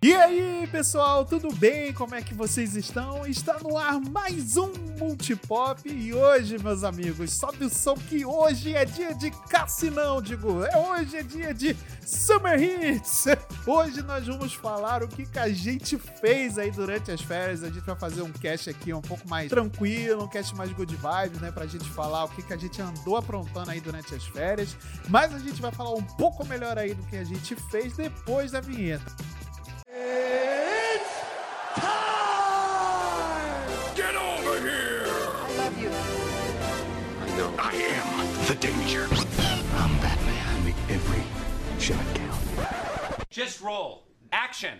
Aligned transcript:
E 0.00 0.14
aí, 0.14 0.68
pessoal, 0.70 1.24
tudo 1.24 1.52
bem? 1.52 1.92
Como 1.92 2.14
é 2.14 2.22
que 2.22 2.32
vocês 2.32 2.76
estão? 2.76 3.26
Está 3.26 3.58
no 3.58 3.76
ar 3.76 3.98
mais 4.00 4.56
um 4.56 4.72
Multipop 4.96 5.88
e 5.90 6.14
hoje, 6.14 6.56
meus 6.56 6.84
amigos, 6.84 7.32
sobe 7.32 7.64
o 7.64 7.68
som 7.68 7.96
que 7.96 8.24
hoje 8.24 8.76
é 8.76 8.84
dia 8.84 9.12
de 9.12 9.32
cassinão, 9.50 10.22
digo. 10.22 10.62
É 10.62 10.76
hoje 10.76 11.16
é 11.16 11.22
dia 11.24 11.52
de 11.52 11.76
Summer 12.06 12.62
Hits. 12.62 13.24
Hoje 13.66 14.00
nós 14.02 14.26
vamos 14.26 14.54
falar 14.54 15.02
o 15.02 15.08
que, 15.08 15.26
que 15.26 15.38
a 15.38 15.48
gente 15.48 15.98
fez 15.98 16.56
aí 16.58 16.70
durante 16.70 17.10
as 17.10 17.20
férias. 17.20 17.64
A 17.64 17.68
gente 17.68 17.84
vai 17.84 17.96
fazer 17.96 18.22
um 18.22 18.32
cast 18.32 18.70
aqui 18.70 18.94
um 18.94 19.02
pouco 19.02 19.28
mais 19.28 19.50
tranquilo, 19.50 20.24
um 20.24 20.28
cast 20.28 20.54
mais 20.54 20.72
good 20.72 20.94
vibes, 20.94 21.40
né, 21.40 21.50
pra 21.50 21.66
gente 21.66 21.88
falar 21.90 22.24
o 22.24 22.28
que, 22.28 22.42
que 22.42 22.52
a 22.52 22.56
gente 22.56 22.80
andou 22.80 23.16
aprontando 23.16 23.70
aí 23.70 23.80
durante 23.80 24.14
as 24.14 24.24
férias. 24.24 24.76
Mas 25.08 25.34
a 25.34 25.38
gente 25.40 25.60
vai 25.60 25.72
falar 25.72 25.92
um 25.92 26.02
pouco 26.02 26.46
melhor 26.46 26.78
aí 26.78 26.94
do 26.94 27.02
que 27.08 27.16
a 27.16 27.24
gente 27.24 27.56
fez 27.68 27.94
depois 27.94 28.52
da 28.52 28.60
vinheta. 28.60 29.14
It's 30.00 31.10
time! 31.74 31.96
Get 33.96 34.14
over 34.14 34.60
here! 34.60 35.06
I 35.08 35.56
love 35.56 35.76
you. 35.76 35.90
I 37.20 37.36
know. 37.36 37.52
I 37.58 37.72
am 37.74 38.46
the 38.46 38.54
danger. 38.54 39.08
I'm 39.74 39.98
Batman. 39.98 40.64
Make 40.64 40.76
every 40.88 41.24
shot 41.80 42.04
count. 42.14 43.28
Just 43.28 43.60
roll. 43.60 44.04
Action. 44.30 44.78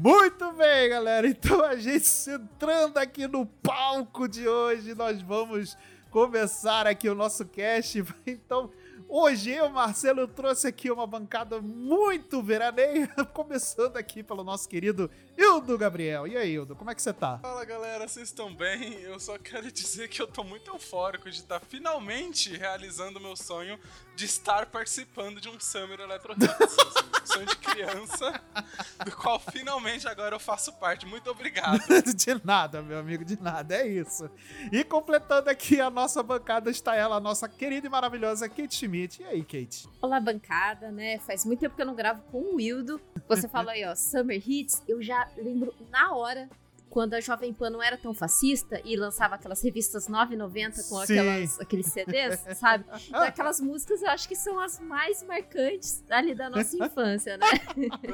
Muito 0.00 0.52
bem, 0.52 0.88
galera. 0.88 1.26
Então 1.26 1.60
a 1.64 1.74
gente 1.74 2.06
entrando 2.30 2.98
aqui 2.98 3.26
no 3.26 3.44
palco 3.44 4.28
de 4.28 4.46
hoje, 4.46 4.94
nós 4.94 5.20
vamos 5.20 5.76
começar 6.08 6.86
aqui 6.86 7.08
o 7.08 7.16
nosso 7.16 7.44
cast. 7.44 8.04
Então, 8.24 8.70
hoje 9.08 9.50
eu, 9.50 9.68
Marcelo, 9.68 10.28
trouxe 10.28 10.68
aqui 10.68 10.88
uma 10.88 11.04
bancada 11.04 11.60
muito 11.60 12.40
veraneia, 12.40 13.08
começando 13.34 13.96
aqui 13.96 14.22
pelo 14.22 14.44
nosso 14.44 14.68
querido 14.68 15.10
Hildo 15.38 15.78
Gabriel. 15.78 16.26
E 16.26 16.36
aí, 16.36 16.54
Hildo, 16.54 16.74
como 16.74 16.90
é 16.90 16.94
que 16.96 17.00
você 17.00 17.12
tá? 17.12 17.38
Fala 17.38 17.64
galera, 17.64 18.08
vocês 18.08 18.28
estão 18.28 18.52
bem? 18.52 18.94
Eu 19.02 19.20
só 19.20 19.38
quero 19.38 19.70
dizer 19.72 20.08
que 20.08 20.20
eu 20.20 20.26
tô 20.26 20.42
muito 20.42 20.68
eufórico 20.68 21.30
de 21.30 21.38
estar 21.38 21.60
finalmente 21.60 22.56
realizando 22.56 23.20
meu 23.20 23.36
sonho 23.36 23.78
de 24.16 24.24
estar 24.24 24.66
participando 24.66 25.40
de 25.40 25.48
um 25.48 25.60
Summer 25.60 26.00
Electro 26.00 26.34
sonho 27.24 27.46
de 27.46 27.56
criança, 27.56 28.40
do 29.04 29.14
qual 29.14 29.38
finalmente 29.38 30.08
agora 30.08 30.34
eu 30.34 30.40
faço 30.40 30.72
parte. 30.72 31.06
Muito 31.06 31.30
obrigado. 31.30 31.78
de 32.16 32.40
nada, 32.44 32.82
meu 32.82 32.98
amigo, 32.98 33.24
de 33.24 33.40
nada, 33.40 33.76
é 33.76 33.86
isso. 33.86 34.28
E 34.72 34.82
completando 34.82 35.48
aqui 35.50 35.80
a 35.80 35.90
nossa 35.90 36.22
bancada 36.22 36.70
está 36.70 36.96
ela, 36.96 37.16
a 37.16 37.20
nossa 37.20 37.48
querida 37.48 37.86
e 37.86 37.90
maravilhosa 37.90 38.48
Kate 38.48 38.74
Schmidt. 38.74 39.22
E 39.22 39.24
aí, 39.24 39.42
Kate? 39.44 39.88
Olá, 40.02 40.18
bancada, 40.18 40.90
né? 40.90 41.18
Faz 41.20 41.44
muito 41.44 41.60
tempo 41.60 41.76
que 41.76 41.82
eu 41.82 41.86
não 41.86 41.94
gravo 41.94 42.22
com 42.22 42.38
o 42.38 42.56
Wildo. 42.56 43.00
Você 43.28 43.46
falou 43.46 43.70
aí, 43.70 43.84
ó, 43.84 43.94
Summer 43.94 44.42
Hits. 44.44 44.82
Eu 44.88 45.02
já 45.02 45.27
lembro 45.36 45.74
na 45.90 46.12
hora 46.14 46.48
quando 46.88 47.14
a 47.14 47.20
Jovem 47.20 47.52
Pan 47.52 47.70
não 47.70 47.82
era 47.82 47.96
tão 47.96 48.14
fascista 48.14 48.80
e 48.84 48.96
lançava 48.96 49.34
aquelas 49.34 49.62
revistas 49.62 50.08
9,90 50.08 50.88
com 50.88 50.98
aquelas, 50.98 51.60
aqueles 51.60 51.86
CDs, 51.86 52.40
sabe? 52.56 52.84
Aquelas 53.12 53.60
músicas 53.60 54.02
eu 54.02 54.08
acho 54.10 54.28
que 54.28 54.34
são 54.34 54.58
as 54.58 54.80
mais 54.80 55.22
marcantes 55.22 56.02
ali 56.10 56.34
da 56.34 56.48
nossa 56.48 56.76
infância, 56.82 57.36
né? 57.36 57.46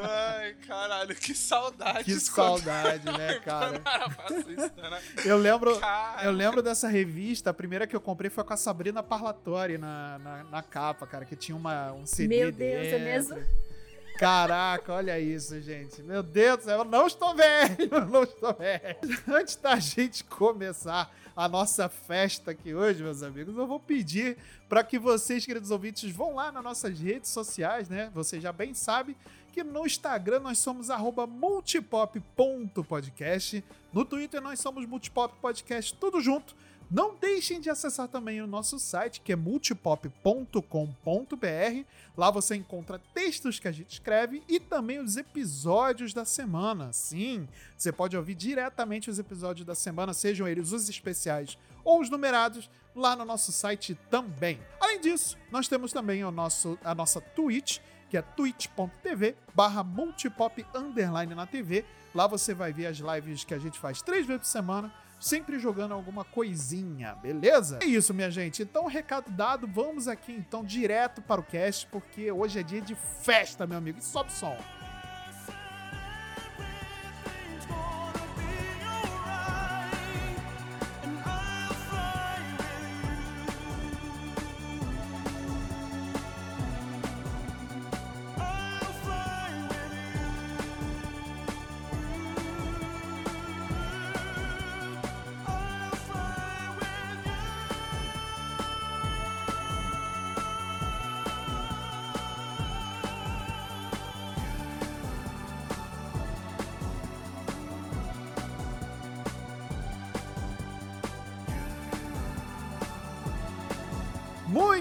Ai, 0.01 0.55
caralho, 0.67 1.15
que 1.15 1.35
saudade. 1.35 2.05
Que 2.05 2.21
saudade, 2.21 3.05
né, 3.07 3.39
cara? 3.45 3.81
Fascista, 4.11 4.91
né? 4.91 5.01
Eu 5.25 5.39
lembro, 5.39 5.79
eu 6.23 6.33
lembro 6.33 6.63
dessa 6.63 6.89
revista, 6.89 7.51
a 7.51 7.55
primeira 7.55 7.87
que 7.87 7.95
eu 7.95 8.01
comprei 8.01 8.31
foi 8.31 8.45
com 8.45 8.53
a 8.53 8.57
Sabrina 8.57 9.03
Parlatori 9.03 9.79
na, 9.79 10.19
na, 10.19 10.45
na 10.45 10.63
capa, 10.63 11.07
cara, 11.07 11.25
que 11.25 11.37
tinha 11.37 11.57
uma, 11.57 11.93
um 11.93 12.07
CD 12.07 12.37
Meu 12.39 12.53
Deus, 12.53 12.87
é 12.87 12.99
dentro. 12.99 13.05
mesmo? 13.05 13.74
Caraca, 14.19 14.93
olha 14.93 15.19
isso, 15.19 15.59
gente. 15.61 16.01
Meu 16.03 16.23
Deus 16.23 16.59
do 16.59 16.65
céu, 16.65 16.79
eu 16.79 16.85
não 16.85 17.07
estou 17.07 17.35
velho, 17.35 17.89
eu 17.91 18.07
não 18.07 18.23
estou 18.23 18.55
velho. 18.55 18.97
Antes 19.27 19.57
da 19.57 19.75
gente 19.77 20.23
começar 20.25 21.13
a 21.37 21.49
nossa 21.49 21.89
festa 21.89 22.53
aqui 22.53 22.73
hoje, 22.73 23.03
meus 23.03 23.25
amigos, 23.25 23.57
eu 23.57 23.67
vou 23.67 23.81
pedir 23.81 24.37
para 24.69 24.85
que 24.85 25.01
vocês, 25.01 25.45
queridos 25.45 25.73
ouvintes, 25.73 26.09
vão 26.13 26.37
lá 26.37 26.53
nas 26.53 26.63
nossas 26.63 26.97
redes 26.99 27.31
sociais, 27.31 27.89
né? 27.89 28.09
Você 28.15 28.41
já 28.41 28.53
bem 28.53 28.73
sabe 28.73 29.17
que 29.53 29.65
no 29.65 29.85
Instagram 29.85 30.39
nós 30.41 30.59
somos 30.59 30.89
multipop.podcast, 31.29 33.65
no 33.93 34.05
Twitter 34.05 34.41
nós 34.41 34.61
somos 34.61 34.87
multipop 34.87 35.35
podcast, 35.41 35.93
tudo 35.95 36.21
junto. 36.21 36.55
Não 36.95 37.17
deixem 37.17 37.61
de 37.61 37.69
acessar 37.69 38.07
também 38.07 38.41
o 38.41 38.47
nosso 38.47 38.79
site, 38.79 39.21
que 39.21 39.33
é 39.33 39.37
multipop.com.br. 39.37 41.85
Lá 42.17 42.31
você 42.31 42.55
encontra 42.55 43.01
textos 43.13 43.59
que 43.59 43.67
a 43.67 43.73
gente 43.73 43.95
escreve 43.95 44.45
e 44.49 44.61
também 44.61 45.01
os 45.01 45.17
episódios 45.17 46.15
da 46.15 46.25
semana. 46.25 46.93
Sim, 46.93 47.49
você 47.77 47.91
pode 47.91 48.17
ouvir 48.17 48.37
diretamente 48.37 49.11
os 49.11 49.19
episódios 49.19 49.67
da 49.67 49.75
semana, 49.75 50.15
sejam 50.15 50.47
eles 50.47 50.71
os 50.71 50.89
especiais 50.89 51.59
ou 51.83 52.01
os 52.01 52.09
numerados, 52.09 52.71
lá 52.95 53.17
no 53.17 53.25
nosso 53.25 53.51
site 53.51 53.99
também. 54.09 54.61
Além 54.79 55.01
disso, 55.01 55.37
nós 55.51 55.67
temos 55.67 55.93
também 55.93 56.25
o 56.25 56.31
nosso, 56.31 56.79
a 56.85 56.95
nossa 56.95 57.21
Twitch, 57.21 57.81
que 58.09 58.17
é 58.17 58.23
twitch.tv 58.23 59.35
barra 59.53 59.83
multipop 59.83 60.65
underline 60.73 61.35
na 61.35 61.45
TV. 61.45 61.85
Lá 62.15 62.29
você 62.29 62.55
vai 62.55 62.73
ver 62.73 62.87
as 62.87 62.99
lives 62.99 63.43
que 63.43 63.53
a 63.53 63.59
gente 63.59 63.81
faz 63.81 64.01
três 64.01 64.25
vezes 64.25 64.43
por 64.43 64.49
semana, 64.49 64.95
sempre 65.19 65.59
jogando 65.59 65.93
alguma 65.93 66.25
coisinha, 66.25 67.15
beleza? 67.15 67.79
É 67.83 67.87
isso, 67.87 68.13
minha 68.15 68.31
gente. 68.31 68.63
Então, 68.63 68.87
recado 68.87 69.31
dado, 69.31 69.67
vamos 69.67 70.09
aqui 70.09 70.33
então 70.33 70.65
direto 70.65 71.23
para 71.23 71.41
o 71.41 71.45
cast, 71.45 71.87
porque 71.87 72.31
hoje 72.31 72.61
é 72.61 72.63
dia 72.63 72.81
de 72.81 72.95
festa, 72.95 73.67
meu 73.67 73.79
amigo. 73.79 73.99
E 73.99 74.03
sobe 74.03 74.33
som. 74.33 74.57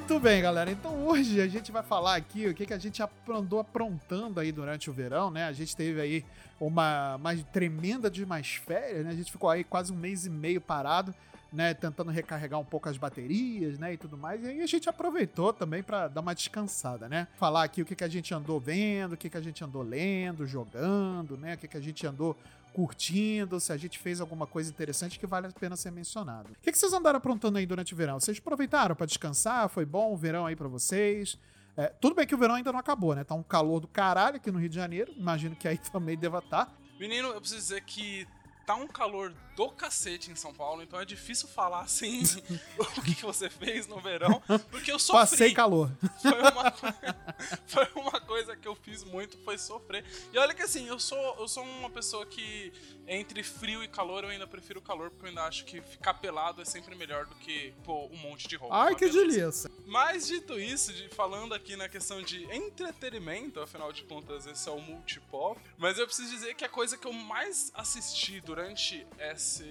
Muito 0.04 0.20
bem, 0.20 0.42
galera. 0.42 0.70
Então 0.70 1.08
hoje 1.08 1.40
a 1.40 1.48
gente 1.48 1.72
vai 1.72 1.82
falar 1.82 2.18
aqui 2.18 2.46
o 2.46 2.54
que, 2.54 2.66
que 2.66 2.74
a 2.74 2.78
gente 2.78 3.02
andou 3.30 3.62
aprontando 3.62 4.38
aí 4.38 4.52
durante 4.52 4.90
o 4.90 4.94
verão, 4.94 5.32
né? 5.32 5.46
A 5.46 5.54
gente 5.54 5.74
teve 5.74 6.02
aí 6.02 6.26
uma 6.60 7.18
mais 7.20 7.42
tremenda 7.54 8.12
de 8.12 8.26
mais 8.26 8.56
férias, 8.56 9.06
né? 9.06 9.12
A 9.12 9.16
gente 9.16 9.32
ficou 9.32 9.50
aí 9.50 9.64
quase 9.64 9.94
um 9.94 9.96
mês 9.96 10.26
e 10.26 10.30
meio 10.30 10.60
parado, 10.60 11.16
né? 11.54 11.74
Tentando 11.74 12.12
recarregar 12.12 12.60
um 12.60 12.66
pouco 12.66 12.90
as 12.90 12.98
baterias, 12.98 13.80
né? 13.80 13.94
E 13.94 13.98
tudo 13.98 14.18
mais. 14.18 14.44
E 14.44 14.48
aí 14.48 14.62
a 14.62 14.68
gente 14.68 14.90
aproveitou 14.90 15.54
também 15.54 15.82
para 15.82 16.10
dar 16.10 16.20
uma 16.20 16.36
descansada, 16.36 17.08
né? 17.08 17.26
Falar 17.38 17.64
aqui 17.64 17.82
o 17.82 17.86
que, 17.86 17.96
que 17.96 18.04
a 18.04 18.10
gente 18.10 18.34
andou 18.34 18.60
vendo, 18.60 19.14
o 19.14 19.18
que, 19.18 19.30
que 19.30 19.38
a 19.38 19.42
gente 19.42 19.64
andou 19.64 19.82
lendo, 19.82 20.46
jogando, 20.46 21.38
né? 21.38 21.54
O 21.54 21.58
que, 21.58 21.68
que 21.70 21.78
a 21.78 21.82
gente 21.82 22.06
andou 22.06 22.36
curtindo, 22.74 23.60
se 23.60 23.72
a 23.72 23.78
gente 23.78 24.00
fez 24.00 24.20
alguma 24.20 24.48
coisa 24.48 24.70
interessante 24.70 25.20
que 25.20 25.28
vale 25.28 25.48
a 25.48 25.52
pena 25.52 25.76
ser 25.76 25.92
mencionado. 25.92 26.50
O 26.52 26.62
que, 26.62 26.72
que 26.72 26.78
vocês 26.78 26.92
andaram 26.92 27.18
aprontando 27.18 27.58
aí 27.58 27.66
durante 27.66 27.94
o 27.94 27.98
verão? 27.98 28.20
Vocês 28.20 28.40
aproveitaram 28.40 28.96
para 28.96 29.06
descansar? 29.06 29.70
Foi 29.70 29.86
bom 29.86 30.12
o 30.12 30.18
verão 30.18 30.46
aí 30.46 30.56
para 30.56 30.68
vocês? 30.68 31.38
É, 31.78 31.88
tudo 31.88 32.16
bem 32.16 32.26
que 32.26 32.36
o 32.36 32.38
verão 32.38 32.56
ainda 32.56 32.72
não 32.72 32.80
acabou, 32.80 33.16
né? 33.16 33.24
Tá 33.24 33.36
um 33.36 33.44
calor 33.44 33.80
do 33.80 33.88
caralho 33.88 34.38
aqui 34.38 34.52
no 34.52 34.60
Rio 34.60 34.70
de 34.70 34.76
Janeiro. 34.76 35.14
Imagino 35.16 35.56
que 35.56 35.68
aí 35.68 35.78
também 35.92 36.18
deva 36.18 36.42
tá. 36.42 36.64
estar. 36.64 36.78
Menino, 37.00 37.30
eu 37.30 37.40
preciso 37.40 37.62
dizer 37.62 37.82
que 37.82 38.28
tá 38.66 38.76
um 38.76 38.88
calor 38.88 39.34
do 39.56 39.70
cacete 39.70 40.32
em 40.32 40.36
São 40.36 40.54
Paulo, 40.54 40.82
então 40.82 41.00
é 41.00 41.06
difícil 41.06 41.48
falar 41.48 41.82
assim 41.82 42.24
o 42.80 43.02
que, 43.02 43.16
que 43.16 43.24
você 43.24 43.50
fez 43.50 43.88
no 43.88 44.00
verão, 44.00 44.42
porque 44.72 44.92
eu 44.92 44.98
sofri. 44.98 45.20
Passei 45.20 45.54
calor. 45.54 45.92
Foi 46.22 46.42
uma, 46.42 46.72
foi 47.68 47.88
uma 47.96 48.22
coisa 48.22 48.56
que 48.56 48.68
eu 48.68 48.76
fiz 48.76 49.04
muito, 49.04 49.38
foi 49.40 49.58
sofrer. 49.58 50.04
E 50.32 50.38
olha 50.38 50.54
que 50.54 50.64
assim, 50.64 50.88
eu 50.88 51.00
sou, 51.00 51.38
eu 51.40 51.48
sou 51.48 51.64
uma 51.64 51.90
pessoa 51.90 52.26
que 52.26 52.74
entre 53.08 53.44
frio 53.44 53.84
e 53.84 53.88
calor 53.88 54.24
eu 54.24 54.30
ainda 54.30 54.48
prefiro 54.48 54.80
o 54.80 54.82
calor, 54.82 55.10
porque 55.10 55.26
eu 55.26 55.30
ainda 55.30 55.44
acho 55.44 55.66
que 55.66 55.82
ficar 55.82 56.16
pelado 56.16 56.62
é 56.62 56.66
sempre 56.66 56.96
melhor 56.96 57.26
do 57.26 57.36
que 57.36 57.74
pôr 57.84 58.10
um 58.12 58.18
monte 58.18 58.48
de 58.48 58.56
roupa. 58.56 58.76
Ai, 58.76 58.96
que 58.96 59.08
delícia. 59.10 59.70
Mas 59.86 60.28
dito 60.28 60.60
isso, 60.60 60.94
de, 60.94 61.10
falando 61.10 61.54
aqui 61.54 61.76
na 61.76 61.90
questão 61.90 62.22
de 62.22 62.46
entretenimento, 62.52 63.60
afinal 63.60 63.92
de 63.92 64.04
contas, 64.04 64.48
esse 64.48 64.68
é 64.68 64.72
o 64.72 64.80
multipop. 64.80 65.60
Mas 65.78 66.00
eu 66.00 66.06
preciso 66.06 66.32
dizer 66.32 66.56
que 66.56 66.64
a 66.64 66.70
coisa 66.70 66.98
que 66.98 67.06
eu 67.06 67.14
mais 67.14 67.72
assisti 67.76 68.40
durante 68.54 69.08
esse, 69.18 69.64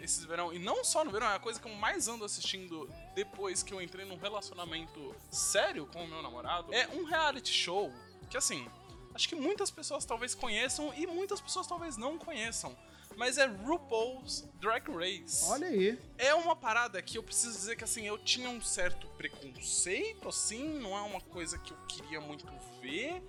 esses 0.00 0.24
verão, 0.24 0.52
e 0.52 0.58
não 0.60 0.84
só 0.84 1.04
no 1.04 1.10
verão, 1.10 1.26
é 1.26 1.34
a 1.34 1.40
coisa 1.40 1.58
que 1.58 1.66
eu 1.66 1.74
mais 1.74 2.06
ando 2.06 2.24
assistindo 2.24 2.88
depois 3.12 3.60
que 3.60 3.74
eu 3.74 3.82
entrei 3.82 4.04
num 4.04 4.16
relacionamento 4.16 5.12
sério 5.28 5.84
com 5.86 6.04
o 6.04 6.06
meu 6.06 6.22
namorado, 6.22 6.72
é 6.72 6.86
um 6.90 7.02
reality 7.02 7.52
show 7.52 7.92
que 8.30 8.36
assim. 8.36 8.68
Acho 9.12 9.28
que 9.28 9.34
muitas 9.34 9.72
pessoas 9.72 10.04
talvez 10.04 10.36
conheçam 10.36 10.94
e 10.96 11.08
muitas 11.08 11.40
pessoas 11.40 11.66
talvez 11.66 11.96
não 11.96 12.16
conheçam. 12.16 12.78
Mas 13.16 13.36
é 13.36 13.46
RuPaul's 13.46 14.48
Drag 14.60 14.88
Race 14.88 15.44
Olha 15.46 15.66
aí. 15.66 15.98
é 16.16 16.32
uma 16.32 16.54
parada 16.54 17.02
que 17.02 17.18
eu 17.18 17.22
preciso 17.24 17.58
dizer 17.58 17.74
que 17.74 17.82
assim, 17.82 18.06
eu 18.06 18.16
tinha 18.16 18.48
um 18.48 18.62
certo 18.62 19.08
preconceito, 19.08 20.28
assim, 20.28 20.78
não 20.78 20.96
é 20.96 21.02
uma 21.02 21.20
coisa 21.20 21.58
que 21.58 21.72
eu 21.72 21.76
queria 21.88 22.20
muito 22.20 22.46
ver, 22.80 23.20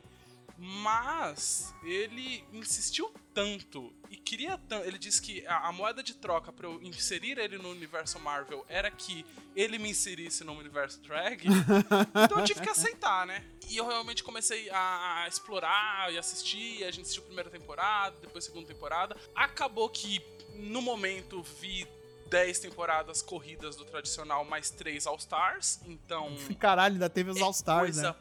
mas 0.56 1.74
ele 1.84 2.46
insistiu 2.54 3.12
tanto 3.34 3.94
e 4.10 4.16
queria 4.18 4.58
tanto. 4.58 4.86
Ele 4.86 4.98
disse 4.98 5.22
que 5.22 5.46
a, 5.48 5.68
a 5.68 5.72
moeda 5.72 6.04
de 6.04 6.14
troca 6.14 6.52
pra 6.52 6.68
eu 6.68 6.82
inserir 6.82 7.38
ele 7.38 7.58
no 7.58 7.70
universo 7.70 8.20
Marvel 8.20 8.66
era 8.68 8.90
que 8.92 9.26
ele 9.56 9.78
me 9.78 9.90
inserisse 9.90 10.44
no 10.44 10.54
universo 10.54 11.00
drag. 11.02 11.46
então 12.24 12.40
eu 12.40 12.46
tive 12.46 12.62
que 12.62 12.70
aceitar, 12.70 13.26
né? 13.26 13.44
E 13.70 13.78
eu 13.78 13.88
realmente 13.88 14.24
comecei 14.24 14.70
a, 14.70 15.24
a 15.24 15.28
explorar 15.28 16.12
e 16.14 16.18
assistir. 16.18 16.84
A 16.84 16.92
gente 16.92 17.04
assistiu 17.04 17.24
a 17.24 17.26
primeira 17.26 17.50
temporada, 17.50 18.16
depois 18.22 18.46
a 18.46 18.48
segunda 18.48 18.68
temporada. 18.68 19.16
Acabou 19.36 19.90
que 19.90 20.22
no 20.56 20.82
momento 20.82 21.42
vi 21.62 21.88
10 22.30 22.60
temporadas 22.60 23.22
corridas 23.22 23.76
do 23.76 23.84
tradicional 23.86 24.46
mais 24.46 24.70
3 24.72 25.06
All 25.06 25.18
Stars. 25.18 25.80
Então. 25.86 26.36
Caralho, 26.60 26.94
ainda 26.96 27.10
teve 27.10 27.30
os 27.30 27.38
É 27.38 27.42
All 27.42 27.52
Stars, 27.52 27.82
coisa- 27.82 28.12
né? 28.14 28.16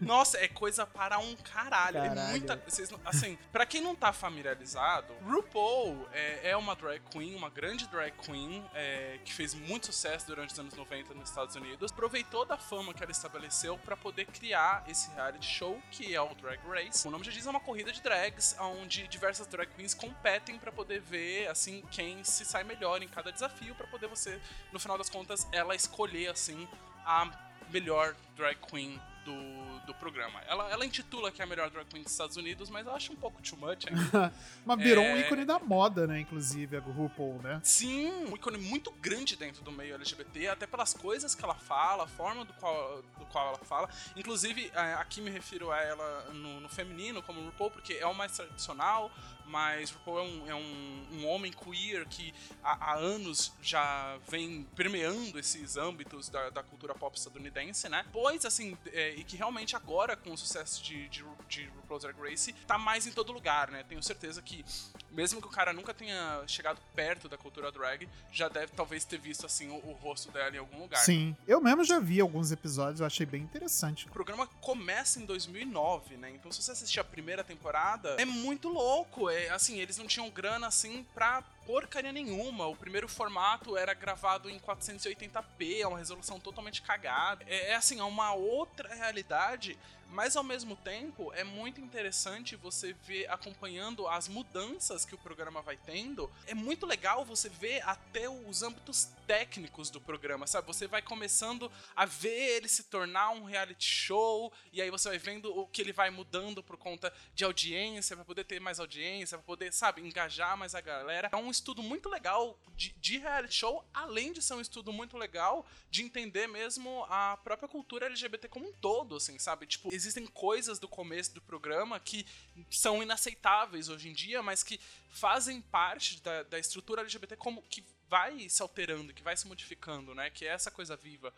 Nossa, 0.00 0.38
é 0.38 0.46
coisa 0.48 0.86
para 0.86 1.18
um 1.18 1.34
caralho. 1.36 1.98
É 1.98 2.08
Caralho. 2.08 2.30
muita. 2.30 2.56
Vocês, 2.68 2.90
não- 2.90 3.00
assim, 3.04 3.36
pra 3.52 3.66
quem 3.66 3.80
não 3.80 3.94
tá 3.94 4.12
familiarizado, 4.12 5.12
RuPaul 5.24 6.08
é, 6.12 6.50
é 6.50 6.56
uma 6.56 6.74
drag 6.76 7.00
queen, 7.10 7.34
uma 7.34 7.50
grande 7.50 7.86
drag 7.88 8.12
queen, 8.18 8.64
é, 8.74 9.18
que 9.24 9.32
fez 9.32 9.54
muito 9.54 9.86
sucesso 9.86 10.26
durante 10.26 10.52
os 10.52 10.58
anos 10.58 10.74
90 10.74 11.14
nos 11.14 11.28
Estados 11.28 11.56
Unidos. 11.56 11.90
Aproveitou 11.90 12.44
da 12.44 12.56
fama 12.56 12.94
que 12.94 13.02
ela 13.02 13.12
estabeleceu 13.12 13.76
pra 13.78 13.96
poder 13.96 14.26
criar 14.26 14.84
esse 14.86 15.10
reality 15.12 15.46
show 15.46 15.80
que 15.90 16.14
é 16.14 16.20
o 16.20 16.34
Drag 16.34 16.60
Race. 16.68 17.06
O 17.06 17.10
nome 17.10 17.24
já 17.24 17.32
diz, 17.32 17.46
é 17.46 17.50
uma 17.50 17.60
corrida 17.60 17.92
de 17.92 18.00
drags, 18.02 18.56
onde 18.60 19.08
diversas 19.08 19.46
drag 19.46 19.70
queens 19.74 19.94
competem 19.94 20.58
pra 20.58 20.70
poder 20.70 21.00
ver, 21.00 21.48
assim, 21.48 21.82
quem 21.90 22.22
se 22.24 22.44
sai 22.44 22.64
melhor 22.64 23.02
em 23.02 23.08
cada 23.08 23.32
desafio, 23.32 23.74
pra 23.74 23.86
poder 23.86 24.06
você, 24.08 24.40
no 24.72 24.78
final 24.78 24.96
das 24.98 25.08
contas, 25.10 25.46
ela 25.52 25.74
escolher, 25.74 26.28
assim, 26.28 26.68
a 27.04 27.28
melhor 27.70 28.14
drag 28.36 28.56
queen 28.70 29.00
do, 29.24 29.80
do 29.86 29.94
programa. 29.94 30.40
Ela, 30.46 30.70
ela 30.70 30.84
intitula 30.84 31.30
que 31.32 31.40
é 31.40 31.44
a 31.44 31.48
melhor 31.48 31.70
drag 31.70 31.86
queen 31.86 32.02
dos 32.02 32.12
Estados 32.12 32.36
Unidos, 32.36 32.70
mas 32.70 32.86
eu 32.86 32.94
acho 32.94 33.12
um 33.12 33.16
pouco 33.16 33.40
too 33.42 33.58
much 33.58 33.86
ainda. 33.88 34.32
Mas 34.64 34.78
virou 34.80 35.02
um 35.04 35.16
É. 35.16 35.20
ícone 35.20 35.44
da 35.44 35.58
moda, 35.58 36.06
né? 36.06 36.20
Inclusive, 36.20 36.76
a 36.76 36.80
RuPaul, 36.80 37.40
né? 37.42 37.60
Sim, 37.62 38.10
um 38.26 38.34
ícone 38.34 38.58
muito 38.58 38.90
grande 38.92 39.36
dentro 39.36 39.62
do 39.62 39.70
meio 39.72 39.94
LGBT, 39.94 40.48
até 40.48 40.66
pelas 40.66 40.94
coisas 40.94 41.34
que 41.34 41.44
ela 41.44 41.54
fala, 41.54 42.04
a 42.04 42.06
forma 42.06 42.44
do 42.44 42.52
qual, 42.54 43.02
do 43.18 43.26
qual 43.26 43.48
ela 43.48 43.58
fala. 43.58 43.88
Inclusive, 44.16 44.70
é, 44.74 44.94
aqui 44.94 45.20
me 45.20 45.30
refiro 45.30 45.70
a 45.70 45.80
ela 45.82 46.32
no, 46.32 46.60
no 46.60 46.68
feminino, 46.68 47.22
como 47.22 47.40
RuPaul, 47.44 47.70
porque 47.70 47.94
é 47.94 48.06
o 48.06 48.14
mais 48.14 48.32
tradicional, 48.32 49.10
mas 49.46 49.90
RuPaul 49.90 50.18
é 50.18 50.22
um, 50.22 50.48
é 50.48 50.54
um, 50.54 51.06
um 51.12 51.26
homem 51.28 51.52
queer 51.52 52.06
que 52.06 52.34
há, 52.62 52.92
há 52.92 52.94
anos 52.96 53.52
já 53.62 54.18
vem 54.28 54.66
permeando 54.74 55.38
esses 55.38 55.76
âmbitos 55.76 56.28
da, 56.28 56.50
da 56.50 56.62
cultura 56.62 56.94
pop 56.94 57.16
estadunidense, 57.16 57.88
né? 57.88 58.04
Pois, 58.12 58.44
assim, 58.44 58.76
é, 58.92 59.10
e 59.14 59.24
que 59.24 59.36
realmente 59.36 59.76
agora, 59.76 60.16
com 60.16 60.32
o 60.32 60.38
sucesso 60.38 60.82
de, 60.82 61.08
de, 61.08 61.24
de 61.48 61.66
RuPaul's 61.80 62.02
Drag 62.02 62.20
Race, 62.20 62.52
tá 62.66 62.78
mais 62.78 63.06
em 63.06 63.12
todo 63.12 63.32
lugar, 63.32 63.70
né? 63.70 63.84
Tenho 63.88 64.02
certeza 64.02 64.42
que, 64.42 64.64
mesmo 65.10 65.40
que 65.40 65.46
o 65.46 65.50
cara 65.50 65.72
nunca 65.72 65.92
tenha 65.92 66.42
chegado 66.46 66.80
perto 66.94 67.28
da 67.28 67.36
cultura 67.36 67.70
drag, 67.70 68.08
já 68.32 68.48
deve 68.48 68.72
talvez 68.72 69.04
ter 69.04 69.18
visto, 69.18 69.46
assim, 69.46 69.68
o, 69.68 69.76
o 69.76 69.92
rosto 69.92 70.30
dela 70.30 70.54
em 70.54 70.58
algum 70.58 70.80
lugar. 70.80 71.00
Sim. 71.00 71.36
Eu 71.46 71.60
mesmo 71.60 71.84
já 71.84 71.98
vi 71.98 72.20
alguns 72.20 72.50
episódios, 72.52 73.00
eu 73.00 73.06
achei 73.06 73.26
bem 73.26 73.42
interessante. 73.42 74.06
O 74.06 74.10
programa 74.10 74.46
começa 74.60 75.20
em 75.20 75.24
2009, 75.24 76.16
né? 76.16 76.30
Então, 76.30 76.50
se 76.50 76.62
você 76.62 76.72
assistir 76.72 77.00
a 77.00 77.04
primeira 77.04 77.44
temporada, 77.44 78.16
é 78.18 78.24
muito 78.24 78.68
louco. 78.68 79.28
É 79.30 79.33
assim, 79.50 79.80
eles 79.80 79.98
não 79.98 80.06
tinham 80.06 80.30
grana 80.30 80.66
assim 80.66 81.06
pra 81.14 81.42
porcaria 81.66 82.12
nenhuma. 82.12 82.66
O 82.66 82.76
primeiro 82.76 83.08
formato 83.08 83.76
era 83.76 83.94
gravado 83.94 84.48
em 84.48 84.58
480p, 84.58 85.80
é 85.80 85.86
uma 85.86 85.98
resolução 85.98 86.38
totalmente 86.38 86.82
cagada. 86.82 87.44
É, 87.46 87.70
é, 87.70 87.74
assim, 87.74 88.00
é 88.00 88.04
uma 88.04 88.32
outra 88.32 88.94
realidade. 88.94 89.78
Mas 90.14 90.36
ao 90.36 90.44
mesmo 90.44 90.76
tempo, 90.76 91.32
é 91.34 91.42
muito 91.42 91.80
interessante 91.80 92.54
você 92.54 92.92
ver 93.04 93.28
acompanhando 93.28 94.06
as 94.06 94.28
mudanças 94.28 95.04
que 95.04 95.12
o 95.12 95.18
programa 95.18 95.60
vai 95.60 95.76
tendo. 95.76 96.30
É 96.46 96.54
muito 96.54 96.86
legal 96.86 97.24
você 97.24 97.48
ver 97.48 97.82
até 97.82 98.28
os 98.28 98.62
âmbitos 98.62 99.08
técnicos 99.26 99.90
do 99.90 100.00
programa, 100.00 100.46
sabe? 100.46 100.68
Você 100.68 100.86
vai 100.86 101.02
começando 101.02 101.68
a 101.96 102.04
ver 102.04 102.56
ele 102.56 102.68
se 102.68 102.84
tornar 102.84 103.30
um 103.30 103.42
reality 103.42 103.84
show, 103.84 104.52
e 104.72 104.80
aí 104.80 104.88
você 104.88 105.08
vai 105.08 105.18
vendo 105.18 105.52
o 105.52 105.66
que 105.66 105.82
ele 105.82 105.92
vai 105.92 106.10
mudando 106.10 106.62
por 106.62 106.76
conta 106.76 107.12
de 107.34 107.44
audiência, 107.44 108.14
pra 108.14 108.24
poder 108.24 108.44
ter 108.44 108.60
mais 108.60 108.78
audiência, 108.78 109.36
pra 109.36 109.44
poder, 109.44 109.72
sabe, 109.72 110.00
engajar 110.00 110.56
mais 110.56 110.76
a 110.76 110.80
galera. 110.80 111.28
É 111.32 111.36
um 111.36 111.50
estudo 111.54 111.82
muito 111.82 112.08
legal 112.08 112.58
de, 112.76 112.94
de 113.00 113.18
reality 113.18 113.54
show, 113.54 113.84
além 113.92 114.32
de 114.32 114.42
ser 114.42 114.54
um 114.54 114.60
estudo 114.60 114.92
muito 114.92 115.16
legal 115.16 115.66
de 115.90 116.02
entender 116.02 116.46
mesmo 116.46 117.04
a 117.08 117.36
própria 117.38 117.68
cultura 117.68 118.06
LGBT 118.06 118.48
como 118.48 118.68
um 118.68 118.72
todo, 118.72 119.16
assim, 119.16 119.38
sabe? 119.38 119.66
Tipo, 119.66 119.94
existem 119.94 120.26
coisas 120.26 120.78
do 120.78 120.88
começo 120.88 121.34
do 121.34 121.40
programa 121.40 121.98
que 122.00 122.26
são 122.70 123.02
inaceitáveis 123.02 123.88
hoje 123.88 124.08
em 124.08 124.12
dia, 124.12 124.42
mas 124.42 124.62
que 124.62 124.80
fazem 125.08 125.60
parte 125.60 126.20
da, 126.20 126.42
da 126.42 126.58
estrutura 126.58 127.02
LGBT 127.02 127.36
como 127.36 127.62
que 127.62 127.84
vai 128.08 128.48
se 128.48 128.60
alterando, 128.62 129.14
que 129.14 129.22
vai 129.22 129.36
se 129.36 129.46
modificando, 129.46 130.14
né? 130.14 130.30
Que 130.30 130.44
é 130.44 130.48
essa 130.48 130.70
coisa 130.70 130.96
viva. 130.96 131.32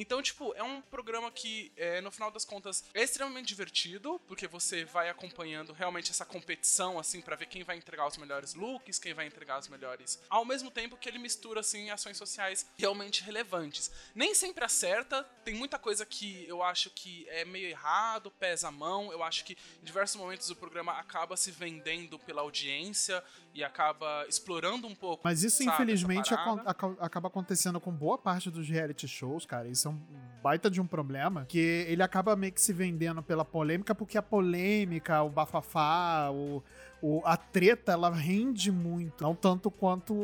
Então, 0.00 0.22
tipo, 0.22 0.54
é 0.54 0.62
um 0.62 0.80
programa 0.80 1.28
que, 1.30 1.72
é, 1.76 2.00
no 2.00 2.10
final 2.12 2.30
das 2.30 2.44
contas, 2.44 2.84
é 2.94 3.02
extremamente 3.02 3.48
divertido, 3.48 4.20
porque 4.28 4.46
você 4.46 4.84
vai 4.84 5.08
acompanhando 5.08 5.72
realmente 5.72 6.10
essa 6.12 6.24
competição, 6.24 6.98
assim, 6.98 7.20
pra 7.20 7.34
ver 7.34 7.46
quem 7.46 7.64
vai 7.64 7.76
entregar 7.76 8.06
os 8.06 8.16
melhores 8.16 8.54
looks, 8.54 8.98
quem 8.98 9.12
vai 9.12 9.26
entregar 9.26 9.58
os 9.58 9.66
melhores. 9.68 10.20
Ao 10.30 10.44
mesmo 10.44 10.70
tempo 10.70 10.96
que 10.96 11.08
ele 11.08 11.18
mistura, 11.18 11.60
assim, 11.60 11.90
ações 11.90 12.16
sociais 12.16 12.64
realmente 12.78 13.22
relevantes. 13.24 13.90
Nem 14.14 14.34
sempre 14.34 14.64
acerta, 14.64 15.24
tem 15.44 15.54
muita 15.54 15.78
coisa 15.80 16.06
que 16.06 16.46
eu 16.46 16.62
acho 16.62 16.90
que 16.90 17.26
é 17.28 17.44
meio 17.44 17.68
errado, 17.68 18.30
pesa 18.30 18.68
a 18.68 18.70
mão. 18.72 19.10
Eu 19.12 19.22
acho 19.24 19.44
que 19.44 19.56
em 19.82 19.84
diversos 19.84 20.14
momentos 20.16 20.48
o 20.48 20.54
programa 20.56 20.92
acaba 20.92 21.36
se 21.36 21.50
vendendo 21.50 22.18
pela 22.20 22.42
audiência 22.42 23.22
e 23.52 23.64
acaba 23.64 24.24
explorando 24.28 24.86
um 24.86 24.94
pouco. 24.94 25.22
Mas 25.24 25.42
isso, 25.42 25.56
sabe, 25.64 25.72
infelizmente, 25.82 26.32
aca- 26.32 26.96
acaba 27.00 27.26
acontecendo 27.28 27.80
com 27.80 27.90
boa 27.90 28.16
parte 28.16 28.48
dos 28.50 28.68
reality 28.68 29.08
shows, 29.08 29.44
cara. 29.44 29.66
Isso 29.68 29.87
é 29.88 29.94
um 29.94 30.18
baita 30.42 30.70
de 30.70 30.80
um 30.80 30.86
problema. 30.86 31.44
Que 31.46 31.58
ele 31.88 32.02
acaba 32.02 32.34
meio 32.36 32.52
que 32.52 32.60
se 32.60 32.72
vendendo 32.72 33.22
pela 33.22 33.44
polêmica, 33.44 33.94
porque 33.94 34.16
a 34.16 34.22
polêmica, 34.22 35.22
o 35.22 35.28
bafafá, 35.30 36.30
o, 36.30 36.62
o- 37.02 37.22
a 37.24 37.36
treta, 37.36 37.92
ela 37.92 38.10
rende 38.10 38.70
muito. 38.70 39.22
Não 39.22 39.34
tanto 39.34 39.70
quanto. 39.70 40.14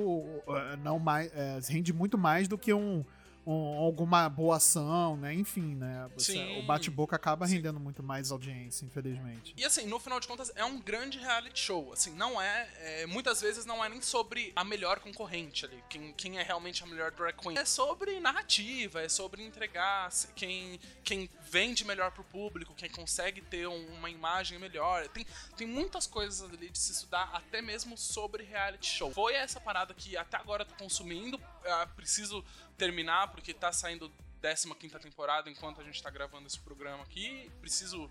não 0.82 0.98
mais, 0.98 1.30
eh, 1.34 1.58
rende 1.68 1.92
muito 1.92 2.16
mais 2.16 2.46
do 2.48 2.56
que 2.56 2.72
um. 2.72 3.04
Um- 3.46 3.78
alguma 3.78 4.28
boa 4.28 4.56
ação, 4.56 5.16
né? 5.16 5.34
Enfim, 5.34 5.74
né? 5.74 6.08
Sim. 6.18 6.60
o 6.60 6.66
bate-boca 6.66 7.14
acaba 7.16 7.46
Sim. 7.46 7.54
rendendo 7.56 7.78
muito 7.80 8.02
mais 8.02 8.30
audiência, 8.30 8.84
infelizmente. 8.84 9.52
E 9.56 9.64
assim, 9.64 9.86
no 9.86 9.98
final 9.98 10.18
de 10.20 10.26
contas, 10.26 10.50
é 10.54 10.64
um 10.64 10.80
grande 10.80 11.18
reality 11.18 11.58
show. 11.60 11.92
Assim, 11.92 12.14
não 12.14 12.40
é, 12.40 12.68
é, 13.02 13.06
Muitas 13.06 13.40
vezes 13.40 13.64
não 13.66 13.84
é 13.84 13.88
nem 13.88 14.00
sobre 14.00 14.52
a 14.56 14.64
melhor 14.64 14.98
concorrente 15.00 15.64
ali. 15.66 15.82
Quem, 15.88 16.12
quem 16.14 16.38
é 16.38 16.42
realmente 16.42 16.82
a 16.82 16.86
melhor 16.86 17.10
drag 17.10 17.36
queen. 17.36 17.56
É 17.58 17.64
sobre 17.64 18.18
narrativa, 18.20 19.00
é 19.02 19.08
sobre 19.08 19.42
entregar 19.44 20.10
se- 20.10 20.28
quem, 20.34 20.80
quem 21.02 21.28
vende 21.50 21.84
melhor 21.84 22.10
pro 22.12 22.24
público, 22.24 22.74
quem 22.74 22.88
consegue 22.90 23.40
ter 23.40 23.66
um- 23.68 23.86
uma 23.94 24.08
imagem 24.10 24.58
melhor. 24.58 25.06
Tem, 25.08 25.26
tem 25.56 25.66
muitas 25.66 26.06
coisas 26.06 26.42
ali 26.52 26.70
de 26.70 26.78
se 26.78 26.92
estudar, 26.92 27.30
até 27.32 27.60
mesmo 27.62 27.96
sobre 27.96 28.42
reality 28.44 28.86
show. 28.86 29.12
Foi 29.12 29.34
essa 29.34 29.60
parada 29.60 29.92
que 29.94 30.16
até 30.16 30.36
agora 30.36 30.62
eu 30.62 30.66
tô 30.66 30.74
consumindo. 30.76 31.40
ah, 31.66 31.86
preciso 31.96 32.44
terminar, 32.76 33.28
porque 33.28 33.54
tá 33.54 33.72
saindo 33.72 34.12
15 34.78 34.98
temporada 34.98 35.48
enquanto 35.48 35.80
a 35.80 35.84
gente 35.84 36.02
tá 36.02 36.10
gravando 36.10 36.46
esse 36.46 36.60
programa 36.60 37.02
aqui. 37.02 37.50
Preciso 37.60 38.10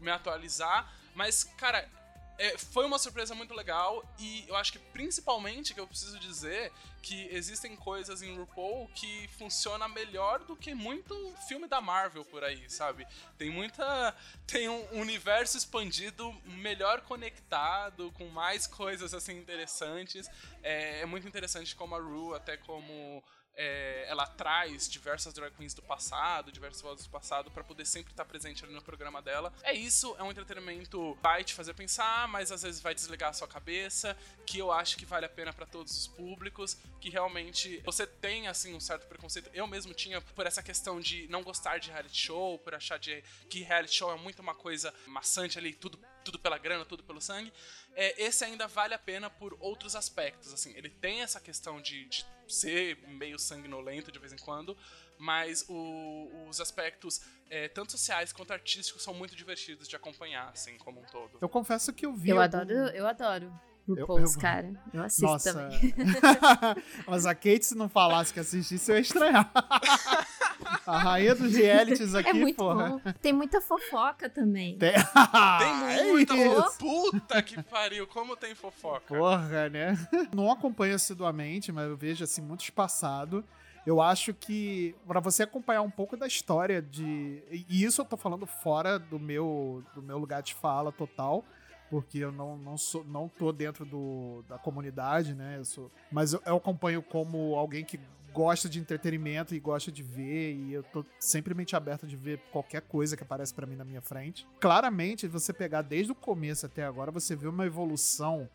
me 0.00 0.10
atualizar. 0.10 0.90
Mas, 1.14 1.44
cara, 1.44 1.88
é, 2.36 2.58
foi 2.58 2.84
uma 2.84 2.98
surpresa 2.98 3.34
muito 3.34 3.54
legal 3.54 4.02
e 4.18 4.44
eu 4.48 4.56
acho 4.56 4.72
que 4.72 4.78
principalmente 4.78 5.72
que 5.72 5.78
eu 5.78 5.86
preciso 5.86 6.18
dizer 6.18 6.72
que 7.00 7.28
existem 7.30 7.76
coisas 7.76 8.22
em 8.22 8.36
RuPaul 8.36 8.88
que 8.94 9.28
funciona 9.38 9.86
melhor 9.86 10.40
do 10.40 10.56
que 10.56 10.74
muito 10.74 11.14
filme 11.46 11.68
da 11.68 11.80
Marvel 11.80 12.24
por 12.24 12.42
aí, 12.42 12.68
sabe? 12.68 13.06
Tem 13.38 13.50
muita 13.50 14.16
tem 14.46 14.68
um 14.68 15.00
universo 15.00 15.56
expandido 15.56 16.32
melhor 16.44 17.02
conectado 17.02 18.10
com 18.12 18.26
mais 18.28 18.66
coisas 18.66 19.14
assim 19.14 19.38
interessantes. 19.38 20.28
É, 20.62 21.02
é 21.02 21.06
muito 21.06 21.28
interessante 21.28 21.76
como 21.76 21.94
a 21.94 22.00
Ru 22.00 22.34
até 22.34 22.56
como 22.56 23.22
é, 23.56 24.06
ela 24.08 24.26
traz 24.26 24.88
diversas 24.88 25.32
drag 25.32 25.54
queens 25.54 25.74
do 25.74 25.82
passado, 25.82 26.50
diversas 26.50 26.82
vozes 26.82 27.06
do 27.06 27.10
passado, 27.10 27.50
pra 27.50 27.62
poder 27.62 27.86
sempre 27.86 28.12
estar 28.12 28.24
presente 28.24 28.64
ali 28.64 28.74
no 28.74 28.82
programa 28.82 29.22
dela. 29.22 29.52
É 29.62 29.72
isso, 29.72 30.14
é 30.18 30.22
um 30.22 30.30
entretenimento 30.30 31.16
vai 31.22 31.44
te 31.44 31.54
fazer 31.54 31.74
pensar, 31.74 32.28
mas 32.28 32.50
às 32.50 32.62
vezes 32.62 32.80
vai 32.80 32.94
desligar 32.94 33.30
a 33.30 33.32
sua 33.32 33.48
cabeça, 33.48 34.16
que 34.46 34.58
eu 34.58 34.72
acho 34.72 34.96
que 34.96 35.06
vale 35.06 35.26
a 35.26 35.28
pena 35.28 35.52
pra 35.52 35.66
todos 35.66 35.96
os 35.96 36.06
públicos, 36.08 36.76
que 37.00 37.08
realmente 37.08 37.80
você 37.84 38.06
tem 38.06 38.48
assim 38.48 38.74
um 38.74 38.80
certo 38.80 39.06
preconceito. 39.06 39.50
Eu 39.52 39.66
mesmo 39.66 39.94
tinha 39.94 40.20
por 40.20 40.46
essa 40.46 40.62
questão 40.62 41.00
de 41.00 41.28
não 41.28 41.42
gostar 41.42 41.78
de 41.78 41.90
reality 41.90 42.16
show, 42.16 42.58
por 42.58 42.74
achar 42.74 42.98
de, 42.98 43.22
que 43.48 43.60
reality 43.60 43.94
show 43.94 44.12
é 44.12 44.16
muito 44.16 44.40
uma 44.40 44.54
coisa 44.54 44.92
maçante 45.06 45.58
ali, 45.58 45.72
tudo 45.72 45.98
tudo 46.24 46.38
pela 46.38 46.56
grana, 46.56 46.84
tudo 46.84 47.04
pelo 47.04 47.20
sangue. 47.20 47.52
É, 47.94 48.20
esse 48.22 48.44
ainda 48.44 48.66
vale 48.66 48.94
a 48.94 48.98
pena 48.98 49.28
por 49.28 49.56
outros 49.60 49.94
aspectos. 49.94 50.52
Assim, 50.52 50.72
ele 50.74 50.88
tem 50.88 51.20
essa 51.20 51.38
questão 51.38 51.80
de, 51.80 52.06
de 52.06 52.24
ser 52.52 52.98
meio 53.08 53.38
sanguinolento 53.38 54.10
de 54.12 54.18
vez 54.18 54.32
em 54.32 54.36
quando, 54.38 54.76
mas 55.18 55.64
o- 55.68 56.46
os 56.48 56.60
aspectos 56.60 57.20
é, 57.50 57.68
tanto 57.68 57.92
sociais 57.92 58.32
quanto 58.32 58.52
artísticos 58.52 59.02
são 59.02 59.14
muito 59.14 59.36
divertidos 59.36 59.86
de 59.86 59.94
acompanhar, 59.94 60.48
assim, 60.48 60.76
como 60.78 61.00
um 61.00 61.04
todo. 61.04 61.38
Eu 61.40 61.48
confesso 61.48 61.92
que 61.92 62.04
eu 62.06 62.12
vi. 62.14 62.30
Eu 62.30 62.40
algum- 62.40 62.56
adoro, 62.58 62.72
eu 62.88 63.06
adoro 63.06 63.60
Eu- 63.86 63.94
RuPaul's, 63.96 64.34
eu- 64.34 64.40
cara. 64.40 64.72
Eu 64.92 65.02
assisto 65.02 65.26
Nossa. 65.26 65.52
também. 65.52 65.78
Mas 67.06 67.26
a 67.26 67.34
Kate, 67.34 67.64
se 67.66 67.74
não 67.76 67.88
falasse 67.88 68.32
que 68.32 68.40
assistisse, 68.40 68.90
eu 68.90 68.96
ia 68.96 69.02
estranhar. 69.02 69.52
a 70.86 70.98
rainha 70.98 71.34
dos 71.34 71.54
realities 71.54 72.14
aqui, 72.14 72.30
É 72.30 72.32
muito 72.32 72.56
porra. 72.56 72.88
bom. 72.90 73.00
Tem 73.20 73.32
muita 73.32 73.60
fofoca 73.60 74.28
também. 74.28 74.78
Tem, 74.78 74.92
Tem 75.58 75.98
É 76.00 76.04
muita 76.10 76.34
fofoca. 76.36 76.76
Puta 76.78 77.42
que 77.42 77.62
pariu, 77.62 78.06
como 78.06 78.36
tem 78.36 78.54
fofoca. 78.54 79.14
Porra, 79.14 79.68
né? 79.68 79.96
Não 80.34 80.50
acompanho 80.50 80.94
assiduamente, 80.94 81.70
mas 81.72 81.88
eu 81.88 81.96
vejo 81.96 82.24
assim 82.24 82.40
muito 82.42 82.62
espaçado. 82.62 83.44
Eu 83.86 84.00
acho 84.00 84.32
que 84.32 84.94
pra 85.06 85.20
você 85.20 85.42
acompanhar 85.42 85.82
um 85.82 85.90
pouco 85.90 86.16
da 86.16 86.26
história 86.26 86.80
de 86.80 87.42
e 87.50 87.84
isso 87.84 88.00
eu 88.00 88.04
tô 88.06 88.16
falando 88.16 88.46
fora 88.46 88.98
do 88.98 89.18
meu 89.18 89.84
do 89.94 90.00
meu 90.00 90.16
lugar 90.16 90.42
de 90.42 90.54
fala 90.54 90.90
total, 90.90 91.44
porque 91.90 92.16
eu 92.18 92.32
não, 92.32 92.56
não 92.56 92.78
sou 92.78 93.04
não 93.04 93.28
tô 93.28 93.52
dentro 93.52 93.84
do, 93.84 94.42
da 94.48 94.56
comunidade, 94.56 95.34
né? 95.34 95.56
Eu 95.58 95.66
sou, 95.66 95.90
mas 96.10 96.32
eu, 96.32 96.40
eu 96.46 96.56
acompanho 96.56 97.02
como 97.02 97.54
alguém 97.56 97.84
que 97.84 98.00
gosta 98.34 98.68
de 98.68 98.80
entretenimento 98.80 99.54
e 99.54 99.60
gosta 99.60 99.92
de 99.92 100.02
ver 100.02 100.54
e 100.54 100.72
eu 100.72 100.82
tô 100.82 101.06
sempre 101.20 101.54
mente 101.54 101.76
aberta 101.76 102.04
de 102.04 102.16
ver 102.16 102.40
qualquer 102.50 102.82
coisa 102.82 103.16
que 103.16 103.22
aparece 103.22 103.54
pra 103.54 103.64
mim 103.64 103.76
na 103.76 103.84
minha 103.84 104.00
frente. 104.00 104.44
Claramente, 104.60 105.28
você 105.28 105.52
pegar 105.52 105.82
desde 105.82 106.10
o 106.10 106.16
começo 106.16 106.66
até 106.66 106.84
agora, 106.84 107.12
você 107.12 107.36
vê 107.36 107.46
uma 107.46 107.64
evolução 107.64 108.48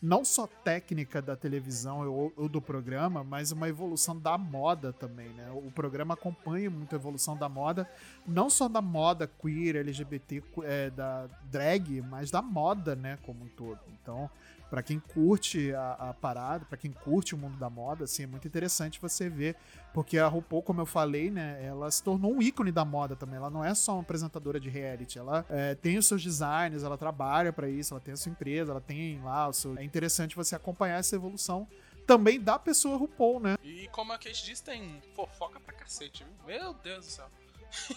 não 0.00 0.24
só 0.24 0.46
técnica 0.46 1.20
da 1.22 1.36
televisão 1.36 2.06
ou, 2.08 2.32
ou 2.36 2.48
do 2.48 2.60
programa, 2.60 3.24
mas 3.24 3.52
uma 3.52 3.68
evolução 3.68 4.18
da 4.18 4.36
moda 4.36 4.92
também, 4.92 5.28
né? 5.30 5.50
O 5.52 5.70
programa 5.70 6.14
acompanha 6.14 6.70
muito 6.70 6.94
a 6.94 6.98
evolução 6.98 7.36
da 7.36 7.48
moda, 7.48 7.88
não 8.26 8.50
só 8.50 8.68
da 8.68 8.82
moda 8.82 9.26
queer, 9.26 9.76
LGBT, 9.76 10.42
é, 10.64 10.90
da 10.90 11.26
drag, 11.50 12.02
mas 12.02 12.30
da 12.30 12.42
moda, 12.42 12.94
né, 12.94 13.18
como 13.22 13.44
um 13.44 13.48
todo. 13.48 13.80
Então, 14.00 14.30
pra 14.70 14.82
quem 14.82 14.98
curte 14.98 15.72
a, 15.74 15.92
a 15.92 16.14
parada, 16.14 16.64
pra 16.64 16.76
quem 16.76 16.92
curte 16.92 17.34
o 17.34 17.38
mundo 17.38 17.56
da 17.56 17.70
moda, 17.70 18.04
assim, 18.04 18.24
é 18.24 18.26
muito 18.26 18.46
interessante 18.46 19.00
você 19.00 19.28
ver, 19.28 19.56
porque 19.94 20.18
a 20.18 20.26
RuPaul, 20.26 20.62
como 20.62 20.80
eu 20.80 20.86
falei, 20.86 21.30
né, 21.30 21.64
ela 21.64 21.90
se 21.90 22.02
tornou 22.02 22.34
um 22.34 22.42
ícone 22.42 22.72
da 22.72 22.84
moda 22.84 23.14
também. 23.14 23.36
Ela 23.36 23.50
não 23.50 23.64
é 23.64 23.74
só 23.74 23.92
uma 23.92 24.02
apresentadora 24.02 24.58
de 24.58 24.68
reality, 24.68 25.18
ela 25.18 25.44
é, 25.48 25.74
tem 25.74 25.98
os 25.98 26.06
seus 26.06 26.22
designs, 26.22 26.82
ela 26.82 26.98
trabalha 26.98 27.52
pra 27.52 27.68
isso, 27.68 27.94
ela 27.94 28.00
tem 28.00 28.14
a 28.14 28.16
sua 28.16 28.30
empresa, 28.30 28.72
ela 28.72 28.80
tem 28.80 29.20
lá 29.22 29.48
o 29.48 29.52
seu. 29.52 29.76
É 29.78 29.84
interessante 29.84 30.36
você 30.36 30.54
acompanhar 30.54 30.98
essa 30.98 31.14
evolução 31.14 31.68
também 32.06 32.40
da 32.40 32.58
pessoa 32.58 32.96
RuPaul, 32.96 33.40
né? 33.40 33.56
E 33.62 33.88
como 33.88 34.12
a 34.12 34.18
Kate 34.18 34.44
disse, 34.44 34.62
tem 34.62 35.02
fofoca 35.14 35.58
pra 35.60 35.74
cacete, 35.74 36.24
viu? 36.24 36.46
Meu 36.46 36.74
Deus 36.74 37.06
do 37.06 37.10
céu. 37.10 37.26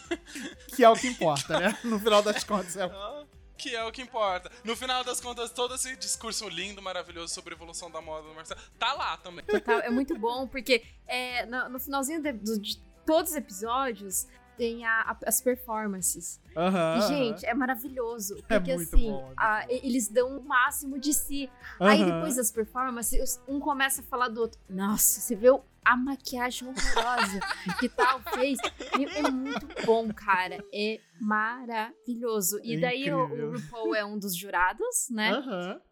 Que 0.75 0.83
é 0.83 0.89
o 0.89 0.95
que 0.95 1.07
importa, 1.07 1.59
né? 1.59 1.77
No 1.83 1.99
final 1.99 2.21
das 2.21 2.43
contas. 2.43 2.75
É... 2.75 2.89
Que 3.59 3.75
é 3.75 3.83
o 3.83 3.91
que 3.91 4.01
importa. 4.01 4.49
No 4.63 4.75
final 4.75 5.03
das 5.03 5.19
contas, 5.19 5.51
todo 5.51 5.75
esse 5.75 5.95
discurso 5.97 6.47
lindo, 6.47 6.81
maravilhoso 6.81 7.33
sobre 7.33 7.53
a 7.53 7.57
evolução 7.57 7.91
da 7.91 8.01
moda 8.01 8.27
do 8.27 8.33
Marcelo 8.33 8.59
tá 8.79 8.93
lá 8.93 9.17
também. 9.17 9.43
Total, 9.45 9.79
é 9.81 9.89
muito 9.89 10.17
bom, 10.17 10.47
porque 10.47 10.83
é, 11.05 11.45
no, 11.45 11.69
no 11.69 11.79
finalzinho 11.79 12.21
de, 12.23 12.31
do- 12.31 12.59
de 12.59 12.77
todos 13.05 13.31
os 13.31 13.37
episódios 13.37 14.27
tem 14.57 14.85
a- 14.85 15.01
a- 15.11 15.17
as 15.27 15.41
performances. 15.41 16.39
Aham, 16.55 16.97
E, 16.99 17.01
gente, 17.07 17.45
é 17.45 17.53
maravilhoso. 17.53 18.37
É 18.49 18.57
Porque, 18.59 18.75
muito 18.75 18.95
assim, 18.95 19.09
bom, 19.09 19.19
é 19.19 19.25
muito 19.25 19.33
a- 19.39 19.59
bom. 19.61 19.65
eles 19.69 20.07
dão 20.09 20.37
o 20.37 20.43
máximo 20.43 20.99
de 20.99 21.13
si. 21.13 21.49
Aí, 21.79 22.01
aham. 22.01 22.13
depois 22.15 22.35
das 22.35 22.51
performances, 22.51 23.41
um 23.47 23.59
começa 23.59 24.01
a 24.01 24.03
falar 24.05 24.27
do 24.29 24.41
outro. 24.41 24.59
Nossa, 24.69 25.21
você 25.21 25.35
viu 25.35 25.61
a 25.93 25.97
maquiagem 25.97 26.67
horrorosa 26.67 27.39
que 27.79 27.89
tal 27.89 28.19
fez? 28.33 28.57
Meu, 28.97 29.09
É 29.09 29.31
muito 29.31 29.67
bom, 29.85 30.11
cara. 30.13 30.63
É 30.73 30.99
maravilhoso. 31.19 32.59
E 32.63 32.75
É 32.75 32.79
daí 32.79 33.11
o, 33.13 33.23
incrível. 33.25 33.49
o 33.49 33.53
RuPaul 33.53 33.95
é 33.95 34.05
um 34.05 34.17
dos 34.17 34.35
jurados, 34.35 35.07
né? 35.09 35.31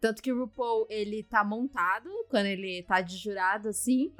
Tanto 0.00 0.22
que 0.22 0.32
o 0.32 0.38
RuPaul, 0.40 0.86
ele 0.88 1.22
tá 1.22 1.44
montado 1.44 2.08
quando 2.28 2.46
ele 2.46 2.82
tá 2.84 3.00
de 3.00 3.16
jurado, 3.16 3.68
assim. 3.68 4.12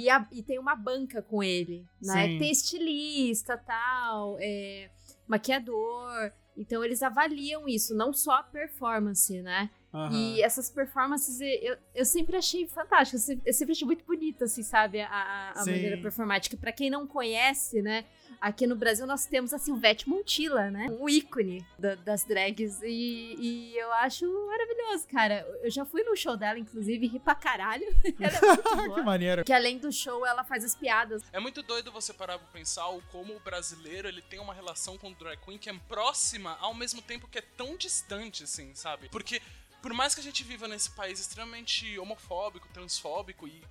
E, 0.00 0.08
a- 0.10 0.26
e 0.32 0.42
tem 0.42 0.58
uma 0.58 0.74
banca 0.76 1.22
com 1.22 1.42
ele, 1.42 1.84
né? 2.02 2.26
Sim. 2.28 2.38
Tem 2.38 2.50
estilista, 2.50 3.56
tal, 3.56 4.36
é, 4.40 4.90
maquiador. 5.26 6.32
Então 6.56 6.84
eles 6.84 7.02
avaliam 7.02 7.68
isso, 7.68 7.94
não 7.94 8.12
só 8.12 8.32
a 8.32 8.42
performance, 8.42 9.40
né? 9.42 9.70
Aham. 9.92 10.12
E 10.12 10.42
essas 10.42 10.70
performances 10.70 11.40
eu, 11.40 11.76
eu 11.94 12.04
sempre 12.04 12.36
achei 12.36 12.66
fantásticas. 12.68 13.22
Eu 13.22 13.34
sempre- 13.34 13.50
eu 13.50 13.54
sempre 13.54 13.72
achei 13.72 13.86
muito 13.86 14.04
bonita, 14.04 14.44
assim, 14.44 14.62
sabe? 14.62 15.00
A, 15.00 15.52
a- 15.56 15.64
maneira 15.64 15.96
performática. 15.98 16.56
Pra 16.56 16.72
quem 16.72 16.90
não 16.90 17.06
conhece, 17.06 17.82
né? 17.82 18.04
Aqui 18.40 18.66
no 18.66 18.74
Brasil 18.76 19.06
nós 19.06 19.26
temos 19.26 19.52
a 19.52 19.58
Silvete 19.58 20.08
Montilla, 20.08 20.70
né? 20.70 20.86
Um 20.90 21.08
ícone 21.08 21.66
da- 21.78 21.96
das 21.96 22.24
drags. 22.24 22.80
E, 22.82 23.34
e 23.38 23.76
eu 23.76 23.92
acho 23.94 24.24
maravilhoso, 24.46 25.06
cara. 25.08 25.46
Eu 25.62 25.70
já 25.70 25.84
fui 25.84 26.02
no 26.04 26.16
show 26.16 26.36
dela, 26.36 26.58
inclusive, 26.58 27.04
e 27.04 27.08
ri 27.08 27.18
pra 27.18 27.34
caralho. 27.34 27.84
Ela 28.18 28.36
é 28.38 28.40
muito 28.76 28.94
que 28.94 29.02
maneiro. 29.02 29.44
Que 29.44 29.52
além 29.52 29.78
do 29.78 29.90
show, 29.92 30.24
ela 30.24 30.44
faz 30.44 30.64
as 30.64 30.74
piadas. 30.74 31.22
É 31.32 31.40
muito 31.40 31.62
doido 31.62 31.90
você 31.92 32.12
parar 32.14 32.38
pra 32.38 32.46
pensar 32.48 32.88
o 32.88 33.02
como 33.10 33.34
o 33.34 33.40
brasileiro 33.40 34.08
ele 34.08 34.22
tem 34.22 34.38
uma 34.38 34.54
relação 34.54 34.96
com 34.96 35.10
o 35.10 35.14
drag 35.14 35.36
queen 35.44 35.58
que 35.58 35.68
é 35.68 35.74
próxima 35.88 36.56
ao 36.60 36.72
mesmo 36.72 37.02
tempo 37.02 37.26
que 37.28 37.38
é 37.38 37.42
tão 37.56 37.76
distante, 37.76 38.44
assim, 38.44 38.74
sabe? 38.74 39.08
Porque 39.10 39.42
por 39.80 39.92
mais 39.92 40.14
que 40.14 40.20
a 40.20 40.24
gente 40.24 40.44
viva 40.44 40.68
nesse 40.68 40.90
país 40.90 41.18
extremamente 41.20 41.98
homofóbico, 41.98 42.68
transfóbico 42.68 43.48
e 43.48 43.62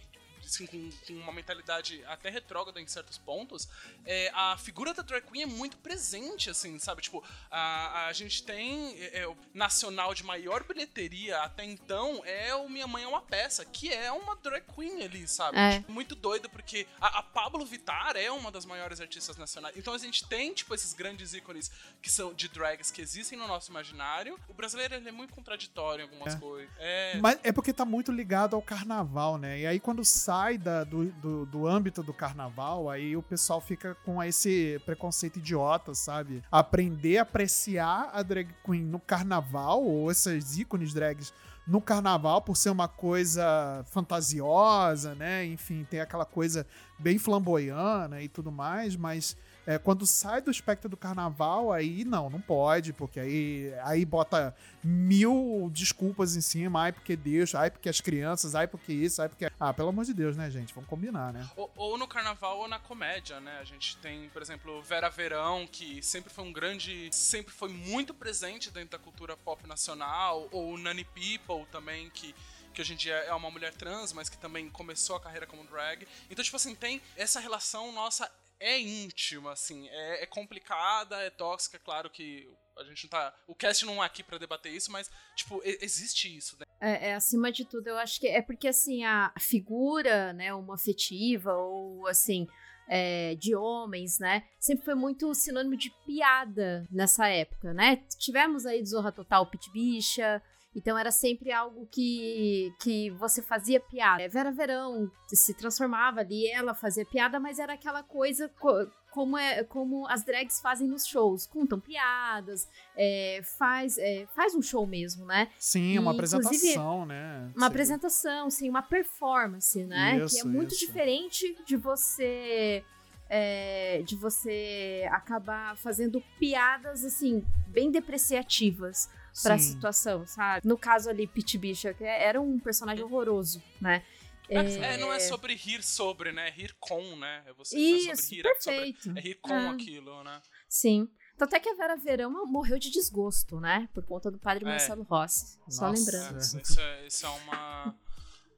assim, 0.49 0.65
com, 0.65 0.89
com 1.07 1.13
uma 1.13 1.31
mentalidade 1.31 2.03
até 2.05 2.29
retrógrada 2.29 2.79
em 2.81 2.87
certos 2.87 3.17
pontos, 3.17 3.67
é, 4.05 4.31
a 4.33 4.57
figura 4.57 4.93
da 4.93 5.01
drag 5.03 5.25
queen 5.25 5.43
é 5.43 5.45
muito 5.45 5.77
presente, 5.77 6.49
assim, 6.49 6.77
sabe? 6.79 7.01
Tipo, 7.01 7.23
a, 7.49 8.07
a 8.07 8.13
gente 8.13 8.43
tem 8.43 8.95
é, 8.99 9.19
é, 9.21 9.27
o 9.27 9.35
nacional 9.53 10.13
de 10.13 10.23
maior 10.23 10.63
bilheteria 10.63 11.39
até 11.39 11.63
então 11.63 12.21
é 12.25 12.53
o 12.55 12.69
Minha 12.69 12.87
Mãe 12.87 13.03
é 13.03 13.07
uma 13.07 13.21
Peça, 13.21 13.63
que 13.65 13.91
é 13.93 14.11
uma 14.11 14.35
drag 14.37 14.63
queen 14.75 15.03
ali, 15.03 15.27
sabe? 15.27 15.57
É. 15.57 15.79
Tipo, 15.79 15.91
muito 15.91 16.15
doido, 16.15 16.49
porque 16.49 16.87
a, 16.99 17.19
a 17.19 17.23
Pablo 17.23 17.65
Vittar 17.65 18.15
é 18.15 18.31
uma 18.31 18.51
das 18.51 18.65
maiores 18.65 18.99
artistas 18.99 19.37
nacionais. 19.37 19.75
Então 19.77 19.93
a 19.93 19.97
gente 19.97 20.25
tem, 20.27 20.53
tipo, 20.53 20.73
esses 20.73 20.93
grandes 20.93 21.33
ícones 21.33 21.71
que 22.01 22.09
são 22.09 22.33
de 22.33 22.47
drags 22.47 22.89
que 22.91 23.01
existem 23.01 23.37
no 23.37 23.47
nosso 23.47 23.69
imaginário. 23.71 24.39
O 24.47 24.53
brasileiro 24.53 24.95
ele 24.95 25.09
é 25.09 25.11
muito 25.11 25.33
contraditório 25.33 26.03
em 26.03 26.09
algumas 26.09 26.33
É. 26.33 26.37
coisas. 26.39 26.71
É. 26.79 27.17
Mas 27.21 27.39
é 27.43 27.51
porque 27.51 27.73
tá 27.73 27.85
muito 27.85 28.11
ligado 28.11 28.55
ao 28.55 28.61
carnaval, 28.61 29.37
né? 29.37 29.59
E 29.59 29.67
aí 29.67 29.79
quando 29.79 30.03
sai 30.03 30.38
da- 30.57 30.83
do, 30.83 31.05
do, 31.13 31.45
do 31.45 31.67
âmbito 31.67 32.01
do 32.01 32.13
carnaval, 32.13 32.89
aí 32.89 33.15
o 33.15 33.21
pessoal 33.21 33.59
fica 33.61 33.95
com 34.05 34.21
esse 34.23 34.81
preconceito 34.85 35.37
idiota, 35.37 35.93
sabe? 35.93 36.41
Aprender 36.51 37.17
a 37.17 37.21
apreciar 37.23 38.09
a 38.13 38.23
drag 38.23 38.49
queen 38.65 38.81
no 38.83 38.99
carnaval, 38.99 39.83
ou 39.83 40.09
esses 40.11 40.57
ícones 40.57 40.93
drags 40.93 41.33
no 41.67 41.79
carnaval 41.79 42.41
por 42.41 42.57
ser 42.57 42.69
uma 42.71 42.87
coisa 42.87 43.83
fantasiosa, 43.91 45.13
né? 45.15 45.45
Enfim, 45.45 45.85
tem 45.89 45.99
aquela 45.99 46.25
coisa 46.25 46.65
bem 46.97 47.17
flamboyana 47.19 48.21
e 48.21 48.27
tudo 48.27 48.51
mais, 48.51 48.95
mas 48.95 49.37
é, 49.69 49.77
quando 49.77 50.03
sai 50.07 50.41
do 50.41 50.49
espectro 50.49 50.89
do 50.89 50.97
carnaval, 50.97 51.71
aí 51.71 52.03
não, 52.03 52.27
não 52.27 52.41
pode, 52.41 52.91
porque 52.91 53.19
aí, 53.19 53.71
aí 53.83 54.03
bota 54.03 54.55
mil 54.83 55.69
desculpas 55.71 56.35
em 56.35 56.41
cima, 56.41 56.85
ai 56.85 56.91
porque 56.91 57.15
Deus, 57.15 57.53
ai 57.53 57.69
porque 57.69 57.87
as 57.87 58.01
crianças, 58.01 58.55
ai 58.55 58.67
porque 58.67 58.91
isso, 58.91 59.21
ai 59.21 59.29
porque. 59.29 59.47
Ah, 59.59 59.71
pelo 59.71 59.89
amor 59.89 60.05
de 60.05 60.13
Deus, 60.15 60.35
né, 60.35 60.49
gente? 60.49 60.73
Vamos 60.73 60.89
combinar, 60.89 61.31
né? 61.31 61.47
Ou, 61.55 61.71
ou 61.75 61.97
no 61.99 62.07
carnaval 62.07 62.57
ou 62.57 62.67
na 62.67 62.79
comédia, 62.79 63.39
né? 63.39 63.59
A 63.61 63.63
gente 63.63 63.95
tem, 63.97 64.27
por 64.29 64.41
exemplo, 64.41 64.81
Vera 64.81 65.07
Verão, 65.07 65.67
que 65.71 66.01
sempre 66.01 66.33
foi 66.33 66.45
um 66.45 66.51
grande. 66.51 67.07
sempre 67.11 67.53
foi 67.53 67.69
muito 67.69 68.11
presente 68.11 68.71
dentro 68.71 68.97
da 68.97 68.97
cultura 68.97 69.37
pop 69.37 69.67
nacional, 69.67 70.47
ou 70.51 70.79
Nani 70.79 71.05
People 71.05 71.67
também, 71.71 72.09
que. 72.09 72.33
Que 72.71 72.81
hoje 72.81 72.93
em 72.93 72.97
dia 72.97 73.15
é 73.15 73.33
uma 73.33 73.49
mulher 73.49 73.73
trans, 73.73 74.13
mas 74.13 74.29
que 74.29 74.37
também 74.37 74.69
começou 74.69 75.15
a 75.15 75.19
carreira 75.19 75.47
como 75.47 75.63
drag. 75.65 76.07
Então, 76.29 76.45
tipo 76.45 76.55
assim, 76.55 76.75
tem 76.75 77.01
essa 77.17 77.39
relação 77.39 77.91
nossa 77.91 78.29
é 78.59 78.79
íntima, 78.79 79.53
assim, 79.53 79.87
é, 79.89 80.23
é 80.23 80.25
complicada, 80.25 81.15
é 81.17 81.29
tóxica, 81.29 81.77
é 81.77 81.79
claro 81.79 82.09
que 82.09 82.47
a 82.77 82.83
gente 82.83 83.03
não 83.03 83.09
tá. 83.09 83.33
O 83.47 83.55
cast 83.55 83.85
não 83.85 84.03
é 84.03 84.05
aqui 84.05 84.23
pra 84.23 84.37
debater 84.37 84.71
isso, 84.71 84.91
mas, 84.91 85.09
tipo, 85.35 85.61
existe 85.63 86.35
isso, 86.35 86.57
né? 86.59 86.65
É, 86.81 87.09
é, 87.09 87.15
acima 87.15 87.51
de 87.51 87.65
tudo, 87.65 87.87
eu 87.87 87.97
acho 87.97 88.19
que 88.19 88.27
é 88.27 88.41
porque, 88.41 88.67
assim, 88.67 89.03
a 89.03 89.33
figura, 89.39 90.33
né, 90.33 90.53
uma 90.53 90.75
afetiva 90.75 91.53
ou, 91.53 92.07
assim, 92.07 92.47
é, 92.87 93.35
de 93.35 93.55
homens, 93.55 94.19
né, 94.19 94.47
sempre 94.59 94.85
foi 94.85 94.95
muito 94.95 95.33
sinônimo 95.33 95.77
de 95.77 95.89
piada 96.05 96.87
nessa 96.91 97.27
época, 97.27 97.73
né? 97.73 98.03
Tivemos 98.17 98.65
aí 98.65 98.83
Zorra 98.85 99.11
Total, 99.11 99.45
Pit 99.49 99.69
Bicha, 99.71 100.41
então 100.75 100.97
era 100.97 101.11
sempre 101.11 101.51
algo 101.51 101.87
que, 101.91 102.73
que 102.79 103.09
você 103.11 103.41
fazia 103.41 103.79
piada. 103.79 104.21
É, 104.23 104.27
Vera 104.27 104.51
Verão 104.51 105.09
se 105.27 105.53
transformava 105.53 106.19
ali, 106.21 106.47
ela 106.51 106.73
fazia 106.75 107.05
piada, 107.05 107.39
mas 107.39 107.59
era 107.59 107.73
aquela 107.73 108.03
coisa 108.03 108.49
co- 108.59 108.87
como, 109.11 109.35
é, 109.37 109.63
como 109.63 110.07
as 110.07 110.23
drags 110.23 110.61
fazem 110.61 110.87
nos 110.87 111.05
shows, 111.07 111.47
contam 111.47 111.79
piadas, 111.79 112.67
é, 112.95 113.41
faz, 113.57 113.97
é, 113.97 114.27
faz 114.35 114.53
um 114.53 114.61
show 114.61 114.85
mesmo, 114.85 115.25
né? 115.25 115.49
Sim, 115.57 115.97
uma 115.97 116.11
E, 116.11 116.15
inclusive, 116.15 116.45
apresentação, 116.45 117.05
né? 117.05 117.51
Uma 117.55 117.65
Sim. 117.65 117.71
apresentação, 117.71 118.49
sim, 118.51 118.69
uma 118.69 118.83
performance, 118.83 119.83
né? 119.85 120.17
que 120.19 120.21
é 120.21 120.25
Isso, 120.25 120.47
muito 120.47 120.75
isso. 120.75 120.85
diferente 120.85 121.57
de 121.65 121.75
você. 121.75 122.83
é, 123.31 124.01
de 124.05 124.15
você 124.15 125.07
acabar 125.11 125.75
fazendo 125.77 126.19
piadas, 126.39 127.03
assim, 127.03 127.43
bem 127.67 127.91
depreciativas 127.91 129.07
pra 129.43 129.57
Sim. 129.57 129.73
situação, 129.73 130.25
sabe? 130.27 130.67
No 130.67 130.77
caso 130.77 131.09
ali, 131.09 131.27
Pit 131.27 131.57
Bicha, 131.57 131.93
que 131.93 132.03
era 132.03 132.39
um 132.41 132.59
personagem 132.59 133.03
horroroso, 133.03 133.61
né? 133.81 134.03
É, 134.51 134.97
não 134.97 135.13
é 135.13 135.19
sobre 135.19 135.53
rir 135.53 135.83
sobre, 135.83 136.31
né? 136.31 136.47
É 136.47 136.51
rir 136.51 136.75
com, 136.79 137.15
né? 137.17 137.43
É 137.45 137.53
você 137.53 137.75
é 137.75 137.79
Isso, 137.79 138.15
sobre 138.15 138.35
rir, 138.35 138.47
é 138.47 138.53
sobre- 138.59 138.77
perfeito. 138.93 139.17
É 139.17 139.21
rir 139.21 139.35
com 139.35 139.53
É. 139.53 139.67
aquilo, 139.69 140.23
né? 140.23 140.41
Sim. 140.67 141.07
Tanto 141.37 141.55
é 141.55 141.59
que 141.59 141.69
a 141.69 141.75
Vera 141.75 141.95
Verão 141.95 142.31
morreu 142.47 142.79
de 142.79 142.89
desgosto, 142.89 143.59
né? 143.59 143.87
Por 143.93 144.03
conta 144.03 144.31
do 144.31 144.39
padre 144.39 144.65
É. 144.65 144.67
Marcelo 144.67 145.03
Rossi. 145.03 145.59
Só 145.69 145.87
Nossa. 145.89 145.99
lembrando. 146.11 146.35
É, 146.37 146.39
isso, 146.41 146.79
é, 146.79 147.07
isso 147.07 147.25
é 147.25 147.29
uma, 147.29 147.95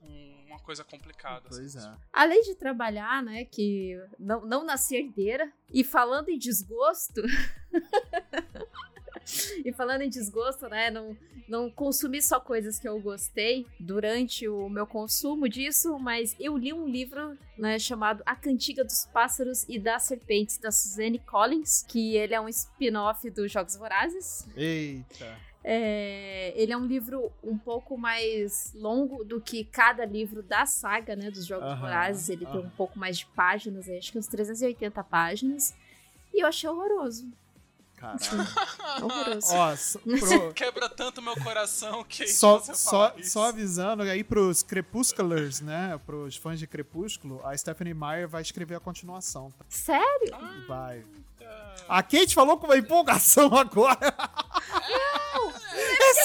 um- 0.01 0.45
uma 0.47 0.59
coisa 0.59 0.83
complicada. 0.85 1.49
Pois 1.49 1.75
assim. 1.75 1.87
é. 1.89 1.93
Além 2.13 2.41
de 2.41 2.55
trabalhar, 2.55 3.21
né, 3.21 3.43
que 3.45 3.97
não, 4.17 4.45
não 4.45 4.63
nasci 4.63 4.95
herdeira, 4.95 5.51
e 5.69 5.83
falando 5.83 6.29
em 6.29 6.37
desgosto, 6.39 7.21
e 9.65 9.71
falando 9.73 10.01
em 10.01 10.09
desgosto, 10.09 10.67
né, 10.67 10.89
não, 10.89 11.15
não 11.47 11.69
consumi 11.69 12.21
só 12.21 12.39
coisas 12.39 12.79
que 12.79 12.87
eu 12.87 12.99
gostei 12.99 13.65
durante 13.79 14.47
o 14.47 14.69
meu 14.69 14.85
consumo 14.87 15.47
disso, 15.47 15.97
mas 15.99 16.35
eu 16.39 16.57
li 16.57 16.73
um 16.73 16.87
livro, 16.87 17.37
né, 17.57 17.77
chamado 17.79 18.21
A 18.25 18.35
Cantiga 18.35 18.83
dos 18.83 19.05
Pássaros 19.13 19.65
e 19.69 19.77
das 19.79 20.03
Serpentes, 20.03 20.57
da 20.57 20.71
Suzanne 20.71 21.19
Collins, 21.19 21.83
que 21.87 22.15
ele 22.15 22.33
é 22.33 22.41
um 22.41 22.49
spin-off 22.49 23.29
dos 23.29 23.51
Jogos 23.51 23.75
Vorazes, 23.75 24.47
Eita. 24.55 25.37
é, 25.63 26.53
ele 26.55 26.73
é 26.73 26.77
um 26.77 26.85
livro 26.85 27.31
um 27.43 27.57
pouco 27.57 27.97
mais 27.97 28.73
longo 28.73 29.23
do 29.23 29.39
que 29.39 29.63
cada 29.63 30.05
livro 30.05 30.41
da 30.43 30.65
saga, 30.65 31.15
né, 31.15 31.29
dos 31.31 31.45
Jogos 31.45 31.67
Aham, 31.67 31.79
Vorazes. 31.79 32.29
Ele 32.29 32.45
tem 32.45 32.55
aham. 32.59 32.67
um 32.67 32.69
pouco 32.71 32.97
mais 32.97 33.19
de 33.19 33.25
páginas, 33.27 33.87
acho 33.89 34.11
que 34.11 34.17
uns 34.17 34.27
380 34.27 35.03
páginas. 35.03 35.73
E 36.33 36.41
eu 36.43 36.47
achei 36.47 36.69
horroroso. 36.69 37.27
Caralho. 38.01 38.19
Horroroso. 39.05 39.53
Ó, 39.55 39.75
pro- 40.39 40.53
Quebra 40.53 40.89
tanto 40.89 41.21
meu 41.21 41.35
coração 41.35 42.03
que 42.03 42.27
só, 42.27 42.59
só, 42.59 43.13
só 43.23 43.43
avisando 43.49 44.01
aí 44.03 44.23
pros 44.23 44.63
Crepusculars, 44.63 45.61
né? 45.61 45.99
Pros 46.05 46.35
fãs 46.35 46.57
de 46.59 46.65
Crepúsculo, 46.65 47.39
a 47.45 47.55
Stephanie 47.55 47.93
Meyer 47.93 48.27
vai 48.27 48.41
escrever 48.41 48.75
a 48.75 48.79
continuação. 48.79 49.51
tá? 49.51 49.63
Sério? 49.69 50.35
Vai. 50.67 51.05
A 51.87 52.01
Kate 52.01 52.33
falou 52.33 52.57
com 52.57 52.65
uma 52.67 52.77
empolgação 52.77 53.53
agora. 53.57 53.97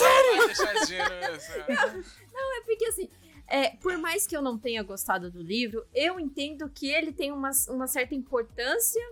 vai 0.00 0.47
deixar 0.47 0.75
esse 0.76 0.87
dinheiro 0.87 1.11
mesmo, 1.11 1.54
é. 1.54 2.59
É 2.59 2.61
porque 2.64 2.85
assim. 2.87 3.09
é, 3.49 3.71
por 3.76 3.97
mais 3.99 4.26
que 4.26 4.37
eu 4.37 4.42
não 4.42 4.59
tenha 4.59 4.83
gostado 4.83 5.30
do 5.30 5.42
livro, 5.42 5.85
eu 5.95 6.18
entendo 6.21 6.68
que 6.68 6.88
ele 6.88 7.12
tem 7.12 7.33
uma, 7.33 7.50
uma 7.68 7.87
certa 7.87 8.14
importância 8.14 9.02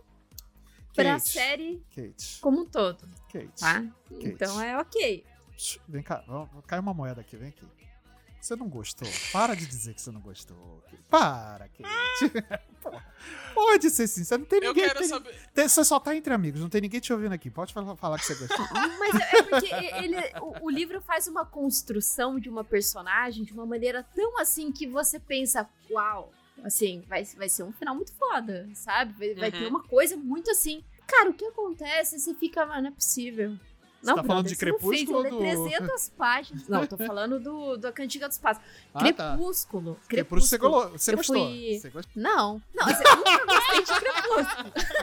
pra 0.94 1.14
Kate. 1.14 1.28
série 1.28 1.82
Kate. 1.94 2.38
como 2.40 2.60
um 2.62 2.66
todo, 2.66 3.08
Kate. 3.32 3.60
tá? 3.60 3.84
Então 4.10 4.60
é 4.60 4.78
ok. 4.78 5.24
Vem 5.88 6.02
cá, 6.02 6.24
vamos- 6.26 6.48
cai 6.66 6.78
uma 6.78 6.94
moeda 6.94 7.20
aqui, 7.20 7.36
vem 7.36 7.48
aqui. 7.50 7.64
Você 8.40 8.54
não 8.56 8.68
gostou? 8.68 9.08
Para 9.32 9.54
de 9.54 9.64
dizer 9.66 9.94
que 9.94 10.02
você 10.02 10.10
não 10.10 10.20
gostou. 10.20 10.82
Kate. 10.90 11.02
Para, 11.08 11.68
Kate. 11.68 11.84
Pode 13.54 13.88
ser 13.90 14.06
sincero, 14.06 14.40
não 14.42 14.48
tem 14.48 14.58
Eu 14.62 14.68
ninguém. 14.74 14.84
quero 14.86 14.98
tem- 14.98 15.08
saber. 15.08 15.34
tem- 15.54 15.68
você 15.68 15.84
só 15.84 15.98
tá 16.00 16.14
entre 16.14 16.34
amigos, 16.34 16.60
não 16.60 16.68
tem 16.68 16.80
ninguém 16.80 17.00
te 17.00 17.12
ouvindo 17.12 17.32
aqui. 17.32 17.50
Pode 17.50 17.72
falar, 17.72 17.96
falar 17.96 18.18
que 18.18 18.26
você 18.26 18.34
gostou. 18.34 18.66
Mas 18.98 19.14
é 19.14 19.42
porque 19.44 19.66
ele, 19.74 20.16
o, 20.40 20.66
o 20.66 20.70
livro 20.70 21.00
faz 21.00 21.26
uma 21.26 21.46
construção 21.46 22.38
de 22.38 22.48
uma 22.50 22.64
personagem 22.64 23.44
de 23.44 23.52
uma 23.52 23.64
maneira 23.64 24.02
tão 24.14 24.38
assim 24.38 24.70
que 24.72 24.86
você 24.86 25.18
pensa, 25.18 25.66
uau, 25.90 26.30
assim, 26.64 27.02
vai, 27.06 27.24
vai 27.24 27.48
ser 27.48 27.62
um 27.62 27.72
final 27.72 27.94
muito 27.94 28.12
foda, 28.14 28.68
sabe? 28.74 29.12
Vai, 29.18 29.34
vai 29.34 29.50
Uhum. 29.50 29.58
ter 29.58 29.66
uma 29.68 29.82
coisa 29.84 30.16
muito 30.16 30.50
assim. 30.50 30.82
Cara, 31.06 31.30
o 31.30 31.34
que 31.34 31.44
acontece? 31.44 32.18
Você 32.18 32.34
fica, 32.34 32.64
mano, 32.64 32.82
não 32.82 32.88
é 32.88 32.92
possível. 32.92 33.56
Você 34.04 34.14
tá 34.14 34.24
falando 34.24 34.46
de 34.46 34.54
você 34.56 34.66
não 34.66 34.78
fez, 34.78 34.90
Crepúsculo 35.04 35.26
eu 35.26 35.34
ou 35.34 35.42
li 35.44 35.54
do- 35.56 35.68
300 35.68 36.08
páginas. 36.10 36.68
Não, 36.68 36.86
tô 36.86 36.96
falando 36.98 37.40
do, 37.40 37.76
da 37.76 37.90
Cantiga 37.92 38.28
dos 38.28 38.38
Passos. 38.38 38.62
Ah, 38.92 38.98
tá. 39.12 39.30
Crepúsculo. 39.36 39.98
Crepúsculo 40.08 40.40
você, 40.42 40.58
Crepúsculo. 40.58 40.70
golo- 40.70 40.90
você 40.98 41.12
Eu 41.12 41.16
gostou. 41.16 41.36
fui- 41.48 41.78
Você 41.80 41.90
gostou. 41.90 42.12
Não, 42.22 42.62
não, 42.74 42.86
assim, 42.86 43.02
eu 43.06 43.16
nunca 43.16 43.46
gostei 43.46 43.82
de 43.84 44.00
Crepúsculo. 44.00 44.72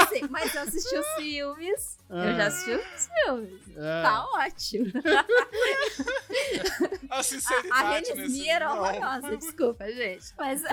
Assim, 0.00 0.20
mas 0.30 0.54
eu 0.54 0.62
assisti 0.62 0.96
os 0.96 1.06
filmes. 1.16 1.98
Eu 2.10 2.34
já 2.36 2.46
assisti 2.46 2.70
os 2.72 3.06
filmes. 3.06 3.60
É. 3.76 4.02
Tá 4.02 4.24
ótimo. 4.34 4.92
A 7.10 7.18
A, 7.18 7.22
sinceridade 7.22 7.70
a 7.84 8.00
nesse 8.00 8.12
Renesmee 8.14 8.48
era 8.48 8.72
horrorosa, 8.72 9.36
desculpa, 9.36 9.84
gente. 9.92 10.24
Mas 10.36 10.64
a, 10.66 10.70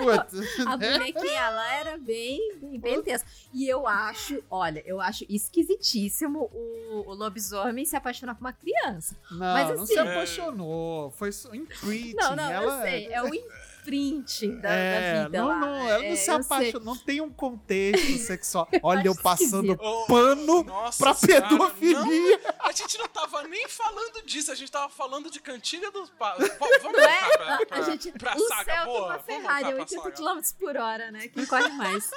a 0.72 0.76
bonequinha 0.76 1.50
lá 1.50 1.74
era 1.74 1.96
bem, 1.98 2.56
bem, 2.60 2.80
bem 2.80 3.02
tensa. 3.02 3.24
E 3.52 3.68
eu 3.68 3.86
acho, 3.86 4.42
olha, 4.50 4.82
eu 4.86 5.00
acho 5.00 5.24
esquisitíssimo 5.28 6.50
o, 6.52 7.04
o 7.10 7.14
lobisomem 7.32 7.84
se 7.84 7.96
apaixonar 7.96 8.34
por 8.34 8.42
uma 8.42 8.52
criança. 8.52 9.16
Não, 9.30 9.38
Mas 9.38 9.68
não 9.78 9.86
se 9.86 9.98
assim- 9.98 10.08
apaixonou. 10.10 11.10
Foi 11.12 11.32
só 11.32 11.54
imprinting. 11.54 12.14
Não, 12.14 12.36
não, 12.36 12.50
ela... 12.50 12.76
eu 12.78 12.82
sei. 12.82 13.06
É 13.12 13.22
o 13.22 13.34
imprint 13.34 14.48
da, 14.60 14.68
É, 14.70 15.14
da 15.18 15.24
vida 15.24 15.38
não, 15.40 15.48
lá. 15.48 15.56
não, 15.58 15.88
ela 15.90 16.04
É, 16.04 16.08
não 16.10 16.16
se 16.16 16.30
apaixonou, 16.30 16.94
não 16.94 16.96
tem 16.96 17.20
um 17.20 17.30
contexto 17.30 18.18
sexual. 18.24 18.68
Olha, 18.82 19.06
eu 19.06 19.14
passando 19.16 19.72
esquisito. 19.72 20.06
Pano 20.06 20.62
nossa 20.62 20.98
pra 21.02 21.14
pedofilia. 21.14 21.98
não, 22.38 22.54
a 22.60 22.72
gente 22.72 22.96
não 22.98 23.08
tava 23.08 23.42
nem 23.48 23.66
falando 23.68 24.22
disso, 24.24 24.52
a 24.52 24.54
gente 24.54 24.70
tava 24.70 24.88
falando 24.88 25.30
de 25.30 25.40
cantiga 25.40 25.90
dos 25.90 26.10
pa... 26.10 26.36
Vamos 26.38 26.82
Não 26.92 27.00
é? 27.00 27.20
voltar 27.20 27.38
pra, 27.38 27.66
pra, 27.66 27.76
a 27.78 27.82
gente, 27.82 28.12
pra 28.12 28.36
um 28.36 28.48
saga 28.48 28.74
e 28.74 28.84
boa? 28.84 28.98
uma 29.00 29.08
Vamos 29.18 29.24
Ferrari, 29.26 29.64
voltar 29.64 29.72
pra 29.72 29.82
80 29.82 30.02
saga. 30.02 30.16
km 30.34 30.40
por 30.60 30.76
hora, 30.76 31.10
né? 31.10 31.28
Quem 31.28 31.46
corre 31.46 31.68
mais? 31.70 32.10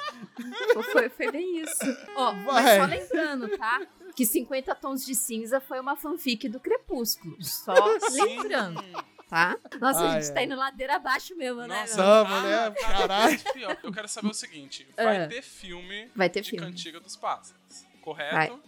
foi, 0.92 1.08
foi 1.08 1.32
bem 1.32 1.60
isso. 1.62 1.96
Ó, 2.16 2.32
Vai. 2.44 2.78
mas 2.78 2.78
só 2.78 2.84
lembrando, 3.16 3.58
tá? 3.58 3.80
Que 4.16 4.24
50 4.24 4.74
Tons 4.76 5.04
de 5.04 5.14
Cinza 5.14 5.60
foi 5.60 5.78
uma 5.78 5.94
fanfic 5.94 6.48
do 6.48 6.58
Crepúsculo. 6.58 7.36
Só 7.42 7.74
lembrando, 8.12 8.82
tá? 9.28 9.56
Nossa, 9.78 10.00
Ah, 10.00 10.12
a 10.12 10.20
gente 10.20 10.30
é. 10.30 10.34
tá 10.34 10.42
indo 10.42 10.56
ladeira 10.56 10.96
abaixo 10.96 11.36
mesmo, 11.36 11.60
né? 11.66 11.80
Nossa, 11.80 11.96
meu? 11.96 12.04
Não, 12.06 12.26
ah, 12.26 12.40
mulher, 12.40 12.74
tá, 12.74 12.88
caralho. 12.88 13.40
tá 13.42 13.52
pior. 13.52 13.78
Eu 13.82 13.92
quero 13.92 14.08
saber 14.08 14.28
o 14.28 14.34
seguinte: 14.34 14.88
vai 14.96 15.16
É. 15.18 15.26
ter 15.26 15.42
filme 15.42 16.10
Vai 16.16 16.30
ter 16.30 16.40
de 16.40 16.50
filme. 16.50 16.66
Cantiga 16.66 16.98
dos 16.98 17.14
Pássaros, 17.14 17.84
correto? 18.00 18.34
Vai. 18.34 18.58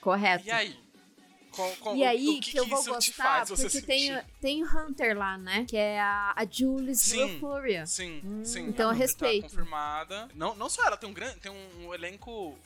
Correto. 0.00 0.46
E 0.46 0.50
aí? 0.50 0.76
Qual- 1.52 1.70
qual- 1.76 1.94
E 1.94 2.02
aí 2.02 2.28
o 2.28 2.40
que, 2.40 2.50
que, 2.52 2.58
eu 2.58 2.66
vou 2.66 2.82
gostar, 2.82 3.46
porque 3.46 3.82
tem, 3.82 4.18
tem 4.40 4.64
o 4.64 4.66
Hunter 4.66 5.16
lá, 5.16 5.36
né? 5.38 5.64
Que 5.68 5.76
é 5.76 6.00
a, 6.00 6.32
a 6.34 6.44
Jules 6.50 6.98
Sim. 6.98 7.38
Sim, 7.86 8.42
sim. 8.42 8.60
então 8.68 8.88
a 8.88 8.92
eu 8.92 8.94
Hunter 8.96 8.98
respeito. 9.06 9.42
Tá 9.42 9.48
confirmada. 9.50 10.28
Não, 10.34 10.54
não 10.56 10.68
só 10.70 10.82
ela, 10.86 10.96
tem 10.96 11.08
um, 11.08 11.12
grande, 11.12 11.36
tem 11.40 11.52
um 11.52 11.92
elenco 11.92 12.58